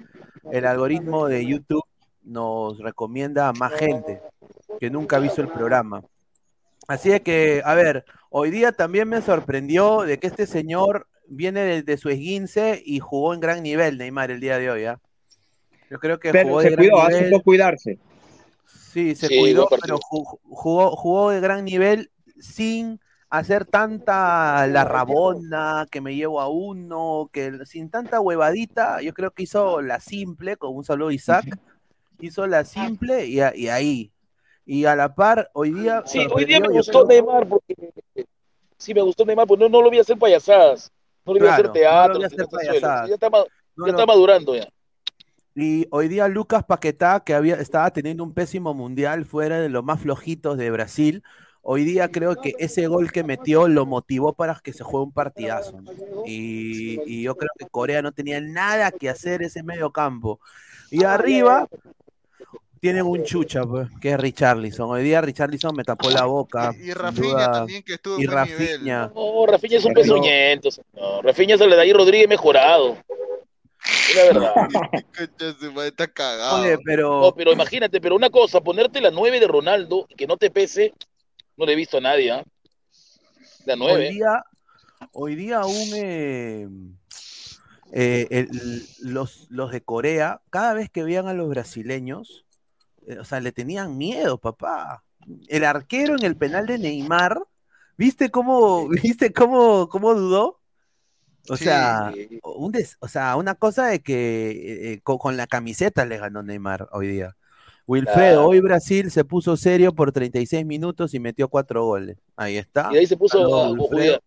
el 0.50 0.66
algoritmo 0.66 1.26
de 1.28 1.46
YouTube 1.46 1.84
nos 2.24 2.78
recomienda 2.78 3.48
a 3.48 3.52
más 3.52 3.72
gente 3.74 4.20
que 4.80 4.90
nunca 4.90 5.16
ha 5.16 5.20
visto 5.20 5.40
el 5.40 5.48
programa. 5.48 6.02
Así 6.88 7.12
es 7.12 7.20
que, 7.20 7.62
a 7.64 7.74
ver, 7.74 8.04
hoy 8.30 8.50
día 8.50 8.72
también 8.72 9.08
me 9.08 9.22
sorprendió 9.22 10.00
de 10.02 10.18
que 10.18 10.26
este 10.26 10.46
señor 10.46 11.06
viene 11.28 11.60
de, 11.60 11.82
de 11.82 11.96
su 11.96 12.08
esguince 12.08 12.82
y 12.84 12.98
jugó 12.98 13.32
en 13.34 13.40
gran 13.40 13.62
nivel, 13.62 13.98
Neymar, 13.98 14.30
el 14.32 14.40
día 14.40 14.58
de 14.58 14.70
hoy, 14.70 14.84
¿ah? 14.86 14.98
Yo 15.90 15.98
creo 15.98 16.18
que 16.18 16.32
Pero 16.32 16.48
jugó 16.48 16.62
se 16.62 16.70
de 16.70 16.76
gran 16.76 16.88
cuidó, 16.88 17.08
nivel. 17.08 17.42
cuidarse. 17.42 17.98
Sí, 18.66 19.14
se 19.14 19.28
Sí, 19.28 19.38
cuidó, 19.38 19.68
pero 19.80 19.98
jugó, 20.00 20.96
jugó 20.96 21.30
de 21.30 21.40
gran 21.40 21.64
nivel 21.64 22.10
sin 22.40 23.00
hacer 23.28 23.64
tanta 23.64 24.66
la 24.66 24.84
rabona, 24.84 25.86
que 25.90 26.00
me 26.00 26.16
llevo 26.16 26.40
a 26.40 26.48
uno, 26.48 27.30
que 27.32 27.64
sin 27.66 27.88
tanta 27.90 28.20
huevadita. 28.20 29.00
Yo 29.02 29.14
creo 29.14 29.30
que 29.30 29.44
hizo 29.44 29.80
la 29.82 30.00
simple, 30.00 30.56
con 30.56 30.74
un 30.74 30.84
saludo 30.84 31.08
a 31.10 31.14
Isaac, 31.14 31.46
hizo 32.18 32.46
la 32.46 32.64
simple 32.64 33.26
y, 33.26 33.40
a- 33.40 33.54
y 33.54 33.68
ahí. 33.68 34.12
Y 34.66 34.84
a 34.84 34.96
la 34.96 35.14
par, 35.14 35.50
hoy 35.52 35.70
día. 35.72 36.02
Sí, 36.06 36.26
hoy 36.32 36.44
día 36.44 36.60
me 36.60 36.68
gustó 36.68 37.06
creo- 37.06 37.06
Neymar 37.06 37.48
porque 37.48 37.74
sí 38.76 38.94
me 38.94 39.02
gustó 39.02 39.24
Neymar, 39.24 39.46
porque 39.46 39.62
no, 39.64 39.68
no 39.68 39.82
lo 39.82 39.90
vi 39.90 39.98
hacer 40.00 40.18
payasadas, 40.18 40.90
no 41.24 41.32
lo 41.32 41.40
vi 41.40 41.46
Claro, 41.46 41.54
hacer 41.54 41.72
teatro, 41.72 42.08
no 42.08 42.14
lo 42.14 42.18
vi 42.20 42.24
hacer 42.26 42.38
sensaciones. 42.40 42.80
payasadas. 42.80 43.08
ya, 43.08 43.14
está, 43.14 43.30
no 43.30 43.86
ya 43.86 43.90
está 43.92 44.06
madurando 44.06 44.54
ya. 44.56 44.68
Y 45.54 45.86
hoy 45.90 46.08
día 46.08 46.28
Lucas 46.28 46.64
Paquetá, 46.64 47.20
que 47.24 47.34
había, 47.34 47.56
estaba 47.56 47.90
teniendo 47.90 48.22
un 48.24 48.32
pésimo 48.32 48.72
mundial, 48.74 49.24
fuera 49.24 49.60
de 49.60 49.68
los 49.68 49.84
más 49.84 50.00
flojitos 50.00 50.56
de 50.56 50.70
Brasil, 50.70 51.22
hoy 51.62 51.84
día 51.84 52.10
creo 52.10 52.36
que 52.36 52.54
ese 52.58 52.86
gol 52.86 53.12
que 53.12 53.24
metió 53.24 53.68
lo 53.68 53.86
motivó 53.86 54.32
para 54.32 54.58
que 54.62 54.72
se 54.72 54.84
juegue 54.84 55.06
un 55.06 55.12
partidazo. 55.12 55.80
¿no? 55.80 55.92
Y, 56.26 57.00
y 57.06 57.22
yo 57.22 57.36
creo 57.36 57.50
que 57.58 57.66
Corea 57.66 58.02
no 58.02 58.12
tenía 58.12 58.40
nada 58.40 58.90
que 58.90 59.08
hacer 59.08 59.42
ese 59.42 59.62
medio 59.62 59.90
campo. 59.90 60.40
Y 60.90 61.04
arriba 61.04 61.68
tienen 62.80 63.04
un 63.04 63.22
chucha, 63.24 63.62
pues, 63.64 63.88
que 64.00 64.10
es 64.10 64.18
Richarlison. 64.18 64.90
Hoy 64.90 65.02
día 65.02 65.20
Richarlison 65.20 65.76
me 65.76 65.84
tapó 65.84 66.10
la 66.10 66.24
boca. 66.24 66.72
Y 66.78 66.92
Rafinha 66.92 67.28
duda. 67.28 67.52
también 67.52 67.82
que 67.82 67.94
estuvo 67.94 68.18
Y 68.18 68.24
en 68.24 68.30
buen 68.30 68.44
nivel. 68.44 68.68
Rafinha. 68.68 69.12
No, 69.14 69.46
Rafinha 69.46 69.78
es 69.78 69.84
un 69.84 69.92
pezuñento, 69.92 70.70
señor. 70.70 71.24
Rafinha 71.24 71.56
es 71.56 71.60
el 71.60 71.70
de 71.70 71.80
ahí 71.80 71.92
Rodríguez 71.92 72.28
mejorado. 72.28 72.96
Es 73.84 74.16
la 74.16 74.22
verdad. 74.24 74.54
Está 75.86 76.06
cagado. 76.08 76.62
Oye, 76.62 76.78
pero. 76.84 77.20
No, 77.20 77.34
pero 77.34 77.52
imagínate, 77.52 78.00
pero 78.00 78.16
una 78.16 78.30
cosa, 78.30 78.60
ponerte 78.60 79.00
la 79.00 79.10
9 79.10 79.40
de 79.40 79.46
Ronaldo 79.46 80.06
y 80.08 80.14
que 80.14 80.26
no 80.26 80.38
te 80.38 80.50
pese, 80.50 80.94
no 81.56 81.66
le 81.66 81.72
he 81.72 81.76
visto 81.76 81.98
a 81.98 82.00
nadie, 82.00 82.30
¿ah? 82.32 82.44
La 83.66 83.74
Hoy 83.74 83.78
9. 83.78 84.10
día, 84.10 84.44
hoy 85.12 85.34
día 85.34 85.64
un, 85.66 85.90
eh, 85.94 86.68
eh, 87.92 88.26
el- 88.30 88.82
los, 89.02 89.46
los 89.50 89.70
de 89.72 89.82
Corea, 89.82 90.40
cada 90.50 90.74
vez 90.74 90.90
que 90.90 91.02
veían 91.02 91.26
a 91.28 91.34
los 91.34 91.48
brasileños, 91.48 92.44
eh, 93.06 93.18
o 93.18 93.24
sea, 93.24 93.40
le 93.40 93.52
tenían 93.52 93.96
miedo, 93.98 94.38
papá. 94.38 95.04
El 95.48 95.64
arquero 95.64 96.16
en 96.16 96.24
el 96.24 96.36
penal 96.36 96.66
de 96.66 96.78
Neymar, 96.78 97.38
¿viste 97.96 98.30
cómo, 98.30 98.88
viste 99.18 99.32
cómo, 99.32 99.88
cómo 99.88 100.14
dudó? 100.14 100.60
O 101.48 101.56
Sí. 101.56 101.64
sea, 101.64 102.12
un 102.42 102.70
des- 102.72 102.96
o 103.00 103.08
sea, 103.08 103.36
una 103.36 103.54
cosa 103.54 103.86
de 103.86 104.02
que 104.02 104.50
eh, 104.50 104.92
eh, 104.92 105.00
con, 105.02 105.18
con 105.18 105.36
la 105.36 105.46
camiseta 105.46 106.04
le 106.04 106.18
ganó 106.18 106.42
Neymar 106.42 106.88
hoy 106.92 107.08
día. 107.08 107.36
Wilfredo, 107.90 108.46
hoy 108.46 108.60
Brasil 108.60 109.10
se 109.10 109.24
puso 109.24 109.56
serio 109.56 109.92
por 109.92 110.12
36 110.12 110.64
minutos 110.64 111.12
y 111.12 111.18
metió 111.18 111.48
cuatro 111.48 111.84
goles. 111.84 112.18
Ahí 112.36 112.56
está. 112.56 112.88
Y 112.92 112.98
ahí 112.98 113.06
se 113.06 113.16
puso 113.16 113.64
a 113.64 113.68
jugar. 113.76 114.22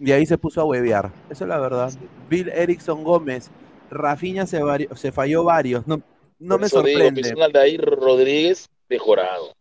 Y 0.00 0.10
ahí 0.10 0.24
se 0.24 0.38
puso 0.38 0.62
a 0.62 0.64
huevear. 0.64 1.12
Eso 1.28 1.44
es 1.44 1.48
la 1.48 1.58
verdad. 1.58 1.92
Bill 2.30 2.48
Erickson 2.48 3.04
Gómez. 3.04 3.50
Rafinha 3.90 4.46
se, 4.46 4.62
se 4.96 5.12
falló 5.12 5.44
varios. 5.44 5.86
No, 5.86 6.00
no 6.38 6.56
me 6.56 6.68
digo, 6.68 6.78
sorprende. 6.78 7.34
un 7.36 7.42
Aldair 7.42 7.82
Rodríguez 7.82 8.70
mejorado. 8.88 9.54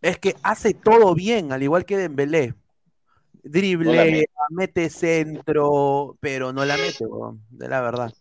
Es 0.00 0.18
que 0.18 0.34
hace 0.42 0.72
todo 0.72 1.14
bien, 1.14 1.52
al 1.52 1.62
igual 1.62 1.84
que 1.84 1.98
Dembélé. 1.98 2.48
No 2.48 2.54
Drible, 3.42 3.92
mete. 3.92 4.30
mete 4.48 4.88
centro, 4.88 6.16
pero 6.18 6.54
no 6.54 6.64
la 6.64 6.78
mete, 6.78 7.04
weón, 7.04 7.42
de 7.50 7.68
la 7.68 7.82
verdad. 7.82 8.14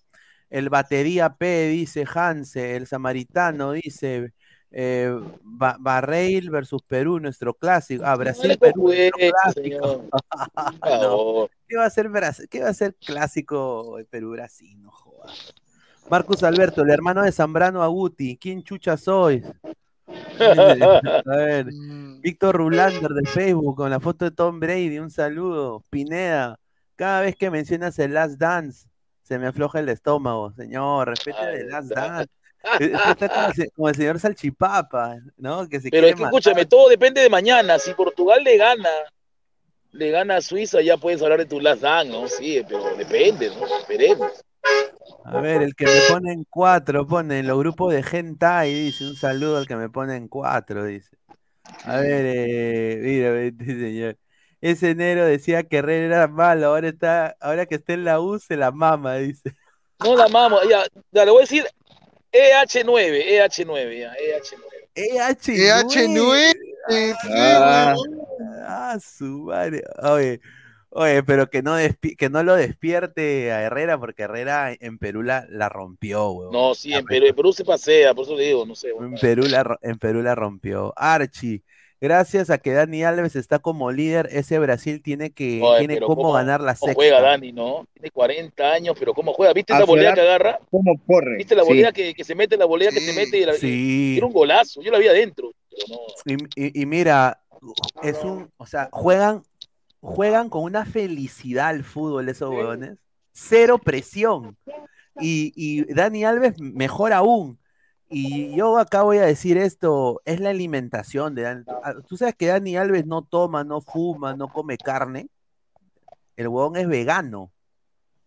El 0.53 0.69
batería 0.69 1.33
P, 1.33 1.67
dice 1.69 2.05
Hanse, 2.13 2.75
el 2.75 2.85
samaritano, 2.85 3.71
dice 3.71 4.33
eh, 4.69 5.11
Ba- 5.41 5.77
Barreil 5.79 6.51
versus 6.51 6.83
Perú, 6.83 7.19
nuestro 7.19 7.55
clásico. 7.55 8.03
Ah, 8.05 8.15
Brasil, 8.15 8.55
Perú, 8.59 8.83
nuestro 8.83 9.17
clásico. 9.17 9.61
señor. 9.63 10.09
Por 10.09 10.21
No. 10.91 10.99
favor. 11.01 11.49
¿Qué 11.67 11.75
va 11.75 11.85
a 11.85 11.89
ser 11.89 12.07
Brasil? 12.09 12.47
¿Qué 12.47 12.61
va 12.61 12.69
a 12.69 12.73
ser 12.75 12.93
clásico 12.95 13.97
Perú-Brasil? 14.11 14.79
No 14.79 14.91
jodas. 14.91 15.55
Marcus 16.07 16.43
Alberto, 16.43 16.83
el 16.83 16.91
hermano 16.91 17.23
de 17.23 17.31
Zambrano 17.31 17.81
Aguti. 17.81 18.37
¿Quién 18.37 18.61
chucha 18.61 18.95
sois? 18.95 19.43
A 20.39 21.35
ver, 21.35 21.65
Mm, 21.73 22.21
Víctor 22.21 22.57
Rulander 22.57 23.09
de 23.09 23.25
Facebook 23.27 23.75
con 23.77 23.89
la 23.89 23.99
foto 23.99 24.25
de 24.25 24.31
Tom 24.31 24.59
Brady. 24.59 24.99
Un 24.99 25.09
saludo. 25.09 25.83
Pineda, 25.89 26.59
cada 26.95 27.21
vez 27.21 27.35
que 27.35 27.49
mencionas 27.49 27.97
el 27.97 28.13
Last 28.13 28.37
Dance, 28.37 28.87
se 29.23 29.39
me 29.39 29.47
afloja 29.47 29.79
el 29.79 29.89
estómago. 29.89 30.51
Señor, 30.53 31.09
respete 31.09 31.63
no. 31.65 31.81
Dance. 31.81 32.29
Eh, 32.79 32.93
Está 33.09 33.27
como, 33.29 33.47
el 33.47 33.53
se- 33.53 33.69
como 33.71 33.89
el 33.89 33.95
señor 33.95 34.19
Salchipapa, 34.19 35.17
¿no? 35.37 35.67
Que 35.67 35.81
se 35.81 35.89
Pero 35.89 36.07
es 36.07 36.15
que 36.15 36.21
matar. 36.21 36.33
escúchame, 36.39 36.65
todo 36.65 36.87
depende 36.89 37.19
de 37.21 37.29
mañana. 37.29 37.77
Si 37.79 37.93
Portugal 37.93 38.41
le 38.43 38.55
gana, 38.57 38.89
le 39.91 40.11
gana 40.11 40.37
a 40.37 40.41
Suiza, 40.41 40.81
ya 40.81 40.95
puedes 40.97 41.21
hablar 41.21 41.39
de 41.39 41.45
tu 41.45 41.59
last 41.59 41.81
dance, 41.81 42.11
¿no? 42.11 42.27
Sí, 42.27 42.61
pero 42.67 42.95
depende, 42.95 43.49
¿no? 43.49 43.65
Esperemos. 43.79 44.31
A 45.25 45.41
ver, 45.41 45.61
el 45.61 45.75
que 45.75 45.85
me 45.85 45.99
pone 46.09 46.31
en 46.31 46.45
cuatro, 46.49 47.05
pone 47.05 47.39
en 47.39 47.47
los 47.47 47.59
grupos 47.59 47.93
de 47.93 47.99
Hentai, 48.09 48.73
dice, 48.73 49.05
un 49.05 49.15
saludo 49.15 49.57
al 49.57 49.67
que 49.67 49.75
me 49.75 49.89
pone 49.89 50.15
en 50.15 50.27
cuatro, 50.29 50.85
dice. 50.85 51.17
A 51.83 51.97
ver, 51.97 52.25
eh, 52.25 52.99
mira, 53.01 53.41
este 53.41 53.65
señor. 53.65 54.17
Ese 54.63 54.91
enero 54.91 55.25
decía 55.25 55.63
que 55.63 55.77
Herrera 55.77 56.05
era 56.05 56.27
malo, 56.29 56.67
ahora 56.67 56.87
está, 56.87 57.35
ahora 57.41 57.65
que 57.65 57.75
está 57.75 57.91
en 57.93 58.05
la 58.05 58.21
U 58.21 58.39
se 58.39 58.55
la 58.55 58.71
mama, 58.71 59.15
dice. 59.17 59.53
No 60.01 60.15
la 60.15 60.29
mamo, 60.29 60.59
ya, 60.69 60.83
ya 61.11 61.25
le 61.25 61.31
voy 61.31 61.39
a 61.39 61.41
decir 61.41 61.65
EH9, 62.31 63.25
EH9, 63.27 63.99
ya, 63.99 64.13
E 64.13 64.39
EH9. 64.95 65.53
EH9. 65.65 66.53
EH9. 66.89 67.17
Ah, 67.29 67.95
Ah, 68.65 68.97
su 69.01 69.25
madre. 69.43 69.83
Oye, 70.01 70.39
oye, 70.91 71.23
pero 71.23 71.49
que 71.49 71.61
no, 71.61 71.77
despi- 71.77 72.15
que 72.15 72.29
no 72.29 72.43
lo 72.43 72.55
despierte 72.55 73.51
a 73.51 73.63
Herrera, 73.63 73.97
porque 73.97 74.23
Herrera 74.23 74.71
en 74.79 74.97
Perú 74.97 75.23
la, 75.23 75.45
la 75.49 75.67
rompió, 75.67 76.31
weón. 76.31 76.51
No, 76.53 76.73
sí, 76.73 76.93
en 76.93 77.03
Perú, 77.05 77.25
en 77.27 77.35
Perú 77.35 77.51
se 77.51 77.65
pasea, 77.65 78.13
por 78.13 78.23
eso 78.25 78.35
le 78.37 78.43
digo, 78.45 78.65
no 78.65 78.75
sé. 78.75 78.89
En 78.97 79.15
Perú, 79.15 79.43
la, 79.47 79.77
en 79.81 79.97
Perú 79.99 80.21
la 80.21 80.35
rompió. 80.35 80.93
Archie, 80.95 81.61
gracias 82.03 82.49
a 82.49 82.57
que 82.57 82.73
Dani 82.73 83.03
Alves 83.03 83.35
está 83.37 83.59
como 83.59 83.89
líder, 83.91 84.27
ese 84.31 84.59
Brasil 84.59 85.01
tiene 85.01 85.31
que 85.31 85.61
Oye, 85.63 85.79
tiene 85.79 85.99
cómo, 86.01 86.15
cómo- 86.17 86.33
ganar 86.33 86.59
la 86.59 86.75
¿Cómo 86.75 86.87
sexta. 86.89 86.93
juega 86.95 87.21
Dani, 87.21 87.53
no? 87.53 87.87
Tiene 87.93 88.11
40 88.11 88.71
años, 88.73 88.95
pero 88.99 89.13
¿cómo 89.13 89.31
juega? 89.33 89.53
¿Viste 89.53 89.71
A 89.73 89.79
la 89.79 89.85
su 89.85 89.91
volea 89.91 90.13
que 90.13 90.19
agarra? 90.21 90.59
¿Cómo 90.69 90.99
corre? 91.07 91.37
¿Viste 91.37 91.55
la 91.55 91.63
Sí. 91.63 91.69
volea 91.69 91.91
que, 91.93 92.13
que 92.13 92.23
se 92.25 92.35
mete, 92.35 92.57
la 92.57 92.65
volea 92.65 92.89
que 92.91 92.99
Sí, 92.99 93.05
se 93.11 93.19
mete? 93.19 93.37
Y 93.39 93.45
la- 93.45 93.53
Sí. 93.53 94.15
Era 94.17 94.25
un 94.25 94.33
golazo, 94.33 94.81
yo 94.81 94.91
la 94.91 94.99
vi 94.99 95.07
adentro. 95.07 95.51
Pero 95.69 95.99
no. 96.27 96.43
Y, 96.55 96.67
y- 96.67 96.81
y 96.81 96.85
mira, 96.85 97.39
es 98.03 98.21
un, 98.23 98.51
o 98.57 98.65
sea, 98.65 98.89
juegan, 98.91 99.41
juegan 100.01 100.49
con 100.49 100.63
una 100.63 100.85
felicidad 100.85 101.67
al 101.69 101.83
fútbol 101.85 102.27
esos 102.27 102.49
huevones. 102.49 102.97
Cero 103.31 103.77
presión. 103.79 104.57
Y, 105.21 105.53
y 105.55 105.93
Dani 105.93 106.25
Alves 106.25 106.59
mejor 106.59 107.13
aún. 107.13 107.57
Y 108.13 108.55
yo 108.55 108.77
acá 108.77 109.01
voy 109.03 109.17
a 109.17 109.23
decir 109.23 109.57
esto, 109.57 110.21
es 110.25 110.39
la 110.39 110.49
alimentación 110.51 111.33
de 111.35 111.41
Dani. 111.43 111.63
Ah, 111.83 111.95
Tú 112.07 112.15
sabes 112.17 112.35
que 112.35 112.47
Dani 112.47 112.77
Alves 112.77 113.05
no 113.05 113.23
toma, 113.23 113.63
no 113.63 113.81
fuma, 113.81 114.35
no 114.35 114.47
come 114.47 114.77
carne. 114.77 115.27
El 116.37 116.47
huevón 116.47 116.75
es 116.75 116.87
vegano. 116.87 117.51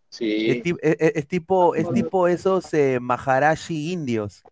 Sí. 0.09 0.51
Es, 0.65 0.75
es- 0.83 1.13
es 1.17 1.29
tipo, 1.29 1.75
es 1.75 1.91
tipo 1.93 2.27
esos 2.29 2.73
eh, 2.75 2.99
Maharashi 3.01 3.93
indios 3.93 4.43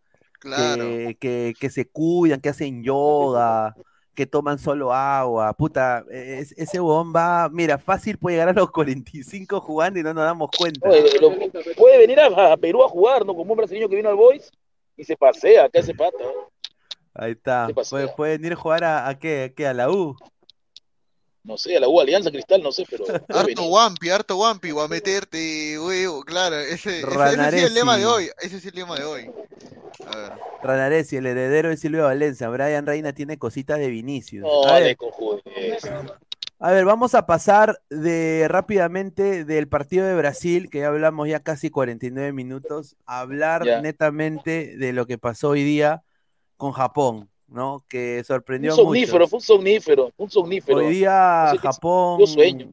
Claro. 0.41 0.85
que, 0.85 1.16
que, 1.18 1.55
que 1.59 1.70
se 1.70 1.87
cuidan, 1.89 2.41
que 2.41 2.51
hacen 2.51 2.82
yoga, 2.82 3.74
que 4.14 4.26
toman 4.26 4.59
solo 4.59 4.93
agua. 4.93 5.53
Puta, 5.55 6.05
es- 6.11 6.53
ese 6.57 6.80
huevón 6.80 7.12
va, 7.14 7.49
mira, 7.49 7.78
fácil 7.78 8.18
puede 8.18 8.37
llegar 8.37 8.51
a 8.51 8.53
los 8.61 8.70
45 8.70 9.61
jugando 9.61 9.99
y 9.99 10.03
no 10.03 10.12
nos 10.12 10.24
damos 10.24 10.51
cuenta. 10.57 10.89
Oye, 10.89 11.18
lo- 11.20 11.32
puede 11.76 11.99
venir 11.99 12.20
a, 12.20 12.53
a 12.53 12.57
Perú 12.57 12.85
a 12.85 12.89
jugar, 12.89 13.24
¿no? 13.24 13.35
Como 13.35 13.53
un 13.53 13.57
brasileño 13.57 13.89
que 13.89 13.97
vino 13.97 14.09
al 14.11 14.16
Boys 14.16 14.53
y 14.97 15.05
se 15.05 15.16
pasea 15.16 15.64
acá 15.64 15.80
ese 15.80 15.95
pata. 15.95 16.18
¿no? 16.20 16.51
Ahí 17.14 17.32
está. 17.32 17.68
Pueden, 17.88 18.11
pueden 18.16 18.45
ir 18.45 18.53
a 18.53 18.57
jugar 18.57 18.84
a, 18.84 19.09
a 19.09 19.18
qué, 19.18 19.45
a 19.45 19.49
qué, 19.55 19.66
a 19.66 19.74
la 19.74 19.90
U. 19.90 20.16
No 21.45 21.59
sé, 21.59 21.76
a 21.76 21.80
la 21.80 21.88
U 21.88 22.01
Alianza 22.01 22.30
Cristal, 22.30 22.62
no 22.62 22.72
sé, 22.72 22.86
pero. 22.88 23.05
Harto 23.28 23.64
Wampi, 23.66 24.09
harto 24.09 24.38
Wampi, 24.38 24.72
o 24.72 24.80
a 24.80 24.88
meterte, 24.88 25.78
huevo, 25.78 26.22
claro, 26.24 26.59
ese, 26.59 27.01
ese, 27.01 27.01
ese 27.01 27.51
sí 27.51 27.57
es 27.59 27.64
el 27.64 27.74
lema 27.74 27.99
de 27.99 28.07
hoy, 28.07 28.30
ese 28.40 28.57
es 28.57 28.64
el 28.64 28.74
lema 28.74 28.97
de 28.97 29.05
hoy. 29.05 29.30
A 30.07 30.16
ver. 30.16 30.32
Ranaresi, 30.62 31.16
el 31.16 31.26
heredero 31.26 31.68
de 31.68 31.76
Silvio 31.76 32.05
Valencia. 32.05 32.49
Brian 32.49 32.86
Reina 32.86 33.12
tiene 33.12 33.38
cositas 33.38 33.78
de 33.78 33.88
Vinicius. 33.88 34.42
No, 34.42 34.64
a, 34.64 34.80
ver. 34.80 34.97
A 36.59 36.70
ver, 36.70 36.84
vamos 36.84 37.14
a 37.14 37.26
pasar 37.26 37.80
de 37.90 38.46
rápidamente 38.48 39.44
del 39.44 39.68
partido 39.68 40.07
de 40.07 40.14
Brasil, 40.14 40.70
que 40.70 40.80
ya 40.80 40.88
hablamos 40.88 41.28
ya 41.28 41.40
casi 41.40 41.70
49 41.70 42.32
minutos, 42.32 42.96
a 43.07 43.20
hablar 43.20 43.64
netamente 43.82 44.76
de 44.76 44.92
lo 44.92 45.07
que 45.07 45.18
pasó 45.18 45.50
hoy 45.50 45.64
día 45.64 46.02
con 46.57 46.72
Japón, 46.72 47.28
¿no? 47.48 47.84
Que 47.88 48.18
Un 48.18 48.24
sorprendió 48.24 48.72
a 48.72 48.76
somnífero, 48.76 49.28
fue 49.28 49.38
un 49.38 49.42
somnífero, 49.42 50.12
un 50.16 50.30
somnífero. 50.30 50.78
Hoy 50.78 50.94
día 50.94 51.46
No 51.46 51.52
sé 51.52 51.59
Japón, 51.59 52.20
yo 52.20 52.26
sueño. 52.26 52.72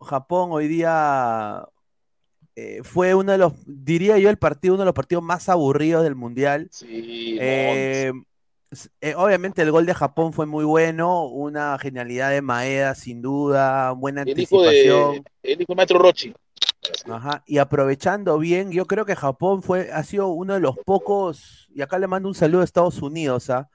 Japón 0.00 0.50
hoy 0.52 0.68
día 0.68 1.64
eh, 2.54 2.80
fue 2.82 3.14
uno 3.14 3.32
de 3.32 3.38
los, 3.38 3.52
diría 3.66 4.18
yo, 4.18 4.30
el 4.30 4.38
partido, 4.38 4.74
uno 4.74 4.82
de 4.82 4.86
los 4.86 4.94
partidos 4.94 5.22
más 5.22 5.48
aburridos 5.48 6.02
del 6.02 6.14
mundial. 6.14 6.68
Sí, 6.70 7.36
Eh, 7.40 8.12
eh, 9.00 9.14
obviamente 9.16 9.62
el 9.62 9.70
gol 9.70 9.86
de 9.86 9.94
Japón 9.94 10.32
fue 10.32 10.46
muy 10.46 10.64
bueno, 10.64 11.26
una 11.26 11.78
genialidad 11.78 12.30
de 12.30 12.42
Maeda, 12.42 12.94
sin 12.94 13.22
duda, 13.22 13.92
buena 13.92 14.22
el 14.22 14.38
hijo 14.38 14.62
de. 14.62 14.68
anticipación. 14.68 15.24
El 15.42 15.60
hijo 15.62 15.72
de 15.72 15.76
Maestro 15.76 15.98
Rochi. 15.98 16.34
Ajá, 17.10 17.42
y 17.46 17.58
aprovechando 17.58 18.38
bien, 18.38 18.70
yo 18.70 18.86
creo 18.86 19.04
que 19.04 19.16
Japón 19.16 19.62
fue, 19.62 19.90
ha 19.92 20.02
sido 20.04 20.28
uno 20.28 20.54
de 20.54 20.60
los 20.60 20.76
pocos, 20.84 21.68
y 21.74 21.82
acá 21.82 21.98
le 21.98 22.06
mando 22.06 22.28
un 22.28 22.34
saludo 22.34 22.60
a 22.60 22.64
Estados 22.64 23.02
Unidos, 23.02 23.50
¿ah? 23.50 23.68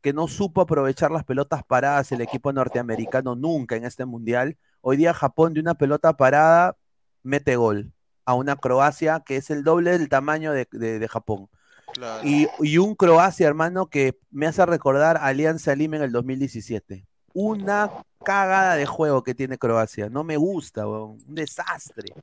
que 0.00 0.12
no 0.12 0.28
supo 0.28 0.60
aprovechar 0.60 1.10
las 1.10 1.24
pelotas 1.24 1.64
paradas 1.64 2.10
el 2.12 2.20
equipo 2.20 2.52
norteamericano 2.52 3.34
nunca 3.36 3.76
en 3.76 3.84
este 3.84 4.04
mundial. 4.04 4.56
Hoy 4.80 4.96
día 4.96 5.14
Japón 5.14 5.54
de 5.54 5.60
una 5.60 5.74
pelota 5.74 6.16
parada 6.16 6.76
mete 7.22 7.54
gol 7.56 7.92
a 8.24 8.34
una 8.34 8.56
Croacia 8.56 9.20
que 9.24 9.36
es 9.36 9.50
el 9.50 9.62
doble 9.64 9.92
del 9.92 10.08
tamaño 10.08 10.52
de, 10.52 10.66
de- 10.72 10.98
de 10.98 11.08
Japón. 11.08 11.48
Claro. 11.92 12.26
Y, 12.26 12.48
y 12.60 12.78
un 12.78 12.94
Croacia, 12.94 13.46
hermano, 13.46 13.86
que 13.86 14.18
me 14.30 14.46
hace 14.46 14.64
recordar 14.66 15.16
a 15.16 15.26
Alianza 15.26 15.74
Lima 15.74 15.96
en 15.96 16.02
el 16.02 16.12
2017. 16.12 17.06
Una 17.34 17.90
cagada 18.22 18.76
de 18.76 18.86
juego 18.86 19.22
que 19.22 19.34
tiene 19.34 19.58
Croacia. 19.58 20.08
No 20.08 20.24
me 20.24 20.36
gusta, 20.36 20.86
weón. 20.86 21.18
un 21.26 21.34
desastre. 21.34 22.14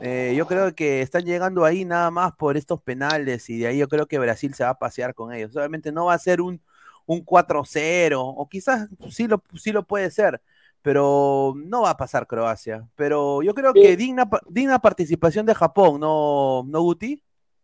Eh, 0.00 0.34
yo 0.36 0.46
creo 0.46 0.74
que 0.74 1.02
están 1.02 1.24
llegando 1.24 1.64
ahí 1.64 1.84
nada 1.84 2.10
más 2.10 2.32
por 2.32 2.56
estos 2.56 2.80
penales 2.80 3.48
y 3.50 3.58
de 3.58 3.66
ahí 3.66 3.78
yo 3.78 3.88
creo 3.88 4.06
que 4.06 4.18
Brasil 4.18 4.54
se 4.54 4.64
va 4.64 4.70
a 4.70 4.78
pasear 4.78 5.14
con 5.14 5.32
ellos. 5.32 5.54
Obviamente 5.56 5.92
no 5.92 6.06
va 6.06 6.14
a 6.14 6.18
ser 6.18 6.40
un, 6.40 6.60
un 7.06 7.24
4-0 7.24 8.14
o 8.18 8.48
quizás 8.48 8.88
sí 9.10 9.26
lo, 9.26 9.42
sí 9.56 9.72
lo 9.72 9.86
puede 9.86 10.10
ser, 10.10 10.40
pero 10.82 11.54
no 11.56 11.82
va 11.82 11.90
a 11.90 11.96
pasar 11.96 12.26
Croacia. 12.26 12.86
Pero 12.96 13.42
yo 13.42 13.54
creo 13.54 13.74
que 13.74 13.96
digna, 13.96 14.28
digna 14.48 14.78
participación 14.78 15.46
de 15.46 15.54
Japón, 15.54 16.00
¿no, 16.00 16.64
no 16.66 16.80
Guti? 16.80 17.22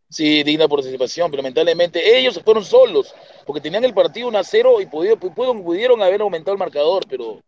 Sí, 0.08 0.42
digna 0.44 0.68
participación, 0.68 1.30
pero 1.30 1.42
lamentablemente 1.42 2.18
ellos 2.18 2.34
se 2.34 2.42
fueron 2.42 2.64
solos, 2.64 3.14
porque 3.44 3.60
tenían 3.60 3.84
el 3.84 3.92
partido 3.92 4.28
1 4.28 4.38
a 4.38 4.44
0 4.44 4.80
y 4.80 4.86
pudieron, 4.86 5.18
pudieron, 5.18 5.64
pudieron 5.64 6.02
haber 6.02 6.20
aumentado 6.20 6.52
el 6.52 6.58
marcador, 6.58 7.04
pero 7.08 7.40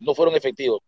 no 0.00 0.14
fueron 0.14 0.34
efectivos. 0.34 0.80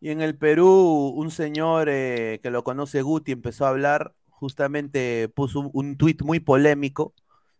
Y 0.00 0.10
en 0.10 0.20
el 0.20 0.36
Perú, 0.36 1.14
un 1.16 1.30
señor 1.30 1.88
eh, 1.88 2.40
que 2.42 2.50
lo 2.50 2.64
conoce 2.64 3.02
Guti 3.02 3.32
empezó 3.32 3.64
a 3.64 3.70
hablar, 3.70 4.12
justamente 4.28 5.28
puso 5.28 5.60
un, 5.60 5.70
un 5.72 5.96
tuit 5.96 6.20
muy 6.22 6.40
polémico 6.40 7.14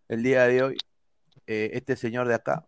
el 0.08 0.22
día 0.22 0.46
de 0.46 0.62
hoy, 0.62 0.76
eh, 1.46 1.70
este 1.74 1.96
señor 1.96 2.28
de 2.28 2.34
acá. 2.34 2.66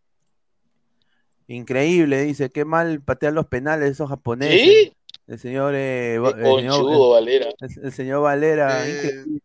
Increíble, 1.49 2.23
dice, 2.23 2.51
qué 2.51 2.65
mal 2.65 3.03
patean 3.03 3.35
los 3.35 3.47
penales 3.47 3.91
esos 3.91 4.09
japoneses. 4.09 4.61
¿Sí? 4.61 4.93
El 5.27 5.39
señor, 5.39 5.75
eh, 5.75 6.15
el 6.15 6.23
conchudo, 6.23 7.11
Valera. 7.11 7.49
el- 7.61 7.85
el 7.85 7.93
señor 7.93 8.23
Valera, 8.23 8.87
Eh, 8.87 8.91
increíble. 8.93 9.41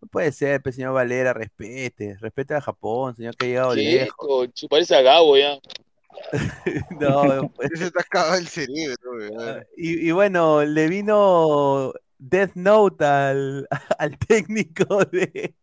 No 0.00 0.08
puede 0.08 0.30
ser, 0.32 0.62
pues, 0.62 0.74
señor 0.74 0.92
Valera, 0.92 1.32
respete, 1.32 2.16
respete 2.20 2.54
a 2.54 2.60
Japón, 2.60 3.16
señor 3.16 3.34
que 3.36 3.46
ha 3.46 3.48
llegado 3.48 3.74
Sí, 3.74 3.82
lejos. 3.82 4.48
parece 4.68 4.94
a 4.94 5.02
Gabo 5.02 5.36
ya. 5.38 5.58
No, 7.00 7.50
pues, 7.56 7.70
Se 7.74 7.90
te 7.90 8.00
acaba 8.00 8.36
el 8.36 8.46
cerebro, 8.46 9.12
weón. 9.16 9.64
Y, 9.76 10.08
y 10.08 10.12
bueno, 10.12 10.64
le 10.64 10.88
vino 10.88 11.92
Death 12.18 12.52
Note 12.54 13.04
al, 13.04 13.68
al 13.98 14.18
técnico 14.18 15.04
de. 15.06 15.54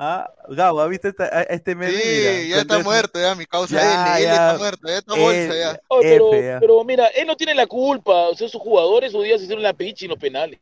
Ah, 0.00 0.32
Gabo, 0.48 0.80
¿has 0.80 0.88
visto 0.90 1.08
esta- 1.08 1.42
este 1.42 1.74
meme? 1.74 1.90
Mira, 1.90 2.02
Sí, 2.04 2.48
ya 2.50 2.58
está 2.60 2.78
muerto, 2.78 3.18
ya, 3.20 3.34
mi 3.34 3.46
causa 3.46 3.74
Ya, 3.74 4.14
L, 4.14 4.18
L 4.18 4.22
ya. 4.22 4.32
está 4.32 4.58
muerto, 4.58 4.86
ya 4.88 4.98
está 4.98 5.14
bolsa, 5.16 5.40
L. 5.40 5.58
ya. 5.58 5.80
Oh, 5.88 5.98
pero, 6.00 6.34
F, 6.34 6.46
ya. 6.46 6.60
pero 6.60 6.84
mira, 6.84 7.06
él 7.08 7.26
no 7.26 7.34
tiene 7.36 7.52
la 7.52 7.66
culpa. 7.66 8.28
O 8.28 8.34
sea, 8.36 8.48
sus 8.48 8.62
jugadores 8.62 9.10
sus 9.10 9.24
días 9.24 9.38
se 9.40 9.44
hicieron 9.46 9.64
la 9.64 9.72
pichi 9.72 10.04
en 10.04 10.10
los 10.12 10.20
penales. 10.20 10.56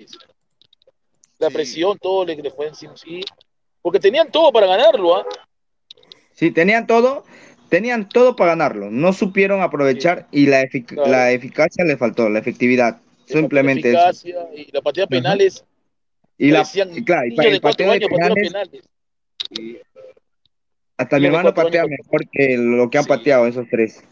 La 1.38 1.48
Sí. 1.48 1.54
presión, 1.54 1.98
todo 1.98 2.24
le, 2.24 2.34
le 2.36 2.50
fue 2.50 2.68
encima, 2.68 2.96
sí. 2.96 3.20
Porque 3.82 4.00
tenían 4.00 4.30
todo 4.32 4.50
para 4.50 4.66
ganarlo, 4.66 5.16
¿ah? 5.16 5.26
Sí, 6.32 6.50
tenían 6.50 6.86
todo, 6.86 7.24
tenían 7.68 8.08
todo 8.08 8.36
para 8.36 8.52
ganarlo. 8.52 8.90
No 8.90 9.12
supieron 9.12 9.60
aprovechar 9.60 10.26
y 10.32 10.46
la, 10.46 10.62
efic- 10.62 10.86
Claro. 10.94 11.10
la 11.10 11.30
eficacia 11.32 11.84
le 11.84 11.98
faltó, 11.98 12.30
la 12.30 12.38
efectividad. 12.38 13.00
Simplemente 13.26 13.92
la 13.92 14.08
eso. 14.10 14.28
eficacia 14.28 14.54
y 14.54 14.70
la 14.72 14.80
patea 14.80 15.06
penales. 15.06 15.62
Y 16.38 16.50
la, 16.52 16.64
claro, 17.04 17.26
y 17.26 17.34
para 17.36 17.48
el 17.50 17.60
pateo 17.60 17.92
de 17.92 18.00
penales, 18.08 18.52
hasta 20.96 21.18
mi 21.18 21.26
hermano 21.26 21.52
patea 21.54 21.82
años 21.82 21.98
mejor 22.02 22.28
que 22.30 22.56
lo 22.56 22.88
que 22.90 22.98
han 22.98 23.04
Sí. 23.04 23.08
pateado 23.08 23.46
esos 23.46 23.66
tres. 23.70 24.02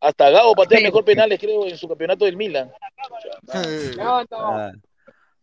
Hasta 0.00 0.30
Gabo 0.30 0.54
patea 0.54 0.78
Sí. 0.78 0.84
mejor 0.84 1.04
penales, 1.04 1.40
creo, 1.40 1.66
en 1.66 1.76
su 1.76 1.88
campeonato 1.88 2.24
del 2.24 2.36
Milan. 2.36 2.70
Ay, 3.52 3.96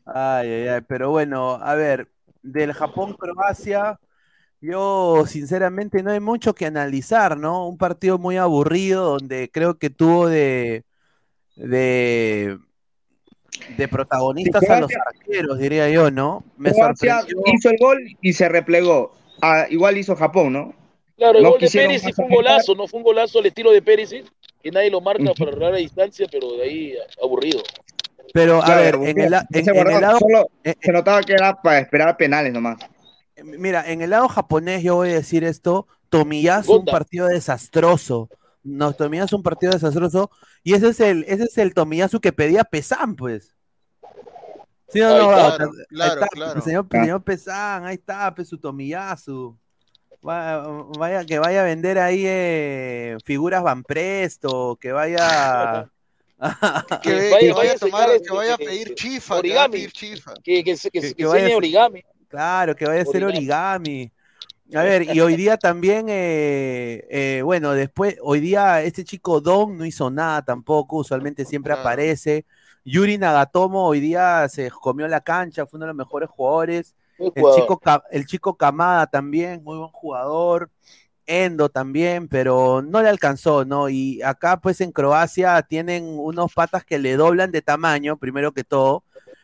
ay, 0.05 0.67
ay, 0.67 0.81
pero 0.87 1.09
bueno, 1.09 1.53
a 1.55 1.75
ver, 1.75 2.07
del 2.41 2.73
Japón-Croacia, 2.73 3.99
yo 4.59 5.23
sinceramente 5.27 6.03
no 6.03 6.11
hay 6.11 6.19
mucho 6.19 6.53
que 6.53 6.65
analizar, 6.65 7.37
¿no? 7.37 7.67
Un 7.67 7.77
partido 7.77 8.17
muy 8.19 8.37
aburrido 8.37 9.05
donde 9.05 9.49
creo 9.51 9.77
que 9.79 9.89
tuvo 9.89 10.27
de, 10.27 10.83
de, 11.55 12.59
de 13.77 13.87
protagonistas 13.87 14.69
a 14.69 14.79
los 14.79 14.91
arqueros, 14.95 15.59
diría 15.59 15.89
yo, 15.89 16.11
¿no? 16.11 16.43
Me 16.57 16.71
Croacia 16.71 17.19
sorprendió. 17.21 17.53
hizo 17.53 17.69
el 17.69 17.77
gol 17.77 17.97
y 18.21 18.33
se 18.33 18.49
replegó. 18.49 19.13
Ah, 19.41 19.65
igual 19.69 19.97
hizo 19.97 20.15
Japón, 20.15 20.53
¿no? 20.53 20.73
Claro, 21.17 21.37
el 21.37 21.43
No 21.43 21.51
gol 21.51 21.59
de 21.59 21.69
Pérez 21.69 22.03
fue 22.15 22.25
un 22.25 22.31
golazo, 22.31 22.75
no 22.75 22.87
fue 22.87 22.97
un 22.99 23.03
golazo 23.03 23.39
al 23.39 23.45
estilo 23.45 23.71
de 23.71 23.81
Pérez, 23.81 24.09
que 24.61 24.71
nadie 24.71 24.89
lo 24.89 25.01
marca 25.01 25.23
Ujú. 25.23 25.33
para 25.35 25.51
agarrar 25.51 25.73
a 25.75 25.77
distancia, 25.77 26.27
pero 26.31 26.51
de 26.53 26.63
ahí 26.63 26.93
aburrido. 27.21 27.61
Pero 28.33 28.63
a 28.63 28.75
ver, 28.75 28.95
en 28.95 29.19
el, 29.19 29.33
en- 29.33 29.69
en 29.77 30.01
lado, 30.01 30.19
solo 30.19 30.47
eh, 30.63 30.75
se 30.79 30.91
notaba 30.91 31.21
que 31.21 31.33
era 31.33 31.61
para 31.61 31.79
esperar 31.79 32.15
penales 32.17 32.53
nomás. 32.53 32.77
eh, 33.35 33.43
mira, 33.43 33.83
en 33.91 34.01
el 34.01 34.09
lado 34.11 34.27
japonés 34.29 34.83
yo 34.83 34.95
voy 34.95 35.09
a 35.09 35.13
decir 35.15 35.43
esto, 35.43 35.87
Tomiyasu 36.09 36.77
un 36.77 36.85
partido 36.85 37.27
desastroso. 37.27 38.29
No, 38.63 38.93
Tomiyasu 38.93 39.35
un 39.37 39.43
partido 39.43 39.73
desastroso 39.73 40.29
y 40.63 40.73
ese 40.75 40.89
es 40.89 40.99
el 40.99 41.25
ese 41.27 41.43
es 41.45 41.57
el 41.57 41.73
Tomiyasu 41.73 42.19
que 42.21 42.31
pedía 42.31 42.63
Pesan, 42.63 43.15
pues. 43.15 43.55
¿Sí 44.91 44.99
no? 44.99 45.17
está. 45.17 45.23
Ahí 45.23 45.57
Claro, 45.57 45.63
está, 45.71 45.87
claro, 45.89 46.27
claro. 46.31 46.53
El 46.57 46.61
señor, 46.63 46.87
Ah. 46.91 46.99
señor 47.01 47.23
Pesan, 47.23 47.85
ahí 47.85 47.95
está, 47.95 48.33
pues 48.35 48.47
su 48.49 48.57
Tomiyasu. 48.57 49.57
Va- 50.27 50.61
Vaya, 50.99 51.25
que 51.25 51.39
vaya 51.39 51.61
a 51.61 51.63
vender 51.63 51.97
ahí 51.97 52.23
eh, 52.25 53.17
figuras 53.25 53.63
Van 53.63 53.83
Presto, 53.83 54.77
que 54.79 54.91
vaya 54.91 55.89
Que, 57.03 57.29
vaya- 57.31 57.39
que 57.39 57.53
vaya 57.53 57.73
a 57.73 57.77
tomar, 57.77 58.01
sacar 58.09 58.21
que 58.21 58.33
vaya 58.33 58.53
a 58.53 58.57
pedir 58.57 58.95
chifa, 58.95 59.41
que 59.41 59.49
vaya 59.49 59.61
a 59.63 59.65
origami. 59.65 59.71
pedir 59.77 59.91
chifa. 59.91 60.33
Que, 60.43 60.63
que, 60.63 60.75
que, 60.75 60.89
Que- 60.89 61.01
que 61.01 61.13
que 61.15 61.25
vaya 61.25 61.55
origami. 61.57 62.03
Claro, 62.27 62.75
que 62.75 62.85
vaya 62.85 63.01
a 63.01 63.05
ser 63.05 63.23
Origami. 63.25 63.37
origami. 63.37 64.11
A 64.73 64.83
ver, 64.83 65.13
y 65.13 65.19
hoy 65.19 65.35
día 65.35 65.57
también, 65.57 66.05
eh, 66.07 67.05
eh, 67.09 67.41
bueno, 67.43 67.73
después, 67.73 68.15
hoy 68.21 68.39
día 68.39 68.81
este 68.81 69.03
chico 69.03 69.41
Don 69.41 69.77
no 69.77 69.85
hizo 69.85 70.09
nada 70.09 70.41
tampoco, 70.45 70.95
usualmente 70.97 71.43
siempre 71.43 71.71
Claro. 71.73 71.81
aparece. 71.81 72.45
Yuri 72.83 73.17
Nagatomo 73.17 73.85
hoy 73.85 73.99
día 73.99 74.47
se 74.49 74.69
comió 74.71 75.07
la 75.07 75.21
cancha, 75.21 75.65
fue 75.65 75.77
uno 75.77 75.85
de 75.85 75.89
los 75.89 75.97
mejores 75.97 76.29
jugadores. 76.29 76.95
El 77.19 77.43
chico, 77.55 77.79
el 78.09 78.25
chico 78.25 78.55
Kamada 78.55 79.05
también, 79.07 79.63
muy 79.63 79.77
buen 79.77 79.91
jugador. 79.91 80.71
Endo 81.27 81.69
también, 81.69 82.27
pero 82.27 82.81
no 82.81 83.01
le 83.01 83.07
alcanzó, 83.07 83.63
¿no? 83.63 83.87
Y 83.89 84.21
acá, 84.23 84.59
pues 84.59 84.81
en 84.81 84.91
Croacia 84.91 85.61
tienen 85.61 86.03
unos 86.17 86.51
patas 86.53 86.83
que 86.83 86.97
le 86.97 87.15
doblan 87.15 87.51
de 87.51 87.61
tamaño, 87.61 88.17
primero 88.17 88.51
que 88.51 88.63
todo, 88.63 89.03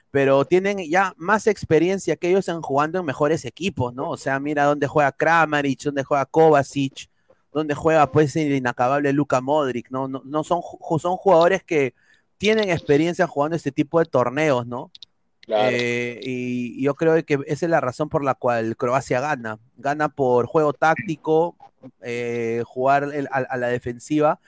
pero 0.10 0.44
tienen 0.44 0.80
ya 0.90 1.14
más 1.18 1.46
experiencia 1.46 2.16
que 2.16 2.30
ellos 2.30 2.48
en 2.50 2.62
jugando 2.62 3.00
en 3.00 3.06
mejores 3.06 3.46
equipos, 3.46 3.94
¿no? 3.94 4.10
O 4.10 4.18
sea, 4.18 4.40
mira 4.40 4.66
dónde 4.66 4.88
juega 4.88 5.12
Kramaric, 5.12 5.84
dónde 5.84 6.04
juega 6.04 6.26
Kovacic, 6.26 7.10
dónde 7.54 7.76
juega, 7.76 8.12
pues, 8.12 8.36
el 8.36 8.54
inacabable 8.54 9.14
Luka 9.14 9.40
Modric, 9.40 9.90
¿no? 9.92 10.08
No, 10.08 10.24
no 10.26 10.44
son, 10.44 10.62
son 11.00 11.16
jugadores 11.16 11.64
que 11.64 11.94
tienen 12.38 12.70
experiencia 12.70 13.28
jugando 13.28 13.56
este 13.56 13.72
tipo 13.72 14.00
de 14.00 14.06
torneos, 14.06 14.66
¿no? 14.68 14.92
Claro. 15.42 15.70
Eh, 15.72 16.20
y, 16.24 16.82
yo 16.82 16.96
creo 16.96 17.24
que 17.26 17.40
esa 17.48 17.66
es 17.66 17.70
la 17.70 17.80
razón 17.80 18.10
por 18.10 18.24
la 18.24 18.36
cual 18.36 18.76
Croacia 18.76 19.22
gana. 19.22 19.60
Gana 19.78 20.10
por 20.10 20.46
juego 20.46 20.74
táctico, 20.74 21.56
eh, 22.02 22.64
jugar 22.66 23.04
el- 23.14 23.28
a, 23.28 23.38
a 23.50 23.58
la 23.58 23.68
defensiva. 23.68 24.40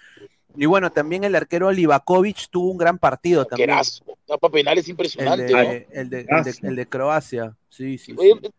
Y 0.56 0.66
bueno, 0.66 0.92
también 0.92 1.24
el 1.24 1.36
arquero 1.36 1.72
Livakovic 1.72 2.50
tuvo 2.50 2.72
un 2.72 2.78
gran 2.78 2.98
partido 2.98 3.46
también. 3.46 3.70
Está 3.70 4.38
para 4.38 4.52
penales 4.52 4.86
El 4.86 4.92
impresionante, 4.92 5.44
de, 5.46 5.52
¿no? 5.54 5.60
el, 5.62 6.10
de, 6.10 6.20
el, 6.30 6.44
de, 6.44 6.54
el 6.64 6.76
de 6.76 6.86
Croacia. 6.88 7.56
Sí, 7.70 7.98
sí. 7.98 8.16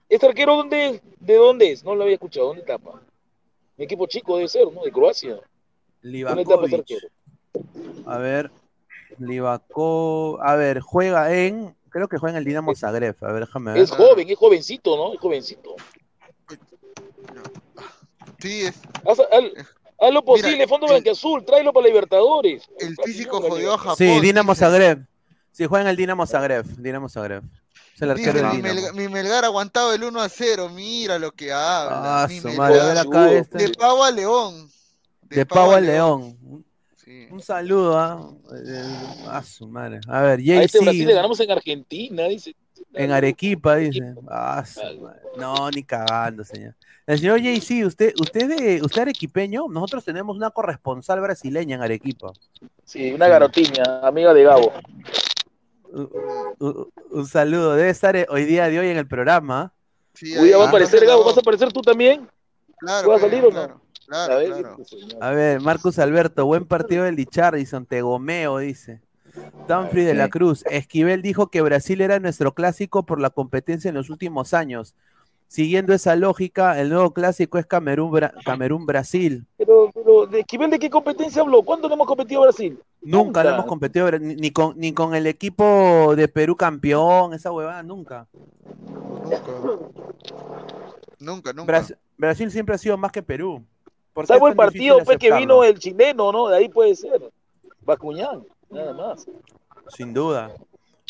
¿Este 0.09 0.26
arquero 0.26 0.57
dónde, 0.57 1.03
de 1.18 1.35
dónde 1.35 1.72
es? 1.72 1.85
No 1.85 1.95
lo 1.95 2.05
había 2.05 2.14
escuchado. 2.14 2.47
¿Dónde 2.47 2.62
tapa? 2.62 2.93
Un 2.93 3.85
equipo 3.85 4.07
chico 4.07 4.37
debe 4.37 4.49
ser, 4.49 4.72
¿no? 4.72 4.83
De 4.83 4.91
Croacia. 4.93 5.31
¿Dónde 6.03 6.22
tapa 6.22 6.35
Livakovic. 6.37 6.74
arquero? 6.74 7.09
A 8.07 8.18
ver, 8.18 8.51
Livako, 9.21 10.39
a 10.43 10.57
ver, 10.57 10.81
juega 10.81 11.33
en, 11.35 11.77
creo 11.91 12.09
que 12.09 12.18
juega 12.18 12.33
en 12.33 12.39
el 12.39 12.45
Dinamo 12.45 12.75
Zagreb. 12.75 13.16
A 13.23 13.33
ver, 13.33 13.47
déjame 13.47 13.73
ver. 13.73 13.83
Es 13.83 13.91
joven, 13.91 14.29
es 14.29 14.39
jovencito, 14.39 14.97
¿no? 14.97 15.12
Es 15.14 15.21
jovencito. 15.21 15.77
Sí, 18.41 18.62
es, 18.62 18.75
Haz, 19.07 19.18
haz- 19.18 19.66
haz 20.01 20.12
lo 20.12 20.25
posible, 20.25 20.53
Mira, 20.55 20.68
fondo 20.68 20.87
el- 20.87 20.93
blanqueazul, 20.95 21.45
tráelo 21.45 21.73
para 21.73 21.87
Libertadores. 21.87 22.62
el 22.79 22.97
físico 23.05 23.41
jodió 23.41 23.75
a 23.75 23.79
Japón. 23.79 23.97
Sí, 23.97 24.21
Dinamo. 24.21 24.55
Zagreb. 24.55 25.07
Sí, 25.53 25.66
juega 25.66 25.83
en 25.85 25.89
el 25.91 25.97
Dinamo 25.97 26.27
Zagreb. 26.27 26.64
Dinamo 26.79 27.09
Zagreb. 27.09 27.43
Es 27.95 28.03
el 28.03 28.14
Dice, 28.14 28.31
arquero 28.31 28.49
del 28.49 28.57
mi. 28.57 28.62
Melgar, 28.62 28.95
mi 28.95 29.09
Melgar 29.09 29.45
aguantaba 29.45 29.95
el 29.95 30.03
1 30.05 30.21
a 30.23 30.29
0. 30.31 30.71
Mira 30.71 31.18
lo 31.18 31.33
que 31.33 31.53
habla. 31.53 32.23
Ah, 32.23 32.27
mi 32.29 32.41
su 32.41 32.49
Melgar. 32.49 32.71
madre, 32.71 32.81
a 32.81 32.85
ver 32.87 32.99
acá 32.99 33.03
Seguro. 33.25 33.31
este. 33.31 33.59
De 33.59 33.68
pavo 33.75 34.05
a 34.05 34.11
león. 34.11 34.71
De 35.23 35.47
Pau 35.47 35.71
al 35.71 35.87
León. 35.87 36.64
Sí. 37.11 37.26
Un 37.28 37.42
saludo, 37.42 37.98
¿ah? 37.98 38.30
Eh, 38.54 39.24
a 39.28 39.42
su 39.42 39.66
madre. 39.66 39.98
A 40.06 40.20
ver, 40.22 40.38
A 40.38 40.62
este 40.62 40.78
Brasil 40.80 41.00
le 41.06 41.12
JC 41.12 41.16
ganamos 41.16 41.40
en 41.40 41.50
Argentina, 41.50 42.22
dice. 42.28 42.54
en 42.94 43.11
Arequipa, 43.11 43.74
dice. 43.76 44.14
Ah, 44.28 44.64
su 44.64 44.80
madre. 45.00 45.18
No, 45.36 45.68
ni 45.70 45.82
cagando, 45.82 46.44
señor. 46.44 46.76
El 47.08 47.18
señor 47.18 47.40
JC, 47.40 47.84
usted, 47.84 48.12
usted, 48.20 48.48
de, 48.56 48.80
usted 48.82 49.02
arequipeño, 49.02 49.66
nosotros 49.68 50.04
tenemos 50.04 50.36
una 50.36 50.50
corresponsal 50.50 51.20
brasileña 51.20 51.74
en 51.74 51.82
Arequipa. 51.82 52.32
Sí, 52.84 53.11
una 53.12 53.26
garotiña, 53.26 53.82
amiga 54.04 54.32
de 54.32 54.44
Gabo. 54.44 54.72
Un, 55.90 56.08
un- 56.61 56.92
un 57.11 57.26
saludo, 57.26 57.74
debe 57.74 57.90
estar 57.90 58.14
eh, 58.14 58.26
hoy 58.30 58.44
día 58.44 58.68
de 58.68 58.78
hoy 58.78 58.86
en 58.88 58.96
el 58.98 59.08
programa. 59.08 59.72
Sí, 60.14 60.38
Uy, 60.38 60.50
va 60.52 60.66
a 60.66 60.68
aparecer 60.68 61.04
Gabo. 61.04 61.24
¿vas 61.24 61.36
a 61.36 61.40
aparecer 61.40 61.72
tú 61.72 61.82
también? 61.82 62.28
Claro, 62.78 63.08
¿Vas 63.08 63.18
a 63.24 63.28
salir 63.28 63.44
o 63.44 63.50
no? 63.50 63.80
Claro, 64.11 64.34
A 64.34 64.36
Claro, 64.36 64.38
ver, 64.54 64.61
claro. 64.62 64.76
este. 64.82 65.16
A 65.20 65.30
ver, 65.30 65.61
Marcus 65.61 65.98
Alberto, 65.98 66.44
buen 66.46 66.66
partido 66.66 67.04
del 67.04 67.16
Richardson, 67.16 67.86
te 67.86 68.02
gomeo, 68.02 68.58
dice. 68.58 69.00
Danfrey 69.68 70.04
de 70.04 70.14
la. 70.14 70.28
Cruz, 70.28 70.64
Esquivel 70.70 71.22
dijo 71.22 71.46
que 71.48 71.61
Brasil 71.62 72.00
era 72.00 72.18
nuestro 72.18 72.52
clásico 72.52 73.04
por 73.04 73.20
la 73.20 73.30
competencia 73.30 73.88
en 73.88 73.94
los 73.94 74.11
últimos 74.11 74.52
años. 74.54 74.94
Siguiendo 75.46 75.92
esa 75.94 76.14
lógica, 76.14 76.80
el 76.80 76.90
nuevo 76.90 77.12
clásico 77.12 77.58
es 77.58 77.66
Camerún, 77.66 78.12
Bra- 78.12 78.32
Camerún-Brasil. 78.44 79.46
Pero, 79.56 79.90
pero, 79.92 80.26
¿de 80.26 80.40
Esquivel 80.40 80.70
de 80.70 80.78
qué 80.78 80.88
competencia 80.90 81.42
habló? 81.42 81.62
¿Cuándo 81.62 81.88
le 81.88 81.94
hemos 81.94 82.06
competido 82.06 82.42
a 82.42 82.46
Brasil? 82.46 82.78
Nunca, 83.02 83.42
lo 83.42 83.50
Nunca. 83.50 83.54
hemos 83.54 83.66
competido, 83.66 84.11
ni, 84.18 84.50
con, 84.52 84.78
ni 84.78 84.92
con 84.92 85.12
el 85.14 85.26
equipo 85.26 86.14
de 86.14 86.28
Perú 86.28 86.54
campeón, 86.56 87.32
esa 87.34 87.50
huevada, 87.50 87.82
nunca. 87.82 88.28
Nunca, 91.18 91.52
nunca. 91.52 91.64
Bras- 91.72 91.96
Brasil 92.16 92.50
siempre 92.50 92.74
ha 92.74 92.78
sido 92.78 92.96
más 92.96 93.12
que 93.12 93.22
Perú. 93.22 93.64
¿Por 94.12 94.24
qué 94.24 94.28
Salvo 94.28 94.48
el 94.48 94.56
partido 94.56 94.98
pues, 95.04 95.18
que 95.18 95.32
vino 95.32 95.62
el 95.64 95.78
chileno, 95.78 96.32
¿no? 96.32 96.48
De 96.48 96.56
ahí 96.56 96.68
puede 96.68 96.94
ser. 96.94 97.30
Bacuñán, 97.82 98.44
nada 98.68 98.92
más. 98.92 99.26
Sin 99.88 100.12
duda. 100.12 100.52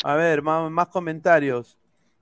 A 0.03 0.15
ver, 0.15 0.41
más, 0.41 0.69
más 0.71 0.87
comentarios. 0.87 1.77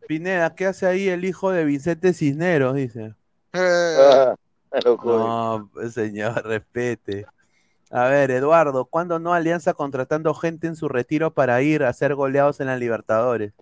Pineda, 0.07 0.55
¿qué 0.55 0.65
hace 0.65 0.88
ahí 0.88 1.07
el 1.07 1.23
hijo 1.23 1.51
de 1.51 1.65
Vicente 1.65 2.13
Cisneros? 2.13 2.75
Dice. 2.75 3.13
Ah. 3.53 4.36
No, 5.03 5.69
pues, 5.73 5.93
señor, 5.93 6.43
respete. 6.45 7.25
A 7.91 8.07
ver, 8.07 8.30
Eduardo, 8.32 8.86
¿cuándo 8.86 9.17
no 9.17 9.34
Alianza 9.34 9.73
contratando 9.73 10.34
gente 10.34 10.67
en 10.67 10.75
su 10.75 10.88
retiro 10.88 11.34
para 11.34 11.61
ir 11.61 11.84
a 11.84 11.93
ser 11.93 12.13
goleados 12.13 12.59
en 12.59 12.67
la 12.67 12.77
Libertadores? 12.77 13.53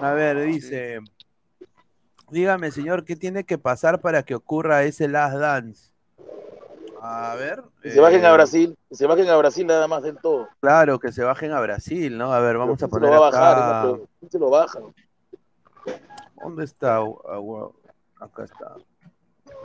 A 0.00 0.12
ver, 0.12 0.44
dice. 0.44 0.98
Dígame, 2.30 2.70
señor, 2.70 3.04
¿qué 3.04 3.16
tiene 3.16 3.44
que 3.44 3.58
pasar 3.58 4.00
para 4.00 4.22
que 4.22 4.34
ocurra 4.34 4.82
ese 4.82 5.08
Last 5.08 5.36
Dance? 5.36 5.90
A 7.00 7.34
ver. 7.36 7.62
Que 7.82 7.90
se 7.90 8.00
bajen 8.00 8.22
eh, 8.22 8.26
a 8.26 8.32
Brasil, 8.32 8.76
que 8.88 8.94
se 8.94 9.06
bajen 9.06 9.28
a 9.28 9.36
Brasil 9.36 9.66
nada 9.66 9.88
más 9.88 10.02
del 10.02 10.18
todo. 10.18 10.48
Claro, 10.60 10.98
que 10.98 11.12
se 11.12 11.22
bajen 11.22 11.52
a 11.52 11.60
Brasil, 11.60 12.18
¿no? 12.18 12.32
A 12.32 12.40
ver, 12.40 12.58
vamos 12.58 12.74
a 12.82 12.86
¿Quién 12.86 12.88
se 12.88 12.88
poner 12.88 13.14
lo 13.14 13.20
va 13.20 13.28
a 13.28 13.30
bajar? 13.30 13.52
acá. 13.56 13.60
Esa 13.68 13.82
pregunta, 13.82 14.10
¿Quién 14.18 14.30
se 14.30 14.38
lo 14.38 14.50
baja? 14.50 14.78
¿Dónde 16.42 16.64
está? 16.64 16.98
Acá 18.20 18.44
está. 18.44 18.76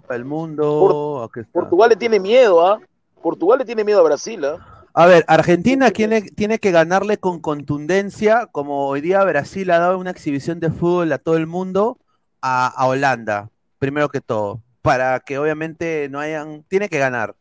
El 0.10 0.26
mundo. 0.26 1.30
Está. 1.36 1.52
Portugal 1.52 1.90
le 1.90 1.96
tiene 1.96 2.20
miedo, 2.20 2.66
¿ah? 2.66 2.80
Portugal 3.22 3.60
le 3.60 3.66
tiene 3.66 3.84
miedo 3.84 4.00
a 4.00 4.04
Brasil, 4.04 4.46
¿ah? 4.46 4.86
A 4.94 5.08
ver, 5.08 5.26
Argentina 5.28 5.90
tiene, 5.90 6.22
tiene 6.22 6.60
que 6.60 6.70
ganarle 6.70 7.18
con 7.18 7.40
contundencia, 7.40 8.48
como 8.52 8.88
hoy 8.88 9.02
día 9.02 9.24
Brasil 9.24 9.72
ha 9.72 9.80
dado 9.80 9.98
una 9.98 10.12
exhibición 10.12 10.60
de 10.60 10.70
fútbol 10.70 11.12
a 11.12 11.18
todo 11.18 11.36
el 11.36 11.48
mundo, 11.48 11.98
a, 12.46 12.68
a 12.68 12.88
Holanda, 12.88 13.50
primero 13.80 14.10
que 14.10 14.20
todo, 14.20 14.62
para 14.82 15.22
que 15.22 15.38
obviamente 15.38 16.10
no 16.10 16.20
hayan, 16.20 16.64
tiene 16.68 16.90
que 16.90 17.00
ganar. 17.00 17.36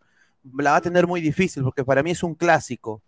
La 0.57 0.71
va 0.71 0.77
a 0.77 0.81
tener 0.81 1.09
muy 1.09 1.21
difícil 1.21 1.65
porque 1.65 1.85
para 1.85 2.05
mí 2.05 2.13
es 2.13 2.23
un 2.23 2.37
clásico. 2.37 3.03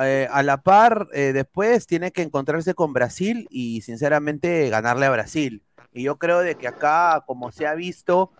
Eh, 0.00 0.26
a 0.30 0.42
la 0.42 0.62
par, 0.62 1.08
eh, 1.12 1.32
después 1.34 1.86
tiene 1.86 2.12
que 2.12 2.22
encontrarse 2.22 2.72
con 2.72 2.94
Brasil 2.94 3.46
y 3.50 3.82
sinceramente 3.82 4.70
ganarle 4.70 5.04
a 5.06 5.10
Brasil. 5.10 5.62
Y 5.92 6.04
yo 6.04 6.16
creo 6.16 6.40
de 6.40 6.54
que 6.54 6.66
acá, 6.66 7.22
como 7.26 7.50
se 7.52 7.66
ha 7.66 7.74
visto, 7.74 8.30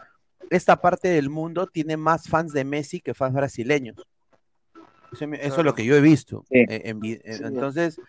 esta 0.48 0.80
parte 0.80 1.08
del 1.08 1.28
mundo 1.28 1.66
tiene 1.66 1.96
más 1.98 2.26
fans 2.26 2.52
de 2.52 2.64
Messi 2.64 3.00
que 3.00 3.12
fans 3.12 3.34
brasileños. 3.34 3.96
Eso, 5.12 5.24
eso 5.26 5.58
es 5.58 5.64
lo 5.64 5.74
que 5.74 5.84
yo 5.84 5.94
he 5.94 6.00
visto. 6.00 6.44
Sí. 6.50 6.58
eh, 6.58 6.82
en 6.84 7.04
eh, 7.04 7.20
Sí. 7.24 7.42
entonces, 7.44 8.00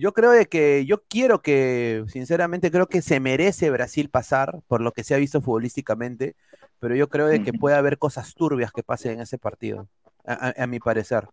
yo 0.00 0.12
creo 0.14 0.30
de 0.32 0.46
que, 0.46 0.84
yo 0.86 1.02
quiero 1.04 1.42
que, 1.42 2.04
sinceramente, 2.08 2.70
creo 2.70 2.88
que 2.88 3.02
se 3.02 3.20
merece 3.20 3.70
Brasil 3.70 4.10
pasar 4.10 4.60
por 4.68 4.80
lo 4.80 4.92
que 4.92 5.04
se 5.04 5.14
ha 5.14 5.18
visto 5.18 5.40
futbolísticamente, 5.40 6.36
pero 6.80 6.94
yo 6.96 7.08
creo 7.08 7.26
de 7.28 7.40
que 7.40 7.52
puede 7.54 7.76
haber 7.76 7.98
cosas 7.98 8.34
turbias 8.34 8.72
que 8.72 8.82
pasen 8.82 9.12
en 9.14 9.20
ese 9.22 9.38
partido, 9.38 9.88
a, 10.24 10.48
a- 10.58 10.64
a 10.64 10.66
mi 10.66 10.80
parecer. 10.80 11.28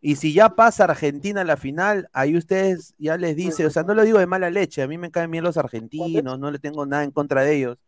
Y 0.00 0.16
si 0.16 0.32
ya 0.32 0.50
pasa 0.54 0.84
Argentina 0.84 1.40
a 1.40 1.44
la 1.44 1.56
final, 1.56 2.08
ahí 2.12 2.36
ustedes 2.36 2.94
ya 2.98 3.16
les 3.16 3.34
dice, 3.36 3.66
o 3.66 3.70
sea, 3.70 3.82
no 3.82 3.94
lo 3.94 4.04
digo 4.04 4.18
de 4.18 4.26
mala 4.26 4.50
leche, 4.50 4.82
a 4.82 4.88
mí 4.88 4.96
me 4.98 5.10
caen 5.10 5.30
bien 5.30 5.42
los 5.44 5.56
argentinos, 5.56 6.38
no 6.38 6.50
le 6.50 6.58
tengo 6.60 6.86
nada 6.86 7.02
en 7.04 7.10
contra 7.10 7.42
de 7.42 7.56
ellos. 7.56 7.78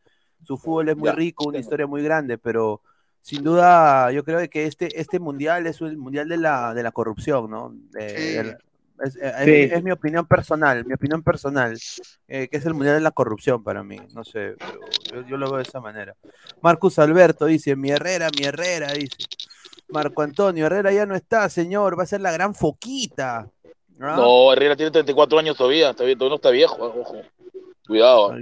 Su 0.45 0.59
fútbol 0.59 0.89
es 0.89 0.97
muy 0.97 1.13
rico, 1.13 1.45
una 1.45 1.59
historia 1.59 1.87
muy 1.87 2.03
grande, 2.03 2.39
pero 2.39 2.83
sin 3.21 3.45
duda 3.45 4.11
yo 4.13 4.25
creo 4.25 4.49
que 4.51 4.67
este, 4.67 4.99
este 5.01 5.21
mundial 5.21 5.67
es 5.67 5.81
el 5.83 5.97
mundial 5.99 6.29
de 6.29 6.37
la, 6.39 6.75
de 6.75 6.83
la 6.83 6.93
corrupción, 6.93 7.51
¿no? 7.51 7.71
De- 7.91 8.33
de 8.33 8.57
es, 9.05 9.17
es- 9.17 9.45
Sí. 9.45 9.75
es 9.75 9.83
mi 9.83 9.91
opinión 9.93 10.27
personal, 10.27 10.85
mi 10.85 10.95
opinión 10.95 11.23
personal, 11.23 11.79
eh, 12.29 12.49
que 12.49 12.57
es 12.57 12.67
el 12.67 12.75
mundial 12.75 12.97
de 12.97 13.01
la 13.01 13.11
corrupción 13.11 13.63
para 13.63 13.83
mí, 13.83 13.97
no 14.15 14.25
sé, 14.25 14.55
pero 14.59 15.23
yo, 15.23 15.29
yo 15.29 15.37
lo 15.37 15.47
veo 15.49 15.57
de 15.57 15.63
esa 15.63 15.81
manera. 15.81 16.15
Marcus 16.61 16.99
Alberto 16.99 17.47
dice, 17.47 17.77
mi 17.77 17.91
Herrera, 17.91 18.29
mi 18.39 18.45
Herrera, 18.45 18.93
dice. 18.93 19.17
Marco 19.89 20.23
Antonio, 20.23 20.67
Herrera 20.67 20.93
ya 20.93 21.05
no 21.07 21.17
está, 21.17 21.49
señor, 21.49 21.99
va 21.99 22.05
a 22.05 22.07
ser 22.07 22.21
la 22.21 22.31
gran 22.31 22.55
foquita. 22.55 23.49
¿Ah? 24.03 24.15
No, 24.17 24.53
Herrera 24.53 24.77
tiene 24.77 24.91
34 24.93 25.39
años 25.39 25.57
todavía, 25.57 25.91
está 25.91 26.05
bien, 26.05 26.17
todavía 26.17 26.31
no 26.31 26.37
está 26.37 26.51
viejo, 26.51 26.77
ojo. 26.81 27.17
Cuidado. 27.87 28.35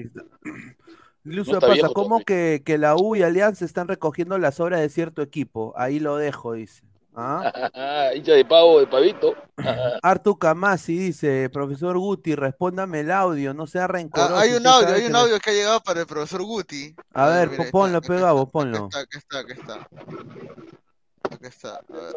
No 1.25 1.43
está 1.43 1.61
pasa, 1.61 1.73
viejo 1.73 1.93
¿cómo 1.95 2.21
que, 2.21 2.63
que 2.65 2.79
la 2.79 2.97
U 2.97 3.17
y 3.17 3.23
Alianza 3.23 3.65
están 3.65 3.89
recogiendo 3.89 4.39
las 4.39 4.61
obras 4.61 4.81
de 4.81 4.89
cierto 4.89 5.21
equipo? 5.23 5.75
Ahí 5.77 6.01
lo 6.01 6.17
dejo, 6.17 6.53
dice. 6.53 6.83
¿Ah? 7.21 8.11
Hincha 8.15 8.33
de 8.33 8.45
pavo, 8.45 8.81
de 8.81 8.87
pavito. 8.87 9.35
Artu 10.03 10.39
Camasi 10.39 10.97
dice, 10.97 11.51
profesor 11.51 11.99
Guti, 11.99 12.35
respóndame 12.35 13.01
el 13.01 13.11
audio, 13.11 13.55
no 13.55 13.67
sea 13.67 13.89
rencoroso. 13.89 14.37
Ah, 14.37 14.43
hay 14.43 14.53
un 14.53 14.67
audio, 14.67 14.95
hay 14.95 15.03
que 15.03 15.07
un 15.09 15.17
audio 15.17 15.39
que 15.41 15.51
ha 15.51 15.53
llegado 15.53 15.81
para 15.81 16.01
el 16.01 16.07
profesor 16.07 16.43
Guti. 16.43 16.95
A 17.15 17.27
ver, 17.29 17.51
mira, 17.51 17.65
ponlo, 17.71 17.99
está, 17.99 18.09
pegado, 18.09 18.39
está, 18.39 18.53
ponlo. 18.53 18.85
Acá 18.87 19.19
está, 19.19 19.39
acá 19.41 19.55
está, 19.55 19.75
acá 19.75 19.89
está. 19.89 21.35
Acá 21.35 21.49
está, 21.49 21.75
a 21.77 22.03
ver. 22.03 22.17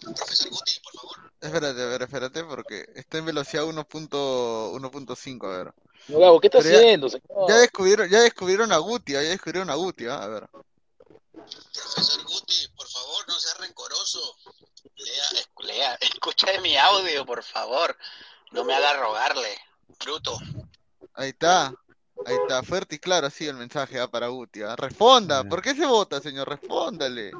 Profesor 0.00 0.50
Guti, 0.50 0.72
por 0.80 1.00
favor. 1.00 1.30
Espérate, 1.40 1.82
a 1.82 1.86
ver, 1.86 2.02
espérate, 2.02 2.44
porque 2.44 2.86
está 2.94 3.18
en 3.18 3.26
velocidad 3.26 3.64
1.1.5, 3.64 5.44
a 5.44 5.56
ver. 5.58 5.74
No, 6.08 6.18
Gabo, 6.18 6.40
¿qué 6.40 6.46
está 6.46 6.60
Pero 6.60 6.78
haciendo? 6.78 7.08
Ya 7.48 7.56
descubrieron, 7.58 8.08
ya 8.08 8.20
descubrieron 8.20 8.72
a 8.72 8.78
Guti, 8.78 9.16
ah, 9.16 9.22
ya 9.22 9.30
descubrieron 9.30 9.70
a 9.70 9.74
Guti, 9.74 10.06
ah, 10.06 10.22
a 10.22 10.28
ver. 10.28 10.48
Profesor 11.34 12.22
Guti, 12.24 12.68
por 12.76 12.88
favor, 12.88 13.28
no 13.28 13.34
sea 13.34 13.54
rencoroso. 13.60 14.36
Lea, 14.96 15.44
lea, 15.66 15.94
escuche 16.00 16.60
mi 16.60 16.76
audio, 16.76 17.26
por 17.26 17.42
favor. 17.42 17.96
No 18.52 18.64
me 18.64 18.74
haga 18.74 18.94
rogarle, 19.00 19.58
bruto. 20.04 20.38
Ahí 21.14 21.30
está. 21.30 21.72
Ahí 22.26 22.36
está, 22.42 22.62
fuerte 22.62 22.94
y 22.94 22.98
claro, 23.00 23.26
así 23.26 23.44
el 23.46 23.56
mensaje 23.56 24.06
para 24.08 24.28
Guti. 24.28 24.62
ah. 24.62 24.76
Responda. 24.76 25.42
¿por 25.44 25.60
qué 25.60 25.74
se 25.74 25.84
vota, 25.84 26.20
señor? 26.20 26.48
Respóndale. 26.48 27.32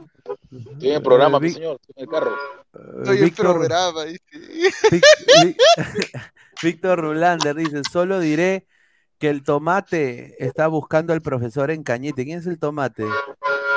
Estoy 0.51 0.89
en 0.91 0.97
el 0.97 1.03
programa, 1.03 1.39
Eh, 1.39 1.41
mi 1.41 1.51
señor, 1.51 1.79
estoy 1.81 1.95
en 1.97 2.03
el 2.03 2.09
carro. 2.11 2.35
Eh, 2.35 3.05
Soy 3.07 3.19
el 3.19 3.25
Víctor, 3.25 3.53
programa, 3.55 4.05
dice. 4.05 4.23
Víctor 6.63 7.01
Rulander 7.01 7.55
dice, 7.55 7.83
solo 7.91 8.19
diré 8.19 8.67
que 9.19 9.31
el 9.31 9.45
tomate 9.45 10.35
está 10.45 10.67
buscando 10.67 11.13
al 11.13 11.23
profesor 11.23 11.71
en 11.71 11.85
Cañete. 11.85 12.25
¿Quién 12.25 12.41
es 12.41 12.47
el 12.47 12.59
tomate? 12.59 13.07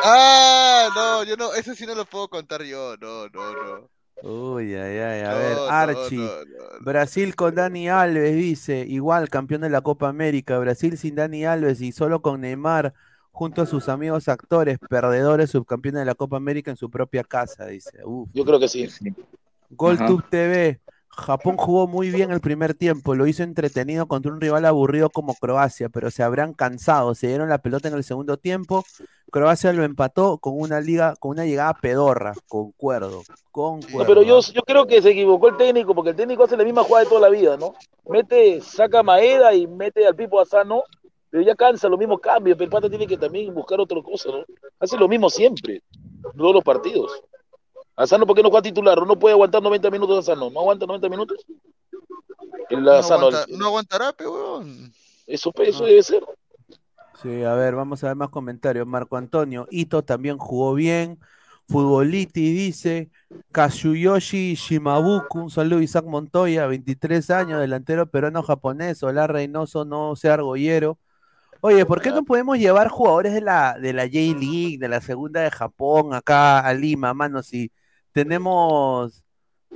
Ah, 0.03 0.89
no, 0.95 1.23
yo 1.23 1.35
no, 1.35 1.53
eso 1.53 1.73
sí 1.75 1.85
no 1.85 1.95
lo 1.95 2.05
puedo 2.05 2.27
contar 2.29 2.63
yo, 2.63 2.95
no, 2.97 3.27
no, 3.29 3.53
no. 3.53 3.89
Uy, 4.23 4.73
ay, 4.73 4.97
ay, 4.97 5.21
a 5.21 5.31
No, 5.31 5.37
ver, 5.37 5.55
no, 5.57 5.67
Archie. 5.67 6.17
no, 6.17 6.45
no. 6.45 6.79
Brasil 6.81 7.35
con 7.35 7.55
Dani 7.55 7.89
Alves 7.89 8.35
dice, 8.35 8.85
igual 8.87 9.29
campeón 9.29 9.61
de 9.61 9.69
la 9.69 9.81
Copa 9.81 10.09
América, 10.09 10.57
Brasil 10.59 10.97
sin 10.97 11.15
Dani 11.15 11.45
Alves 11.45 11.81
y 11.81 11.91
solo 11.91 12.21
con 12.21 12.41
Neymar 12.41 12.93
junto 13.31 13.61
a 13.61 13.65
sus 13.67 13.87
amigos 13.89 14.27
actores, 14.29 14.79
perdedores, 14.89 15.51
subcampeones 15.51 15.99
de 15.99 16.05
la 16.05 16.15
Copa 16.15 16.37
América 16.37 16.71
en 16.71 16.77
su 16.77 16.89
propia 16.89 17.23
casa, 17.23 17.67
dice. 17.67 17.99
Uf. 18.03 18.29
Yo 18.33 18.43
creo 18.43 18.59
que 18.59 18.67
sí. 18.67 18.87
GolTube 19.69 20.23
TV, 20.29 20.79
Japón 21.17 21.57
jugó 21.57 21.87
muy 21.87 22.11
bien 22.11 22.31
el 22.31 22.39
primer 22.39 22.75
tiempo, 22.75 23.15
lo 23.15 23.25
hizo 23.25 23.43
entretenido 23.43 24.07
contra 24.07 24.31
un 24.31 24.39
rival 24.39 24.65
aburrido 24.65 25.09
como 25.09 25.33
Croacia, 25.33 25.89
pero 25.89 26.11
se 26.11 26.23
habrán 26.23 26.53
cansado, 26.53 27.15
se 27.15 27.27
dieron 27.27 27.49
la 27.49 27.57
pelota 27.57 27.87
en 27.87 27.95
el 27.95 28.03
segundo 28.03 28.37
tiempo, 28.37 28.85
Croacia 29.31 29.73
lo 29.73 29.83
empató 29.83 30.37
con 30.37 30.53
una 30.59 30.79
liga, 30.79 31.15
con 31.19 31.31
una 31.31 31.45
llegada 31.45 31.73
pedorra, 31.73 32.33
concuerdo, 32.47 33.23
concuerdo. 33.51 33.99
No, 33.99 34.05
pero 34.05 34.21
yo, 34.21 34.39
yo 34.41 34.61
creo 34.61 34.85
que 34.85 35.01
se 35.01 35.09
equivocó 35.09 35.49
el 35.49 35.57
técnico, 35.57 35.95
porque 35.95 36.11
el 36.11 36.15
técnico 36.15 36.43
hace 36.43 36.55
la 36.55 36.63
misma 36.63 36.83
jugada 36.83 37.03
de 37.03 37.09
toda 37.09 37.21
la 37.21 37.29
vida, 37.29 37.57
¿no? 37.57 37.73
Mete, 38.07 38.61
saca 38.61 38.99
a 38.99 39.03
Maeda 39.03 39.53
y 39.53 39.67
mete 39.67 40.05
al 40.05 40.15
Pipo 40.15 40.39
Asano, 40.39 40.83
pero 41.29 41.43
ya 41.43 41.55
cansa 41.55 41.89
los 41.89 41.99
mismos 41.99 42.19
cambios, 42.21 42.57
pero 42.57 42.65
el 42.65 42.71
pata 42.71 42.89
tiene 42.89 43.07
que 43.07 43.17
también 43.17 43.53
buscar 43.53 43.79
otra 43.81 44.01
cosa, 44.01 44.29
¿no? 44.29 44.45
Hace 44.79 44.97
lo 44.97 45.07
mismo 45.07 45.29
siempre, 45.29 45.81
todos 46.37 46.53
los 46.53 46.63
partidos. 46.63 47.21
Asano, 47.97 48.25
¿por 48.27 48.35
qué 48.35 48.43
no 48.43 48.49
juega 48.49 48.61
titular? 48.61 49.05
No 49.05 49.17
puede 49.19 49.33
aguantar 49.33 49.61
90 49.61 49.89
minutos 49.89 50.19
Asano, 50.19 50.49
¿no 50.51 50.59
aguanta 50.59 50.85
90 50.85 51.09
minutos? 51.09 51.45
El 52.69 52.83
No, 52.83 52.91
Asano, 52.91 53.27
aguanta- 53.27 53.45
no 53.49 53.65
aguantará, 53.65 54.13
pe, 54.13 54.27
weón. 54.27 54.93
eso, 55.25 55.51
eso 55.57 55.83
debe 55.85 56.03
ser. 56.03 56.23
Sí, 57.21 57.43
a 57.43 57.55
ver, 57.55 57.73
vamos 57.75 58.03
a 58.03 58.07
ver 58.07 58.15
más 58.15 58.29
comentarios. 58.29 58.85
Marco 58.85 59.17
Antonio, 59.17 59.67
Ito 59.71 60.03
también 60.03 60.37
jugó 60.37 60.73
bien. 60.75 61.19
Futboliti 61.69 62.53
dice, 62.53 63.09
Kazuyoshi 63.51 64.53
Shimabuku, 64.55 65.39
un 65.39 65.49
saludo 65.49 65.81
Isaac 65.81 66.05
Montoya, 66.05 66.65
23 66.67 67.29
años, 67.31 67.59
delantero 67.59 68.05
peruano-japonés, 68.09 69.03
Olar 69.03 69.33
Reynoso, 69.33 69.83
no 69.83 70.15
sea 70.15 70.35
argollero. 70.35 70.97
Oye, 71.59 71.85
¿por 71.85 72.01
qué 72.01 72.11
no 72.11 72.23
podemos 72.23 72.57
llevar 72.57 72.87
jugadores 72.87 73.33
de 73.33 73.41
la, 73.41 73.77
de 73.79 73.91
la 73.91 74.03
J-League, 74.03 74.77
de 74.79 74.87
la 74.87 75.01
segunda 75.01 75.41
de 75.41 75.51
Japón, 75.51 76.13
acá 76.13 76.59
a 76.59 76.73
Lima, 76.73 77.13
mano? 77.13 77.41
Si 77.43 77.69
tenemos 78.17 79.23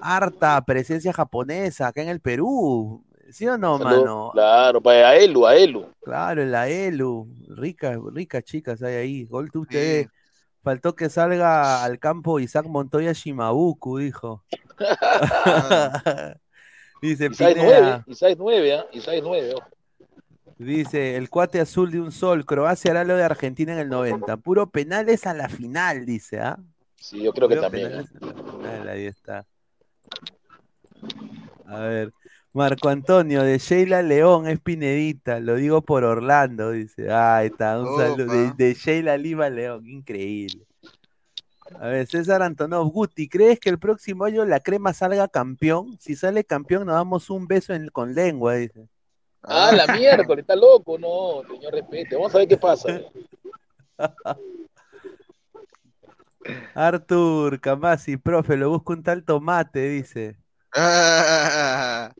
harta 0.01 0.65
presencia 0.65 1.13
japonesa 1.13 1.85
acá 1.85 2.01
en 2.01 2.09
el 2.09 2.21
Perú, 2.21 3.05
¿sí 3.29 3.47
o 3.47 3.55
no, 3.55 3.77
Saludos. 3.77 3.99
mano? 3.99 4.31
Claro, 4.33 4.81
para 4.81 5.09
a 5.09 5.15
Elu, 5.15 5.45
a 5.45 5.55
Elu. 5.55 5.85
Claro, 6.01 6.43
la 6.45 6.67
ELU, 6.67 7.27
ricas, 7.49 7.99
ricas 8.11 8.43
chicas 8.43 8.81
hay 8.81 8.95
ahí. 8.95 9.25
GolTube 9.25 9.67
TV. 9.67 10.09
Faltó 10.63 10.95
que 10.95 11.09
salga 11.09 11.83
al 11.83 11.99
campo 11.99 12.39
Isaac 12.39 12.65
Montoya 12.65 13.11
Shimabuku, 13.11 13.99
dijo. 13.99 14.43
dice 17.03 17.27
Isaac 17.31 17.53
Pineda, 17.53 18.03
9, 18.07 18.07
Isaac 18.07 18.37
9, 18.39 18.73
¿ah? 18.73 18.85
Isaac 18.91 19.19
9, 19.21 19.53
ojo. 19.53 19.67
dice 20.57 21.15
el 21.15 21.29
cuate 21.29 21.59
azul 21.59 21.91
de 21.91 22.01
un 22.01 22.11
sol, 22.11 22.43
Croacia 22.47 22.89
hará 22.89 23.03
lo 23.03 23.15
de 23.15 23.23
Argentina 23.23 23.73
en 23.73 23.79
el 23.79 23.89
90. 23.89 24.37
Puro 24.37 24.71
penales 24.71 25.27
a 25.27 25.35
la 25.35 25.47
final, 25.47 26.07
dice, 26.07 26.39
¿ah? 26.39 26.57
Sí, 27.01 27.21
yo 27.21 27.33
creo 27.33 27.49
que 27.49 27.57
también. 27.57 27.91
la 27.91 28.03
final, 28.03 28.89
ahí 28.89 29.05
está. 29.05 29.45
A 31.65 31.79
ver, 31.79 32.13
Marco 32.53 32.89
Antonio 32.89 33.43
de 33.43 33.57
Sheila 33.57 34.01
León 34.01 34.47
es 34.47 34.59
Pinedita, 34.59 35.39
lo 35.39 35.55
digo 35.55 35.81
por 35.81 36.03
Orlando, 36.03 36.71
dice. 36.71 37.09
Ah, 37.11 37.37
ahí 37.37 37.47
está, 37.47 37.79
un 37.79 37.95
saludo 37.95 38.53
de 38.55 38.73
Sheila 38.73 39.17
Lima 39.17 39.49
León, 39.49 39.87
increíble. 39.87 40.65
A 41.79 41.87
ver, 41.87 42.05
César 42.05 42.41
Antonov, 42.43 42.91
Guti, 42.91 43.27
¿crees 43.27 43.59
que 43.59 43.69
el 43.69 43.79
próximo 43.79 44.25
año 44.25 44.45
la 44.45 44.59
crema 44.59 44.93
salga 44.93 45.27
campeón? 45.27 45.97
Si 45.99 46.15
sale 46.15 46.43
campeón, 46.43 46.85
nos 46.85 46.95
damos 46.95 47.29
un 47.29 47.47
beso 47.47 47.73
en- 47.73 47.89
con 47.89 48.13
lengua, 48.13 48.55
dice. 48.55 48.87
Ah, 49.41 49.71
la 49.71 49.87
miércoles, 49.87 50.43
está 50.43 50.55
loco, 50.55 50.99
no, 50.99 51.41
señor 51.51 51.73
respete. 51.73 52.15
Vamos 52.15 52.35
a 52.35 52.37
ver 52.39 52.47
qué 52.47 52.57
pasa. 52.57 52.99
Artur 56.75 57.59
Camasi, 57.59 58.17
profe, 58.17 58.57
lo 58.57 58.69
busco 58.69 58.93
un 58.93 59.03
tal 59.03 59.23
tomate, 59.23 59.89
dice. 59.89 60.37
Ah, 60.73 62.11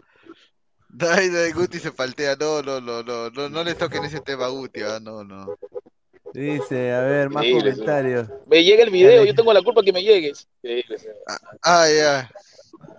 Dai, 0.89 1.29
Dai, 1.29 1.51
Guti 1.53 1.79
se 1.79 1.91
faltea. 1.91 2.35
No, 2.35 2.61
no, 2.61 2.81
no, 2.81 3.01
no, 3.01 3.29
no, 3.29 3.49
no 3.49 3.63
le 3.63 3.75
toquen 3.75 4.03
ese 4.03 4.19
tema 4.19 4.45
a 4.45 4.49
Guti, 4.49 4.81
ah, 4.81 4.99
no, 5.01 5.23
no. 5.23 5.57
Dice, 6.33 6.93
a 6.93 7.01
ver, 7.01 7.29
más 7.29 7.43
Increíble, 7.43 7.71
comentarios. 7.71 8.27
Me 8.47 8.63
llega 8.63 8.83
el 8.83 8.89
video, 8.89 9.25
yo 9.25 9.33
tengo 9.33 9.53
la 9.53 9.61
culpa 9.61 9.83
que 9.83 9.93
me 9.93 10.03
llegues. 10.03 10.47
Increíble, 10.61 10.97
señor. 10.97 11.17
Ah, 11.63 11.87
ya. 11.89 12.31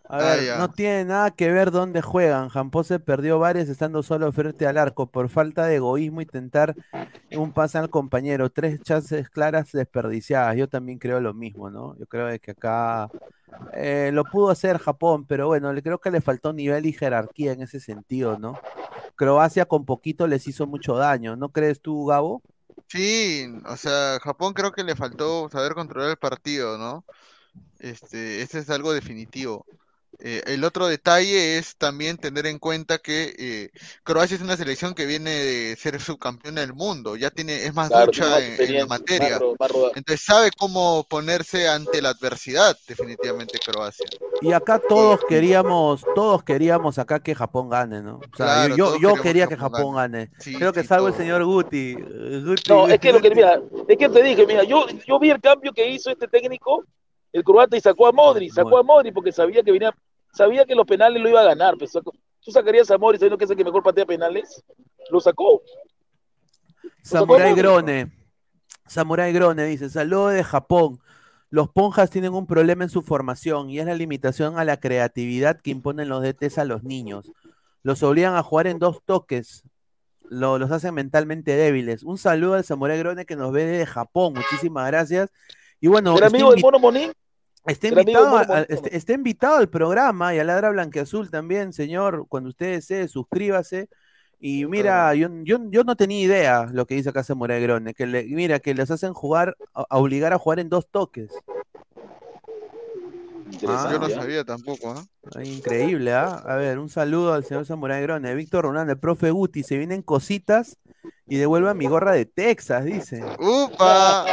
A 0.08 0.16
Ah, 0.18 0.36
ver, 0.36 0.44
ya. 0.44 0.58
no 0.58 0.70
tiene 0.70 1.04
nada 1.06 1.30
que 1.30 1.50
ver 1.50 1.70
dónde 1.70 2.02
juegan. 2.02 2.48
Jampose 2.50 3.00
perdió 3.00 3.38
varios 3.38 3.68
estando 3.68 4.02
solo 4.02 4.30
frente 4.32 4.66
al 4.66 4.76
arco 4.76 5.06
por 5.10 5.28
falta 5.30 5.66
de 5.66 5.76
egoísmo 5.76 6.20
y 6.20 6.26
tentar 6.26 6.74
un 7.36 7.52
pase 7.52 7.78
al 7.78 7.88
compañero. 7.90 8.50
Tres 8.50 8.82
chances 8.82 9.30
claras 9.30 9.72
desperdiciadas. 9.72 10.56
Yo 10.56 10.68
también 10.68 10.98
creo 10.98 11.20
lo 11.20 11.32
mismo, 11.34 11.70
¿no? 11.70 11.96
Yo 11.98 12.06
creo 12.06 12.28
que 12.40 12.50
acá 12.50 13.08
eh, 13.74 14.10
lo 14.12 14.24
pudo 14.24 14.50
hacer 14.50 14.78
Japón, 14.78 15.26
pero 15.26 15.46
bueno, 15.46 15.72
le 15.72 15.82
creo 15.82 15.98
que 16.00 16.10
le 16.10 16.20
faltó 16.20 16.52
nivel 16.52 16.86
y 16.86 16.92
jerarquía 16.92 17.52
en 17.52 17.62
ese 17.62 17.80
sentido, 17.80 18.38
¿no? 18.38 18.60
Croacia 19.16 19.66
con 19.66 19.84
poquito 19.86 20.26
les 20.26 20.46
hizo 20.48 20.66
mucho 20.66 20.96
daño. 20.96 21.36
¿No 21.36 21.50
crees 21.52 21.80
tú, 21.80 22.06
Gabo? 22.06 22.42
Sí, 22.88 23.46
o 23.66 23.76
sea, 23.76 24.18
Japón 24.20 24.52
creo 24.52 24.72
que 24.72 24.84
le 24.84 24.94
faltó 24.96 25.48
saber 25.48 25.74
controlar 25.74 26.10
el 26.10 26.16
partido, 26.18 26.76
¿no? 26.76 27.04
Este, 27.78 28.42
este 28.42 28.58
es 28.60 28.70
algo 28.70 28.92
definitivo. 28.92 29.66
Eh, 30.18 30.42
el 30.46 30.62
otro 30.64 30.86
detalle 30.86 31.58
es 31.58 31.76
también 31.76 32.18
tener 32.18 32.46
en 32.46 32.58
cuenta 32.60 32.98
que 32.98 33.34
eh, 33.38 33.70
Croacia 34.04 34.36
es 34.36 34.42
una 34.42 34.56
selección 34.56 34.94
que 34.94 35.06
viene 35.06 35.30
de 35.30 35.76
ser 35.76 36.00
subcampeona 36.00 36.60
del 36.60 36.74
mundo, 36.74 37.16
ya 37.16 37.30
tiene, 37.30 37.64
es 37.66 37.74
más 37.74 37.90
Claro, 37.90 38.12
ducha 38.12 38.40
en, 38.40 38.60
en 38.62 38.78
la 38.78 38.86
materia, 38.86 39.42
más 39.58 39.70
más 39.70 39.70
entonces 39.94 40.24
sabe 40.24 40.50
cómo 40.56 41.04
ponerse 41.08 41.68
ante 41.68 42.00
la 42.02 42.10
adversidad, 42.10 42.76
definitivamente 42.86 43.60
Croacia. 43.60 44.08
Y 44.40 44.52
acá 44.52 44.80
todos 44.80 45.24
queríamos, 45.24 46.08
todos 46.12 46.42
queríamos 46.42 46.98
acá 46.98 47.20
que 47.20 47.34
Japón 47.34 47.68
gane, 47.70 48.02
¿no? 48.02 48.16
O 48.32 48.36
sea, 48.36 48.56
Claro, 48.56 48.76
yo, 48.76 48.96
yo 48.96 49.20
quería 49.20 49.46
que 49.46 49.56
Japón 49.56 49.56
Japón 49.56 49.94
gane. 49.94 50.30
Sí, 50.38 50.52
Creo 50.58 50.72
que 50.74 50.82
sí, 50.82 50.88
salvo 50.88 51.06
el 51.08 51.14
todos. 51.14 51.14
señor 51.14 51.44
Guti. 51.44 51.98
eh, 52.04 52.42
Guti, 52.44 52.70
No, 52.70 52.88
es 52.88 52.98
que 53.00 53.12
lo 53.12 53.20
que, 53.20 53.30
Guti- 53.30 53.34
mira, 53.34 53.60
es 53.88 53.96
que 53.98 54.08
te 54.08 54.22
dije, 54.22 54.46
mira, 54.46 54.62
yo, 54.64 54.86
yo 55.06 55.18
vi 55.18 55.30
el 55.30 55.40
cambio 55.40 55.72
que 55.72 55.88
hizo 55.90 56.10
este 56.10 56.28
técnico, 56.28 56.84
el 57.32 57.42
croata, 57.44 57.76
y 57.76 57.80
sacó 57.80 58.06
a 58.06 58.12
Modri, 58.12 58.50
sacó 58.50 58.76
a 58.78 58.82
Modri 58.82 59.10
porque 59.12 59.32
sabía 59.32 59.62
que 59.62 59.72
venía, 59.72 59.94
sabía 60.32 60.64
que 60.64 60.74
los 60.74 60.86
penales 60.86 61.22
lo 61.22 61.28
iba 61.28 61.40
a 61.40 61.44
ganar. 61.44 61.76
Pues, 61.78 61.92
sacó- 61.92 62.12
¿Tú 62.44 62.50
sacarías 62.50 62.90
a 62.90 62.98
Modri 62.98 63.18
sabiendo 63.18 63.38
que 63.38 63.44
es 63.44 63.50
el 63.50 63.56
que 63.56 63.64
mejor 63.64 63.82
patea 63.82 64.04
penales? 64.04 64.62
Lo 65.10 65.20
sacó. 65.20 65.62
Samurai. 67.02 67.54
Grone. 67.54 68.12
Samurai 68.86 69.32
Grone 69.32 69.64
dice, 69.64 69.88
saludos 69.90 70.34
de 70.34 70.44
Japón. 70.44 70.98
Los 71.50 71.68
ponjas 71.68 72.10
tienen 72.10 72.32
un 72.34 72.46
problema 72.46 72.84
en 72.84 72.90
su 72.90 73.02
formación 73.02 73.68
y 73.70 73.78
es 73.78 73.86
la 73.86 73.94
limitación 73.94 74.58
a 74.58 74.64
la 74.64 74.78
creatividad 74.78 75.60
que 75.60 75.70
imponen 75.70 76.08
los 76.08 76.22
DTs 76.22 76.58
a 76.58 76.64
los 76.64 76.82
niños. 76.82 77.30
Los 77.82 78.02
obligan 78.02 78.34
a 78.36 78.42
jugar 78.42 78.66
en 78.66 78.78
dos 78.78 79.02
toques. 79.04 79.62
Lo- 80.28 80.58
los 80.58 80.70
hacen 80.70 80.94
mentalmente 80.94 81.54
débiles. 81.56 82.02
Un 82.04 82.16
saludo 82.16 82.54
al 82.54 82.64
Samurai 82.64 82.98
Grone 82.98 83.26
que 83.26 83.36
nos 83.36 83.52
ve 83.52 83.66
desde 83.66 83.86
Japón. 83.86 84.34
Muchísimas 84.34 84.86
gracias. 84.86 85.30
Y 85.80 85.88
bueno, 85.88 86.16
¿Era 86.16 86.28
amigo 86.28 86.52
del 86.52 86.60
Mono 86.62 86.78
Monín? 86.78 87.12
Está 87.66 87.88
invitado, 87.88 88.36
a- 88.36 88.62
este- 88.68 88.96
está 88.96 89.12
invitado 89.12 89.56
al 89.56 89.68
programa 89.68 90.34
y 90.34 90.38
a 90.38 90.44
Ladra 90.44 90.70
Blanqueazul 90.70 91.30
también, 91.30 91.72
señor. 91.72 92.26
Cuando 92.28 92.48
usted 92.50 92.72
desee, 92.72 93.08
suscríbase. 93.08 93.88
Y 94.40 94.66
mira, 94.66 95.14
yo, 95.14 95.28
yo, 95.44 95.58
yo 95.70 95.84
no 95.84 95.94
tenía 95.94 96.20
idea 96.20 96.66
lo 96.72 96.84
que 96.86 96.96
dice 96.96 97.10
acá 97.10 97.22
Samurai 97.22 97.62
Grone, 97.62 97.94
que 97.94 98.06
le, 98.06 98.24
mira, 98.24 98.58
que 98.58 98.74
les 98.74 98.90
hacen 98.90 99.12
jugar, 99.12 99.56
a, 99.72 99.86
a 99.88 99.98
obligar 99.98 100.32
a 100.32 100.38
jugar 100.38 100.58
en 100.58 100.68
dos 100.68 100.88
toques. 100.90 101.30
Interesante, 103.52 103.92
Yo 103.92 103.98
no 103.98 104.06
¿ah? 104.06 104.10
sabía 104.10 104.44
tampoco, 104.44 104.90
¿ah? 104.92 105.04
Ay, 105.36 105.48
Increíble, 105.52 106.12
¿ah? 106.12 106.42
A 106.46 106.56
ver, 106.56 106.78
un 106.78 106.88
saludo 106.88 107.34
al 107.34 107.44
señor 107.44 107.66
Samurai 107.66 108.02
Grone. 108.02 108.34
Víctor 108.34 108.64
Ronaldo, 108.64 108.92
el 108.92 108.98
profe 108.98 109.30
Guti, 109.30 109.62
se 109.62 109.76
vienen 109.76 110.02
cositas 110.02 110.78
y 111.26 111.36
devuelva 111.36 111.74
mi 111.74 111.86
gorra 111.86 112.12
de 112.12 112.24
Texas, 112.26 112.84
dice. 112.84 113.22
¡Upa! 113.38 114.24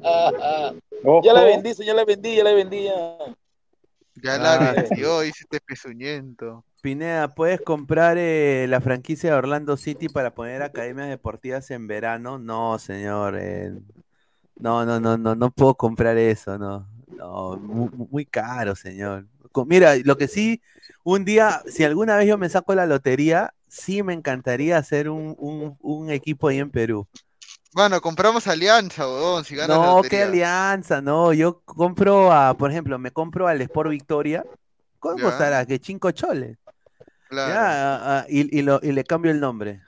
ya 1.22 1.32
la 1.32 1.44
vendí, 1.44 1.72
ya 1.74 1.94
la 1.94 2.04
vendí, 2.04 2.36
ya 2.36 2.44
la 2.44 2.52
vendí. 2.52 2.84
Ya. 2.84 2.94
Ya 4.22 4.38
la 4.38 4.54
Ah, 4.70 4.72
vendió, 4.72 5.20
dice 5.20 5.40
este 5.42 5.60
pezuñento. 5.60 6.64
Pineda, 6.80 7.34
¿puedes 7.34 7.60
comprar 7.60 8.16
eh, 8.18 8.66
la 8.68 8.80
franquicia 8.80 9.30
de 9.30 9.36
Orlando 9.36 9.76
City 9.76 10.08
para 10.08 10.34
poner 10.34 10.62
academias 10.62 11.08
deportivas 11.08 11.70
en 11.70 11.86
verano? 11.86 12.38
No, 12.38 12.78
señor. 12.78 13.36
eh, 13.38 13.72
no, 14.56 14.84
no, 14.86 15.00
no, 15.00 15.18
no, 15.18 15.34
no 15.34 15.50
puedo 15.50 15.74
comprar 15.74 16.16
eso, 16.16 16.56
no. 16.58 16.86
No, 17.16 17.56
mu- 17.56 17.90
mu- 17.92 18.08
muy, 18.10 18.24
caro, 18.26 18.74
señor. 18.74 19.26
con- 19.52 19.68
mira, 19.68 19.94
lo 20.04 20.16
que 20.16 20.26
sí, 20.28 20.60
un 21.04 21.24
día, 21.24 21.62
si 21.66 21.84
alguna 21.84 22.16
vez 22.16 22.26
yo 22.26 22.36
me 22.38 22.48
saco 22.48 22.74
la 22.74 22.86
lotería, 22.86 23.54
sí 23.68 24.02
me 24.02 24.12
encantaría 24.12 24.78
hacer 24.78 25.08
un, 25.08 25.34
un- 25.38 25.76
un 25.80 26.10
equipo 26.10 26.48
ahí 26.48 26.58
en 26.58 26.70
Perú. 26.70 27.06
Bueno, 27.72 28.00
compramos 28.00 28.46
alianza, 28.46 29.06
weón, 29.06 29.44
si 29.44 29.56
ganas 29.56 29.76
la 29.78 29.84
No, 29.86 30.02
qué 30.02 30.22
alianza, 30.22 31.00
no, 31.00 31.32
yo 31.32 31.60
compro 31.64 32.32
a, 32.32 32.54
por 32.54 32.70
ejemplo, 32.70 32.98
me 32.98 33.10
compro 33.10 33.46
al 33.48 33.60
Sport 33.60 33.90
Victoria, 33.90 34.44
¿cómo 35.00 35.18
Ya. 35.18 35.24
costará? 35.24 35.66
Que 35.66 35.78
cinco 35.82 36.10
choles. 36.12 36.56
Claro. 37.28 37.52
Ya, 37.52 37.94
a- 37.96 38.18
a- 38.20 38.26
y, 38.28 38.58
y 38.58 38.62
lo- 38.62 38.78
y 38.82 38.92
le 38.92 39.02
cambio 39.02 39.32
el 39.32 39.40
nombre, 39.40 39.82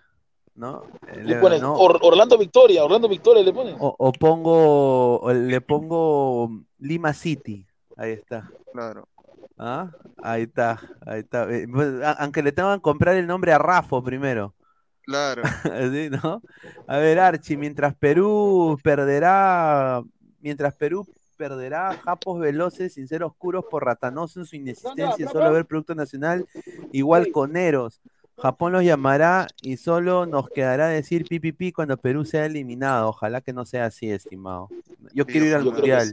¿no? 0.57 0.83
Eh, 1.07 1.17
Le 1.19 1.35
le- 1.35 1.37
pones 1.37 1.61
¿no? 1.63 1.75
Or- 1.75 2.01
Orlando 2.03 2.37
Victoria, 2.39 2.85
Orlando 2.85 3.09
Victoria 3.09 3.43
le 3.45 3.53
pones. 3.53 3.77
O, 3.79 3.95
o 3.97 4.13
pongo, 4.13 5.21
o 5.21 5.33
le 5.33 5.61
pongo 5.61 6.51
Lima 6.79 7.13
City, 7.13 7.67
ahí 7.97 8.13
está. 8.13 8.51
Claro. 8.73 9.09
¿Ah? 9.59 9.91
Ahí 10.23 10.43
está, 10.43 10.81
ahí 11.07 11.21
está. 11.21 11.51
Eh, 11.51 11.67
pues, 11.73 11.95
aunque 12.19 12.43
le 12.43 12.53
tengan 12.53 12.79
que 12.79 12.83
comprar 12.83 13.17
el 13.17 13.27
nombre 13.27 13.53
a 13.53 13.59
Rafo 13.59 14.03
primero. 14.03 14.55
Claro. 15.03 15.43
Así, 15.73 16.11
¿no? 16.11 16.43
A 16.87 16.99
ver, 16.99 17.19
Archie, 17.19 17.57
mientras 17.57 17.95
Perú 17.95 18.79
perderá, 18.83 20.03
mientras 20.41 20.75
Perú 20.75 21.07
perderá 21.37 21.97
Japos 22.03 22.41
veloces, 22.41 22.95
sin 22.95 23.07
ser 23.07 23.23
oscuros 23.23 23.65
por 23.71 23.85
ratanoso 23.85 24.41
en 24.41 24.47
su 24.47 24.57
inexistencia 24.57 25.27
y 25.27 25.29
solo 25.29 25.53
ver 25.53 25.67
producto 25.67 25.95
nacional, 25.95 26.47
igual 26.93 27.31
coneros. 27.31 28.01
Japón 28.39 28.73
los 28.73 28.85
llamará 28.85 29.47
y 29.63 29.79
solo 29.79 30.27
nos 30.27 30.51
quedará 30.51 30.89
decir 30.89 31.25
pi 31.27 31.41
pi 31.41 31.53
pi 31.53 31.73
cuando 31.73 31.97
Perú 31.97 32.25
sea 32.25 32.45
eliminado. 32.45 33.09
Ojalá 33.09 33.41
que 33.41 33.55
no 33.55 33.65
sea 33.65 33.87
así, 33.87 34.11
estimado. 34.11 34.69
Yo 35.15 35.25
quiero 35.25 35.47
ir 35.47 35.55
al 35.55 35.65
mundial. 35.65 36.13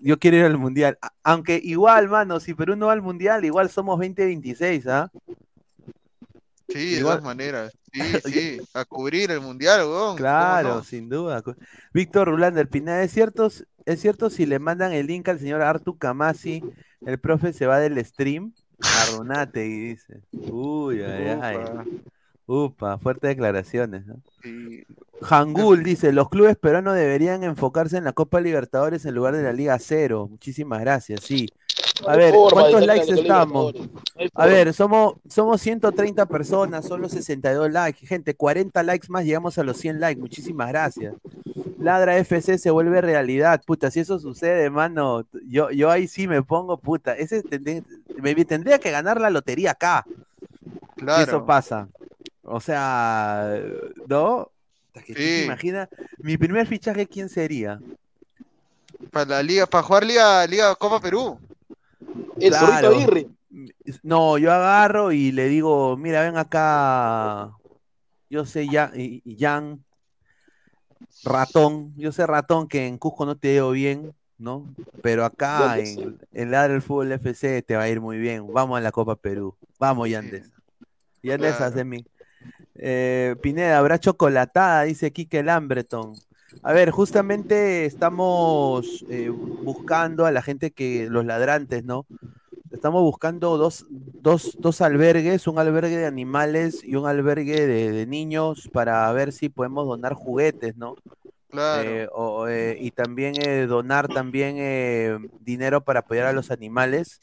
Yo 0.00 0.18
quiero 0.18 0.36
ir 0.36 0.44
al 0.44 0.58
mundial. 0.58 0.98
Aunque 1.22 1.60
igual, 1.62 2.08
mano, 2.08 2.40
si 2.40 2.54
Perú 2.54 2.76
no 2.76 2.86
va 2.86 2.92
al 2.92 3.02
mundial, 3.02 3.44
igual 3.44 3.70
somos 3.70 3.98
2026, 3.98 4.86
¿ah? 4.86 5.10
Sí, 6.68 6.96
de 6.96 7.00
todas 7.02 7.22
maneras. 7.22 7.72
Sí, 7.92 8.00
sí. 8.24 8.60
A 8.74 8.84
cubrir 8.84 9.30
el 9.30 9.40
mundial, 9.40 9.80
weón. 9.80 10.06
¿cómo 10.06 10.16
Claro, 10.16 10.68
no? 10.76 10.84
sin 10.84 11.08
duda. 11.08 11.42
Víctor 11.92 12.28
Rulander 12.28 12.68
Pineda, 12.68 13.02
¿es 13.02 13.12
cierto, 13.12 13.48
es 13.84 14.00
cierto 14.00 14.30
si 14.30 14.46
le 14.46 14.58
mandan 14.58 14.92
el 14.92 15.06
link 15.06 15.28
al 15.28 15.38
señor 15.38 15.62
Artu 15.62 15.96
Kamasi, 15.96 16.62
el 17.06 17.18
profe 17.18 17.52
se 17.52 17.66
va 17.66 17.78
del 17.78 18.04
stream? 18.04 18.52
Arronate 18.80 19.66
y 19.66 19.78
dice. 19.90 20.20
Uy, 20.32 21.02
ay, 21.02 21.38
ay. 21.40 21.58
Upa. 22.46 22.98
Fuertes 22.98 23.28
declaraciones. 23.28 24.06
¿no? 24.06 24.16
Sí. 24.42 24.84
Hangul 25.22 25.82
dice, 25.82 26.12
los 26.12 26.28
clubes 26.28 26.56
peruanos 26.56 26.94
deberían 26.94 27.44
enfocarse 27.44 27.96
en 27.96 28.04
la 28.04 28.12
Copa 28.12 28.40
Libertadores 28.40 29.06
en 29.06 29.14
lugar 29.14 29.34
de 29.34 29.42
la 29.42 29.52
Liga 29.52 29.78
Cero. 29.78 30.28
Muchísimas 30.30 30.80
gracias, 30.80 31.20
sí. 31.22 31.48
A 32.06 32.16
ver, 32.16 32.34
¿cuántos 32.52 32.84
likes 32.84 33.12
estamos? 33.12 33.72
A 34.34 34.46
ver, 34.46 34.74
somos, 34.74 35.14
somos 35.28 35.60
130 35.60 36.26
personas, 36.26 36.84
solo 36.84 37.08
62 37.08 37.70
likes. 37.70 38.06
Gente, 38.06 38.34
40 38.34 38.82
likes 38.82 39.06
más, 39.08 39.24
llegamos 39.24 39.56
a 39.58 39.64
los 39.64 39.76
100 39.78 40.00
likes. 40.00 40.20
Muchísimas 40.20 40.68
gracias. 40.68 41.14
Ladra 41.78 42.18
FC 42.18 42.58
se 42.58 42.70
vuelve 42.70 43.00
realidad. 43.00 43.62
Puta, 43.64 43.90
si 43.90 44.00
eso 44.00 44.18
sucede, 44.18 44.70
mano, 44.70 45.24
yo, 45.46 45.70
yo 45.70 45.90
ahí 45.90 46.08
sí 46.08 46.26
me 46.26 46.42
pongo, 46.42 46.76
puta. 46.76 47.14
Ese 47.14 47.42
tendría, 47.42 47.82
me 48.20 48.34
tendría 48.44 48.78
que 48.78 48.90
ganar 48.90 49.20
la 49.20 49.30
lotería 49.30 49.72
acá. 49.72 50.04
Si 50.06 51.00
Claro. 51.04 51.22
eso 51.22 51.44
pasa. 51.46 51.88
O 52.44 52.60
sea, 52.60 53.58
¿no? 54.06 54.50
Puta, 54.92 55.04
que 55.04 55.14
tú 55.14 55.18
te 55.20 55.38
Sí. 55.38 55.44
imaginas? 55.44 55.88
Mi 56.18 56.36
primer 56.36 56.66
fichaje, 56.66 57.06
¿quién 57.06 57.28
sería? 57.28 57.80
Para 59.10 59.26
la 59.26 59.42
liga, 59.42 59.66
para 59.66 59.82
jugar 59.82 60.04
liga, 60.04 60.46
liga 60.46 60.74
Copa 60.76 61.00
Perú. 61.00 61.38
El 62.40 62.50
Claro. 62.50 62.88
Aguirre. 62.90 63.26
No, 64.02 64.36
yo 64.38 64.52
agarro 64.52 65.12
y 65.12 65.30
le 65.32 65.48
digo, 65.48 65.96
mira, 65.96 66.22
ven 66.22 66.36
acá, 66.36 67.52
yo 68.28 68.44
sé 68.44 68.68
ya, 68.68 68.92
Jan, 69.38 69.84
ratón, 71.22 71.94
yo 71.96 72.10
sé 72.12 72.26
ratón 72.26 72.66
que 72.66 72.86
en 72.86 72.98
Cusco 72.98 73.24
no 73.24 73.36
te 73.36 73.52
veo 73.52 73.70
bien, 73.70 74.12
¿no? 74.38 74.66
Pero 75.02 75.24
acá 75.24 75.78
en, 75.78 76.18
en 76.32 76.50
Ladra 76.50 76.72
del 76.72 76.82
Fútbol 76.82 77.12
FC 77.12 77.62
te 77.62 77.76
va 77.76 77.82
a 77.84 77.88
ir 77.88 78.00
muy 78.00 78.18
bien. 78.18 78.52
Vamos 78.52 78.76
a 78.78 78.80
la 78.80 78.90
Copa 78.90 79.14
Perú. 79.16 79.54
Vamos, 79.78 80.08
Yandes. 80.08 80.50
Yandes, 81.22 81.56
Claro. 81.56 81.76
haz 81.76 81.84
mi. 81.84 82.04
Eh, 82.86 83.36
Pineda, 83.40 83.78
habrá 83.78 83.98
chocolatada, 83.98 84.82
dice 84.82 85.10
Quique 85.10 85.42
Lambreton. 85.42 86.12
A 86.62 86.74
ver, 86.74 86.90
justamente 86.90 87.86
estamos 87.86 89.06
eh, 89.08 89.30
buscando 89.30 90.26
a 90.26 90.30
la 90.30 90.42
gente 90.42 90.70
que, 90.70 91.08
los 91.08 91.24
ladrantes, 91.24 91.82
¿no? 91.82 92.04
Estamos 92.70 93.00
buscando 93.00 93.56
dos, 93.56 93.86
dos, 93.88 94.56
dos 94.58 94.82
albergues, 94.82 95.46
un 95.46 95.58
albergue 95.58 95.96
de 95.96 96.06
animales 96.06 96.84
y 96.84 96.96
un 96.96 97.06
albergue 97.06 97.66
de, 97.66 97.90
de 97.90 98.06
niños 98.06 98.68
para 98.70 99.10
ver 99.12 99.32
si 99.32 99.48
podemos 99.48 99.86
donar 99.86 100.12
juguetes, 100.12 100.76
¿no? 100.76 100.96
Claro. 101.54 101.88
Eh, 101.88 102.08
o, 102.12 102.48
eh, 102.48 102.76
y 102.80 102.90
también 102.90 103.34
eh, 103.40 103.66
donar 103.66 104.08
también 104.08 105.30
dinero 105.40 105.84
para 105.84 106.00
apoyar 106.00 106.26
a 106.26 106.32
los 106.32 106.50
animales 106.50 107.20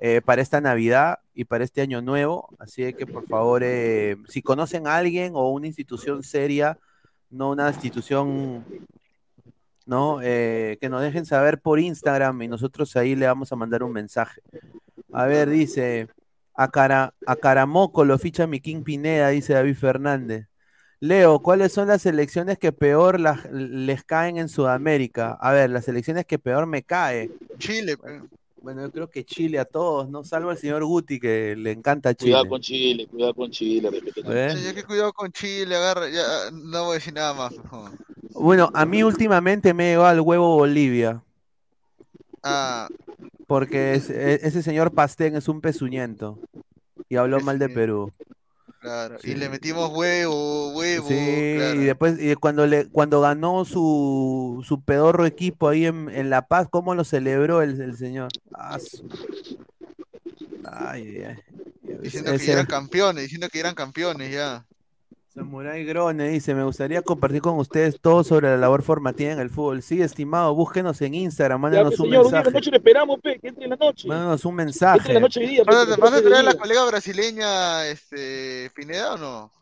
eh, 0.00 0.20
para 0.24 0.42
esta 0.42 0.60
Navidad 0.60 1.18
y 1.34 1.44
para 1.44 1.64
este 1.64 1.80
año 1.80 2.00
nuevo. 2.00 2.48
Así 2.58 2.92
que 2.94 3.06
por 3.06 3.26
favor, 3.26 3.62
eh, 3.64 4.16
si 4.28 4.42
conocen 4.42 4.86
a 4.86 4.96
alguien 4.96 5.32
o 5.34 5.50
una 5.50 5.66
institución 5.66 6.22
seria, 6.22 6.78
no 7.30 7.50
una 7.50 7.68
institución, 7.68 8.64
¿no? 9.86 10.20
Eh, 10.22 10.78
que 10.80 10.88
nos 10.88 11.02
dejen 11.02 11.26
saber 11.26 11.60
por 11.60 11.80
Instagram 11.80 12.42
y 12.42 12.48
nosotros 12.48 12.96
ahí 12.96 13.16
le 13.16 13.26
vamos 13.26 13.52
a 13.52 13.56
mandar 13.56 13.82
un 13.82 13.92
mensaje. 13.92 14.40
A 15.12 15.26
ver, 15.26 15.50
dice, 15.50 16.08
a, 16.54 16.70
Cara, 16.70 17.14
a 17.26 17.36
Caramoco 17.36 18.04
lo 18.04 18.18
ficha 18.18 18.46
mi 18.46 18.60
King 18.60 18.84
Pineda, 18.84 19.30
dice 19.30 19.54
David 19.54 19.76
Fernández. 19.76 20.46
Leo, 21.00 21.40
¿cuáles 21.40 21.72
son 21.72 21.88
las 21.88 22.02
selecciones 22.02 22.58
que 22.58 22.72
peor 22.72 23.20
les 23.52 24.02
caen 24.04 24.36
en 24.36 24.48
Sudamérica? 24.48 25.38
A 25.40 25.52
ver, 25.52 25.70
las 25.70 25.84
selecciones 25.84 26.24
que 26.24 26.38
peor 26.38 26.66
me 26.66 26.82
cae. 26.82 27.30
Chile. 27.58 27.96
Bueno, 28.60 28.82
yo 28.82 28.90
creo 28.90 29.08
que 29.08 29.24
Chile 29.24 29.58
a 29.58 29.64
todos, 29.64 30.08
¿no? 30.10 30.24
Salvo 30.24 30.50
al 30.50 30.58
señor 30.58 30.84
Guti, 30.84 31.20
que 31.20 31.54
le 31.56 31.70
encanta 31.72 32.14
Chile. 32.14 32.32
Cuidado 32.32 32.48
con 32.48 32.60
Chile, 32.60 33.06
cuidado 33.06 33.34
con 33.34 33.50
Chile, 33.50 33.90
¿Eh? 34.26 34.54
Sí, 34.56 34.62
ya 34.64 34.74
que 34.74 34.84
cuidado 34.84 35.12
con 35.12 35.30
Chile, 35.32 35.76
agarra, 35.76 36.08
ya, 36.08 36.22
no 36.52 36.84
voy 36.84 36.92
a 36.92 36.94
decir 36.94 37.14
nada 37.14 37.34
más. 37.34 37.54
Bueno, 38.32 38.70
a 38.74 38.84
mí 38.84 39.02
últimamente 39.02 39.72
me 39.74 39.90
llegó 39.90 40.04
al 40.04 40.20
huevo 40.20 40.56
Bolivia, 40.56 41.22
Ah, 42.42 42.88
porque 43.46 43.94
es- 43.94 44.10
e- 44.10 44.40
ese 44.46 44.62
señor 44.62 44.92
Pastén 44.92 45.36
es 45.36 45.48
un 45.48 45.60
pezuñento 45.60 46.38
y 47.08 47.16
habló 47.16 47.40
mal 47.40 47.58
de. 47.58 47.68
Perú. 47.68 48.12
Claro. 48.88 49.18
Sí. 49.20 49.30
Y 49.30 49.34
le 49.34 49.48
metimos 49.48 49.90
huevo, 49.92 50.72
huevo, 50.72 51.08
Sí, 51.08 51.54
claro. 51.56 51.80
y 51.82 51.84
después 51.84 52.20
y 52.20 52.34
cuando 52.36 52.66
le 52.66 52.86
cuando 52.88 53.20
ganó 53.20 53.64
su, 53.64 54.64
su 54.66 54.80
pedorro 54.82 55.26
equipo 55.26 55.68
ahí 55.68 55.86
en, 55.86 56.08
en 56.10 56.30
La 56.30 56.46
Paz, 56.46 56.68
¿cómo 56.70 56.94
lo 56.94 57.04
celebró 57.04 57.62
el, 57.62 57.80
el 57.80 57.96
señor? 57.96 58.28
Ah, 58.54 58.78
su- 58.78 59.06
Ay, 60.64 61.02
ay, 61.18 61.22
ay. 61.24 61.98
Diciendo 62.02 62.30
que 62.30 62.36
Ese- 62.36 62.52
eran 62.52 62.66
campeones, 62.66 63.22
diciendo 63.24 63.48
que 63.50 63.60
eran 63.60 63.74
campeones 63.74 64.30
ya. 64.32 64.64
Samurai 65.42 65.84
Grone 65.84 66.28
dice, 66.30 66.52
me 66.52 66.64
gustaría 66.64 67.00
compartir 67.00 67.40
con 67.40 67.58
ustedes 67.58 68.00
todo 68.00 68.24
sobre 68.24 68.48
la 68.48 68.56
labor 68.56 68.82
formativa 68.82 69.30
en 69.30 69.38
el 69.38 69.50
fútbol. 69.50 69.82
Sí, 69.82 70.02
estimado, 70.02 70.52
búsquenos 70.52 71.00
en 71.00 71.14
Instagram, 71.14 71.58
Ya, 71.58 71.62
mándanos 71.62 71.94
pe, 71.94 72.02
un 72.02 72.08
señor, 72.08 72.26
un 72.26 72.30
día 72.32 72.38
en 72.40 72.44
la 72.44 72.50
mensaje. 72.50 72.54
noche 72.58 72.70
le 72.72 72.76
esperamos, 72.78 73.20
pe, 73.20 73.38
que 73.38 73.48
entre 73.48 73.64
en 73.64 73.70
la 73.70 73.76
noche. 73.76 74.08
Mándanos 74.08 74.44
un 74.44 74.50
Entre 74.50 74.62
en 74.62 74.66
mensaje. 74.66 75.14
la 75.14 75.20
noche 75.20 75.38
hoy 75.40 75.46
día, 75.46 75.64
pe, 75.64 75.70
¿Vas 75.72 75.86
que 75.86 75.92
a, 75.92 75.96
traer 76.22 76.34
a 76.34 76.42
la 76.42 76.54
colega 76.54 76.84
brasileña, 76.86 77.86
este, 77.86 78.68
Pineda 78.74 79.14
o 79.14 79.18
no? 79.18 79.52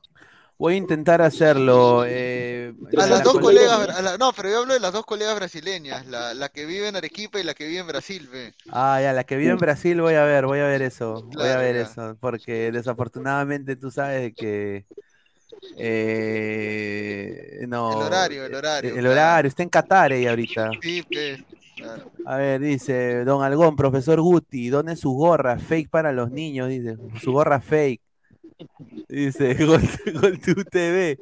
Voy 0.58 0.72
a 0.72 0.76
intentar 0.78 1.20
hacerlo. 1.20 2.04
eh, 2.06 2.72
A 2.96 3.00
la 3.00 3.06
las 3.06 3.22
dos 3.24 3.34
colega- 3.38 3.76
colegas, 3.76 3.98
a 3.98 4.00
la- 4.00 4.16
no, 4.16 4.32
pero 4.32 4.48
yo 4.48 4.58
hablo 4.60 4.72
de 4.72 4.80
las 4.80 4.94
dos 4.94 5.04
colegas 5.04 5.36
brasileñas, 5.36 6.06
la, 6.06 6.32
la 6.32 6.48
que 6.48 6.64
vive 6.64 6.88
en 6.88 6.96
Arequipa 6.96 7.38
y 7.38 7.42
la 7.42 7.52
que 7.52 7.66
vive 7.66 7.80
en 7.80 7.86
Brasil, 7.86 8.26
ve. 8.32 8.54
Ah, 8.70 8.98
ya, 9.02 9.12
la 9.12 9.24
que 9.24 9.36
vive 9.36 9.50
en 9.50 9.58
Brasil, 9.58 10.00
voy 10.00 10.14
a 10.14 10.24
ver, 10.24 10.46
voy 10.46 10.60
a 10.60 10.64
ver 10.66 10.80
eso, 10.80 11.20
voy 11.24 11.32
a 11.34 11.36
Claro, 11.36 11.60
ver 11.60 11.74
ya. 11.74 11.82
eso, 11.82 12.16
porque 12.18 12.72
desafortunadamente 12.72 13.76
tú 13.76 13.90
sabes 13.90 14.32
que 14.34 14.86
eh, 15.78 17.64
no, 17.68 17.92
El 17.92 18.06
horario, 18.06 18.46
el 18.46 18.54
horario, 18.54 18.96
el 18.96 19.06
horario, 19.06 19.48
está 19.48 19.62
en 19.62 19.68
Qatar 19.68 20.12
ella 20.12 20.30
ahorita. 20.30 20.70
Sí, 20.80 21.04
claro. 21.76 22.10
A 22.24 22.36
ver, 22.36 22.60
dice 22.60 23.24
Don 23.24 23.42
Algón, 23.42 23.76
profesor 23.76 24.20
Guti, 24.20 24.70
done 24.70 24.96
su 24.96 25.12
gorra, 25.12 25.58
fake 25.58 25.90
para 25.90 26.12
los 26.12 26.30
niños, 26.30 26.68
dice, 26.68 26.96
su 27.20 27.32
gorra 27.32 27.60
fake. 27.60 28.00
Dice, 29.08 29.54
Gol, 29.66 29.82
Gol 30.20 30.40
tu 30.40 30.54
TV, 30.64 31.18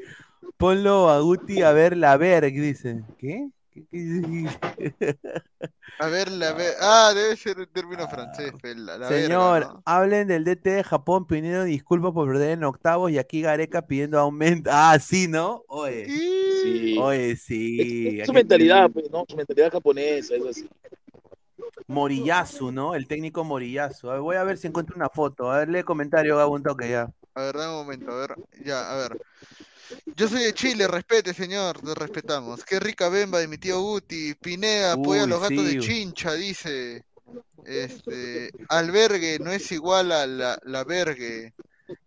ponlo 0.56 1.11
a 1.11 1.20
Guti 1.20 1.62
a 1.62 1.73
ver 1.73 1.97
la 1.97 2.16
Berg, 2.16 2.52
dice. 2.52 3.02
¿Qué? 3.19 3.48
¿Qué- 3.74 3.84
qué- 3.90 5.16
A 5.98 6.06
ver, 6.09 6.30
la 6.30 6.52
ve- 6.52 6.74
ah, 6.80 7.12
debe 7.14 7.36
ser 7.36 7.59
un 7.59 7.66
término 7.66 8.09
francés, 8.09 8.52
la, 8.62 8.98
la 8.98 9.09
verga, 9.09 9.09
Señor, 9.26 9.60
¿no? 9.62 9.82
hablen 9.84 10.28
del 10.28 10.44
DT 10.44 10.70
de 10.70 10.84
Japón 10.84 11.26
pidiendo 11.26 11.64
disculpas 11.64 12.12
por 12.12 12.28
perder 12.28 12.51
en 12.51 12.64
octavos 12.64 13.10
y 13.10 13.18
aquí 13.18 13.42
Gareca 13.42 13.82
pidiendo 13.82 14.18
aumento. 14.18 14.70
Ah, 14.72 14.98
sí, 15.01 15.28
¿no? 15.28 15.62
Oye, 15.68 16.06
Sí. 16.62 16.96
oye, 17.01 17.36
sí. 17.36 18.18
es 18.20 18.26
su 18.26 18.32
aquí- 18.32 18.38
mentalidad, 18.38 18.90
pe, 18.90 19.05
¿no? 19.10 19.24
Su 19.28 19.36
mentalidad 19.36 19.70
japonesa, 19.72 20.34
es 20.34 20.46
así. 20.46 20.68
Moriyasu, 21.86 22.72
¿no? 22.72 22.94
El 22.94 23.06
técnico 23.06 23.44
Moriyasu. 23.44 24.09
A 24.10 24.14
ver, 24.14 24.22
voy 24.22 24.36
a 24.36 24.44
ver 24.44 24.56
si 24.59 24.66
encuentro 24.68 24.96
una 24.96 25.09
foto. 25.09 25.51
A 25.51 25.59
ver, 25.59 25.68
lee 25.68 25.82
comentario, 25.82 26.36
Gabo, 26.36 26.55
un 26.55 26.62
toque 26.62 26.88
ya. 26.88 27.09
A 27.34 27.40
ver, 27.42 27.56
dame 27.56 27.70
un 27.72 27.78
momento, 27.84 28.10
a 28.12 28.16
ver, 28.16 28.34
ya, 28.64 28.92
a 28.92 28.96
ver. 28.96 29.20
Yo 30.16 30.29
soy 30.29 30.45
de 30.45 30.55
Chile, 30.55 30.87
respete, 30.87 31.35
señor, 31.35 31.81
te 31.81 31.95
respetamos. 31.95 32.65
Qué 32.65 32.79
rica 32.81 33.09
bemba 33.09 33.39
de 33.39 33.49
mi 33.49 33.59
tío 33.59 33.81
Guti. 33.81 34.35
Pineda 34.35 34.93
apoya 34.93 35.25
a 35.25 35.27
los 35.27 35.41
gatos 35.41 35.57
sí. 35.66 35.77
de 35.77 35.79
Chincha, 35.81 36.33
dice. 36.35 37.05
Este, 37.65 38.51
albergue 38.69 39.39
no 39.41 39.51
es 39.51 39.73
igual 39.73 40.12
a 40.12 40.27
la, 40.27 40.59
la 40.65 40.85
vergue. 40.85 41.55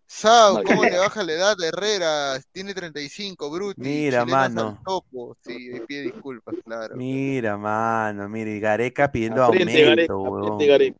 Sao, 0.05 0.63
¿cómo 0.63 0.83
le 0.85 0.97
baja 0.97 1.21
la 1.23 1.33
edad 1.33 1.57
de 1.57 1.67
Herrera? 1.67 2.39
Tiene 2.53 2.73
35, 2.73 3.49
Bruti. 3.51 3.81
Mira, 3.81 4.23
mano. 4.25 4.79
topo. 4.85 5.35
Sí, 5.45 5.69
me 5.73 5.81
pide 5.81 6.03
disculpas, 6.03 6.55
claro. 6.63 6.95
Mira, 6.95 7.57
mano, 7.57 8.29
mira, 8.29 8.49
y 8.51 8.59
Gareca 8.59 9.11
pidiendo 9.11 9.43
Aprende, 9.43 10.07
aumento, 10.09 10.57
Gareca. 10.65 10.97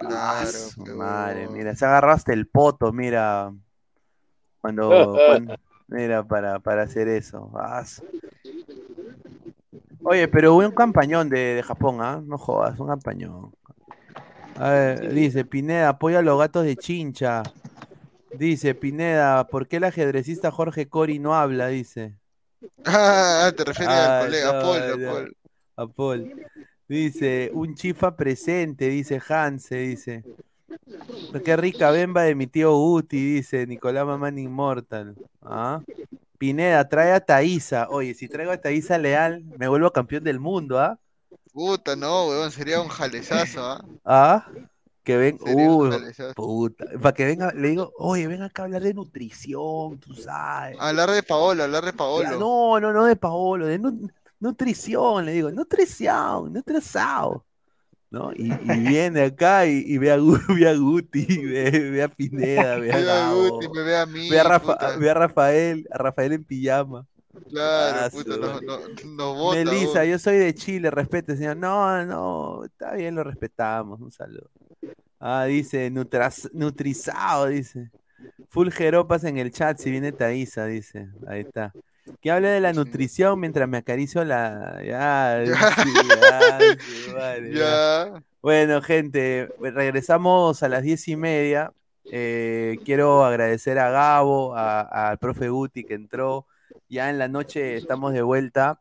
Ah, 0.00 0.42
Claro, 0.42 0.58
huevón. 0.78 0.98
madre, 0.98 1.48
mira, 1.48 1.76
se 1.76 1.84
agarró 1.84 2.10
hasta 2.10 2.32
el 2.32 2.48
poto, 2.48 2.92
mira. 2.92 3.52
Cuando, 4.60 5.14
cuando- 5.28 5.56
mira, 5.92 6.24
para, 6.24 6.58
para 6.60 6.82
hacer 6.82 7.08
eso. 7.08 7.50
Ah, 7.54 7.84
Oye, 10.04 10.26
pero 10.28 10.56
un 10.56 10.70
campañón 10.72 11.28
de, 11.28 11.54
de 11.54 11.62
Japón, 11.62 11.98
¿ah? 12.00 12.20
No 12.24 12.36
jodas, 12.38 12.78
un 12.78 12.88
campañón. 12.88 13.52
A 14.56 14.70
ver, 14.70 15.12
dice, 15.14 15.44
Pineda, 15.44 15.90
apoya 15.90 16.18
a 16.18 16.22
los 16.22 16.38
gatos 16.38 16.64
de 16.64 16.76
Chincha. 16.76 17.42
Dice, 18.34 18.74
Pineda, 18.74 19.46
¿por 19.46 19.68
qué 19.68 19.76
el 19.76 19.84
ajedrecista 19.84 20.50
Jorge 20.50 20.88
Cori 20.88 21.18
no 21.18 21.34
habla? 21.34 21.68
Dice. 21.68 22.14
Ah, 22.84 23.52
te 23.56 23.64
refieres 23.64 23.94
Ah, 23.94 24.20
al 24.20 24.26
colega, 24.26 24.52
no, 24.52 24.58
a 24.58 24.62
Paul, 24.62 24.82
a. 24.82 25.10
Paul. 25.10 25.36
A 25.76 25.86
Paul. 25.86 26.46
Dice, 26.88 27.50
un 27.54 27.74
chifa 27.74 28.16
presente, 28.16 28.88
dice 28.88 29.20
Hanse, 29.26 29.76
dice. 29.76 30.24
Qué 31.44 31.56
rica 31.56 31.90
bemba 31.90 32.22
de 32.22 32.34
mi 32.34 32.46
tío 32.46 32.74
Guti, 32.76 33.34
dice 33.34 33.66
Nicolás 33.66 34.06
Mamán 34.06 34.38
Inmortal. 34.38 35.16
¿Ah? 35.42 35.80
Pineda, 36.38 36.88
trae 36.88 37.12
a 37.12 37.20
Thaisa. 37.20 37.88
Oye, 37.90 38.14
si 38.14 38.28
traigo 38.28 38.52
a 38.52 38.56
Thaisa 38.58 38.98
Leal, 38.98 39.42
me 39.58 39.68
vuelvo 39.68 39.90
campeón 39.92 40.24
del 40.24 40.40
mundo, 40.40 40.78
¿ah? 40.80 40.98
Puta, 41.52 41.94
no, 41.96 42.28
weón, 42.28 42.50
sería 42.50 42.80
un 42.80 42.88
jalezazo, 42.88 43.62
¿ah? 43.64 43.84
¿Ah? 44.04 44.46
Que 45.04 45.16
ven, 45.16 45.38
jalezazo. 45.38 46.34
puta, 46.34 46.84
para 47.00 47.12
que 47.14 47.26
venga, 47.26 47.52
le 47.52 47.68
digo, 47.68 47.92
oye, 47.98 48.26
ven 48.28 48.42
acá 48.42 48.62
a 48.62 48.64
hablar 48.66 48.82
de 48.82 48.94
nutrición, 48.94 49.98
tú 49.98 50.14
sabes. 50.14 50.76
Hablar 50.80 51.10
de 51.10 51.22
Paolo, 51.22 51.64
hablar 51.64 51.84
de 51.84 51.90
Ya, 51.90 51.96
Paolo. 51.96 52.38
No, 52.38 52.80
no, 52.80 52.92
no 52.92 53.04
de 53.04 53.16
Paolo, 53.16 53.66
de 53.66 53.78
nu- 53.78 54.08
nutrición, 54.40 55.24
le 55.26 55.32
digo, 55.32 55.50
nutrición, 55.50 56.52
nutrición. 56.52 57.42
¿No? 58.12 58.30
Y, 58.36 58.52
y 58.52 58.78
viene 58.80 59.22
acá 59.22 59.66
y, 59.66 59.82
y 59.86 59.96
ve, 59.96 60.12
a, 60.12 60.16
ve 60.48 60.68
a 60.68 60.74
Guti, 60.76 61.24
ve, 61.46 61.70
ve 61.90 62.02
a 62.02 62.08
Pineda, 62.08 62.76
ve 62.78 62.92
a 62.92 63.00
Gabo, 63.00 63.48
Guti, 63.52 63.68
me 63.70 63.82
ve 63.82 63.96
a 63.96 64.04
mí, 64.06 64.28
ve 64.30 64.38
a, 64.38 64.44
Rafa- 64.44 64.96
ve 64.98 65.10
a 65.10 65.14
Rafael, 65.14 65.88
a 65.90 65.96
Rafael 65.98 66.32
en 66.34 66.44
pijama. 66.44 67.06
Claro, 67.48 67.98
Ah, 68.04 68.10
puta, 68.10 68.36
no, 68.36 68.60
nos 69.16 69.36
bota, 69.38 69.64
Melissa, 69.64 70.04
yo 70.04 70.18
soy 70.18 70.36
de 70.36 70.54
Chile, 70.54 70.90
respete, 70.90 71.34
señor. 71.38 71.56
No, 71.56 72.04
no, 72.04 72.64
está 72.66 72.92
bien, 72.92 73.14
lo 73.14 73.24
respetamos. 73.24 73.98
Un 74.00 74.12
saludo. 74.12 74.50
Ah, 75.18 75.46
dice, 75.46 75.90
nutras- 75.90 76.50
nutrizado, 76.52 77.46
dice. 77.46 77.90
Full 78.50 78.68
jeropas 78.70 79.24
en 79.24 79.38
el 79.38 79.50
chat 79.50 79.78
si 79.78 79.90
viene 79.90 80.12
Thaisa, 80.12 80.66
dice. 80.66 81.08
Ahí 81.26 81.40
está. 81.40 81.72
Que 82.20 82.30
hable 82.30 82.48
de 82.48 82.60
la 82.60 82.72
nutrición 82.72 83.38
mientras 83.40 83.68
me 83.68 83.78
acaricio 83.78 84.24
la. 84.24 84.80
Ya, 84.84 85.44
sí. 85.82 85.90
Bueno, 88.42 88.82
gente, 88.82 89.48
regresamos 89.60 90.62
a 90.62 90.68
las 90.68 90.82
diez 90.82 91.06
y 91.08 91.16
media. 91.16 91.72
Eh, 92.10 92.78
quiero 92.84 93.24
agradecer 93.24 93.78
a 93.78 93.90
Gabo, 93.90 94.54
al 94.56 95.18
profe 95.18 95.48
Guti 95.48 95.84
que 95.84 95.94
entró. 95.94 96.46
Ya 96.88 97.08
en 97.10 97.18
la 97.18 97.28
noche 97.28 97.76
estamos 97.76 98.12
de 98.12 98.22
vuelta. 98.22 98.80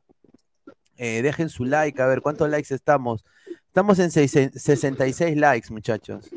Eh, 0.98 1.22
dejen 1.22 1.50
su 1.50 1.66
like, 1.66 2.02
a 2.02 2.08
ver 2.08 2.22
cuántos 2.22 2.50
likes 2.50 2.74
estamos. 2.74 3.24
Estamos 3.68 4.00
en 4.00 4.12
seis- 4.12 4.32
66 4.56 5.38
likes, 5.38 5.72
muchachos. 5.72 6.30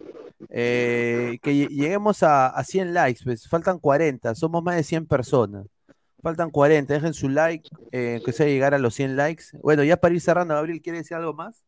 Eh, 0.51 1.39
que 1.43 1.53
lle- 1.53 1.69
lleguemos 1.69 2.23
a, 2.23 2.49
a 2.49 2.63
100 2.65 2.95
likes, 2.95 3.23
pues 3.25 3.49
faltan 3.49 3.79
40, 3.79 4.35
somos 4.35 4.63
más 4.63 4.77
de 4.77 4.83
100 4.85 5.07
personas. 5.07 5.67
Faltan 6.25 6.49
40, 6.51 6.95
dejen 6.95 7.13
su 7.13 7.29
like, 7.29 7.69
eh, 7.93 8.23
que 8.25 8.33
sea 8.33 8.47
llegar 8.47 8.73
a 8.73 8.79
los 8.79 8.95
100 8.95 9.15
likes. 9.15 9.45
Bueno, 9.63 9.85
ya 9.85 9.99
para 9.99 10.15
ir 10.15 10.23
cerrando, 10.23 10.55
Gabriel, 10.55 10.81
¿quiere 10.81 11.01
decir 11.01 11.19
algo 11.19 11.35
más? 11.35 11.63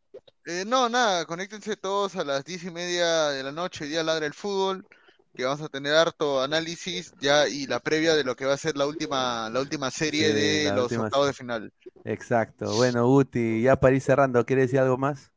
Eh, 0.46 0.64
no, 0.66 0.88
nada, 0.88 1.26
conéctense 1.26 1.76
todos 1.76 2.16
a 2.16 2.24
las 2.24 2.42
diez 2.42 2.64
y 2.64 2.70
media 2.70 3.28
de 3.28 3.42
la 3.42 3.52
noche, 3.52 3.84
día 3.84 4.02
ladra 4.02 4.24
el 4.24 4.32
fútbol, 4.32 4.86
que 5.34 5.44
vamos 5.44 5.60
a 5.60 5.68
tener 5.68 5.92
harto 5.92 6.40
análisis 6.40 7.12
ya 7.20 7.46
y 7.46 7.66
la 7.66 7.80
previa 7.80 8.14
de 8.14 8.24
lo 8.24 8.34
que 8.34 8.46
va 8.46 8.54
a 8.54 8.56
ser 8.56 8.78
la 8.78 8.86
última, 8.86 9.50
la 9.50 9.60
última 9.60 9.90
serie 9.90 10.28
Sí, 10.28 10.32
de 10.32 10.64
la 10.64 10.76
los 10.76 10.84
última 10.84 11.04
octavos 11.04 11.26
de 11.26 11.32
final. 11.34 11.72
Exacto. 12.04 12.74
Bueno, 12.76 13.06
Guti, 13.06 13.60
ya 13.60 13.76
para 13.76 13.94
ir 13.94 14.00
cerrando, 14.00 14.46
¿quiere 14.46 14.62
decir 14.62 14.78
algo 14.78 14.96
más? 14.96 15.30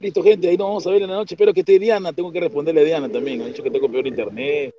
Listo, 0.00 0.22
gente, 0.22 0.48
ahí 0.48 0.56
nos 0.56 0.68
vamos 0.68 0.86
a 0.86 0.90
ver 0.92 1.02
en 1.02 1.10
la 1.10 1.16
noche. 1.16 1.34
Espero 1.34 1.52
que 1.52 1.60
esté 1.60 1.78
Diana. 1.78 2.10
Tengo 2.14 2.32
que 2.32 2.40
responderle 2.40 2.80
a 2.80 2.84
Diana 2.84 3.10
también. 3.10 3.42
Ha 3.42 3.46
dicho 3.46 3.62
que 3.62 3.70
tengo 3.70 3.90
peor 3.90 4.06
internet. 4.06 4.74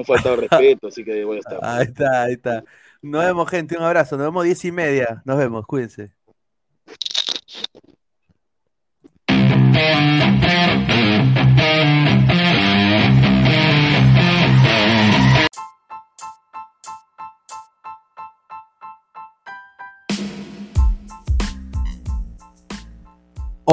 Ha 0.00 0.04
faltado 0.04 0.36
respeto, 0.36 0.88
así 0.88 1.04
que 1.04 1.24
voy 1.24 1.36
a 1.36 1.40
estar. 1.40 1.58
Ahí 1.62 1.84
está, 1.84 2.22
ahí 2.22 2.32
está. 2.32 2.64
Nos 3.02 3.24
vemos, 3.24 3.48
gente. 3.48 3.76
Un 3.76 3.82
abrazo. 3.82 4.16
Nos 4.16 4.26
vemos 4.26 4.44
diez 4.44 4.64
y 4.64 4.72
media. 4.72 5.22
Nos 5.24 5.38
vemos. 5.38 5.66
Cuídense. 5.66 6.12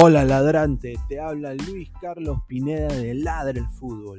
Hola 0.00 0.24
ladrante, 0.24 0.94
te 1.08 1.18
habla 1.18 1.54
Luis 1.54 1.90
Carlos 2.00 2.38
Pineda 2.46 2.86
de 2.86 3.14
Ladra 3.14 3.58
el 3.58 3.66
Fútbol. 3.66 4.18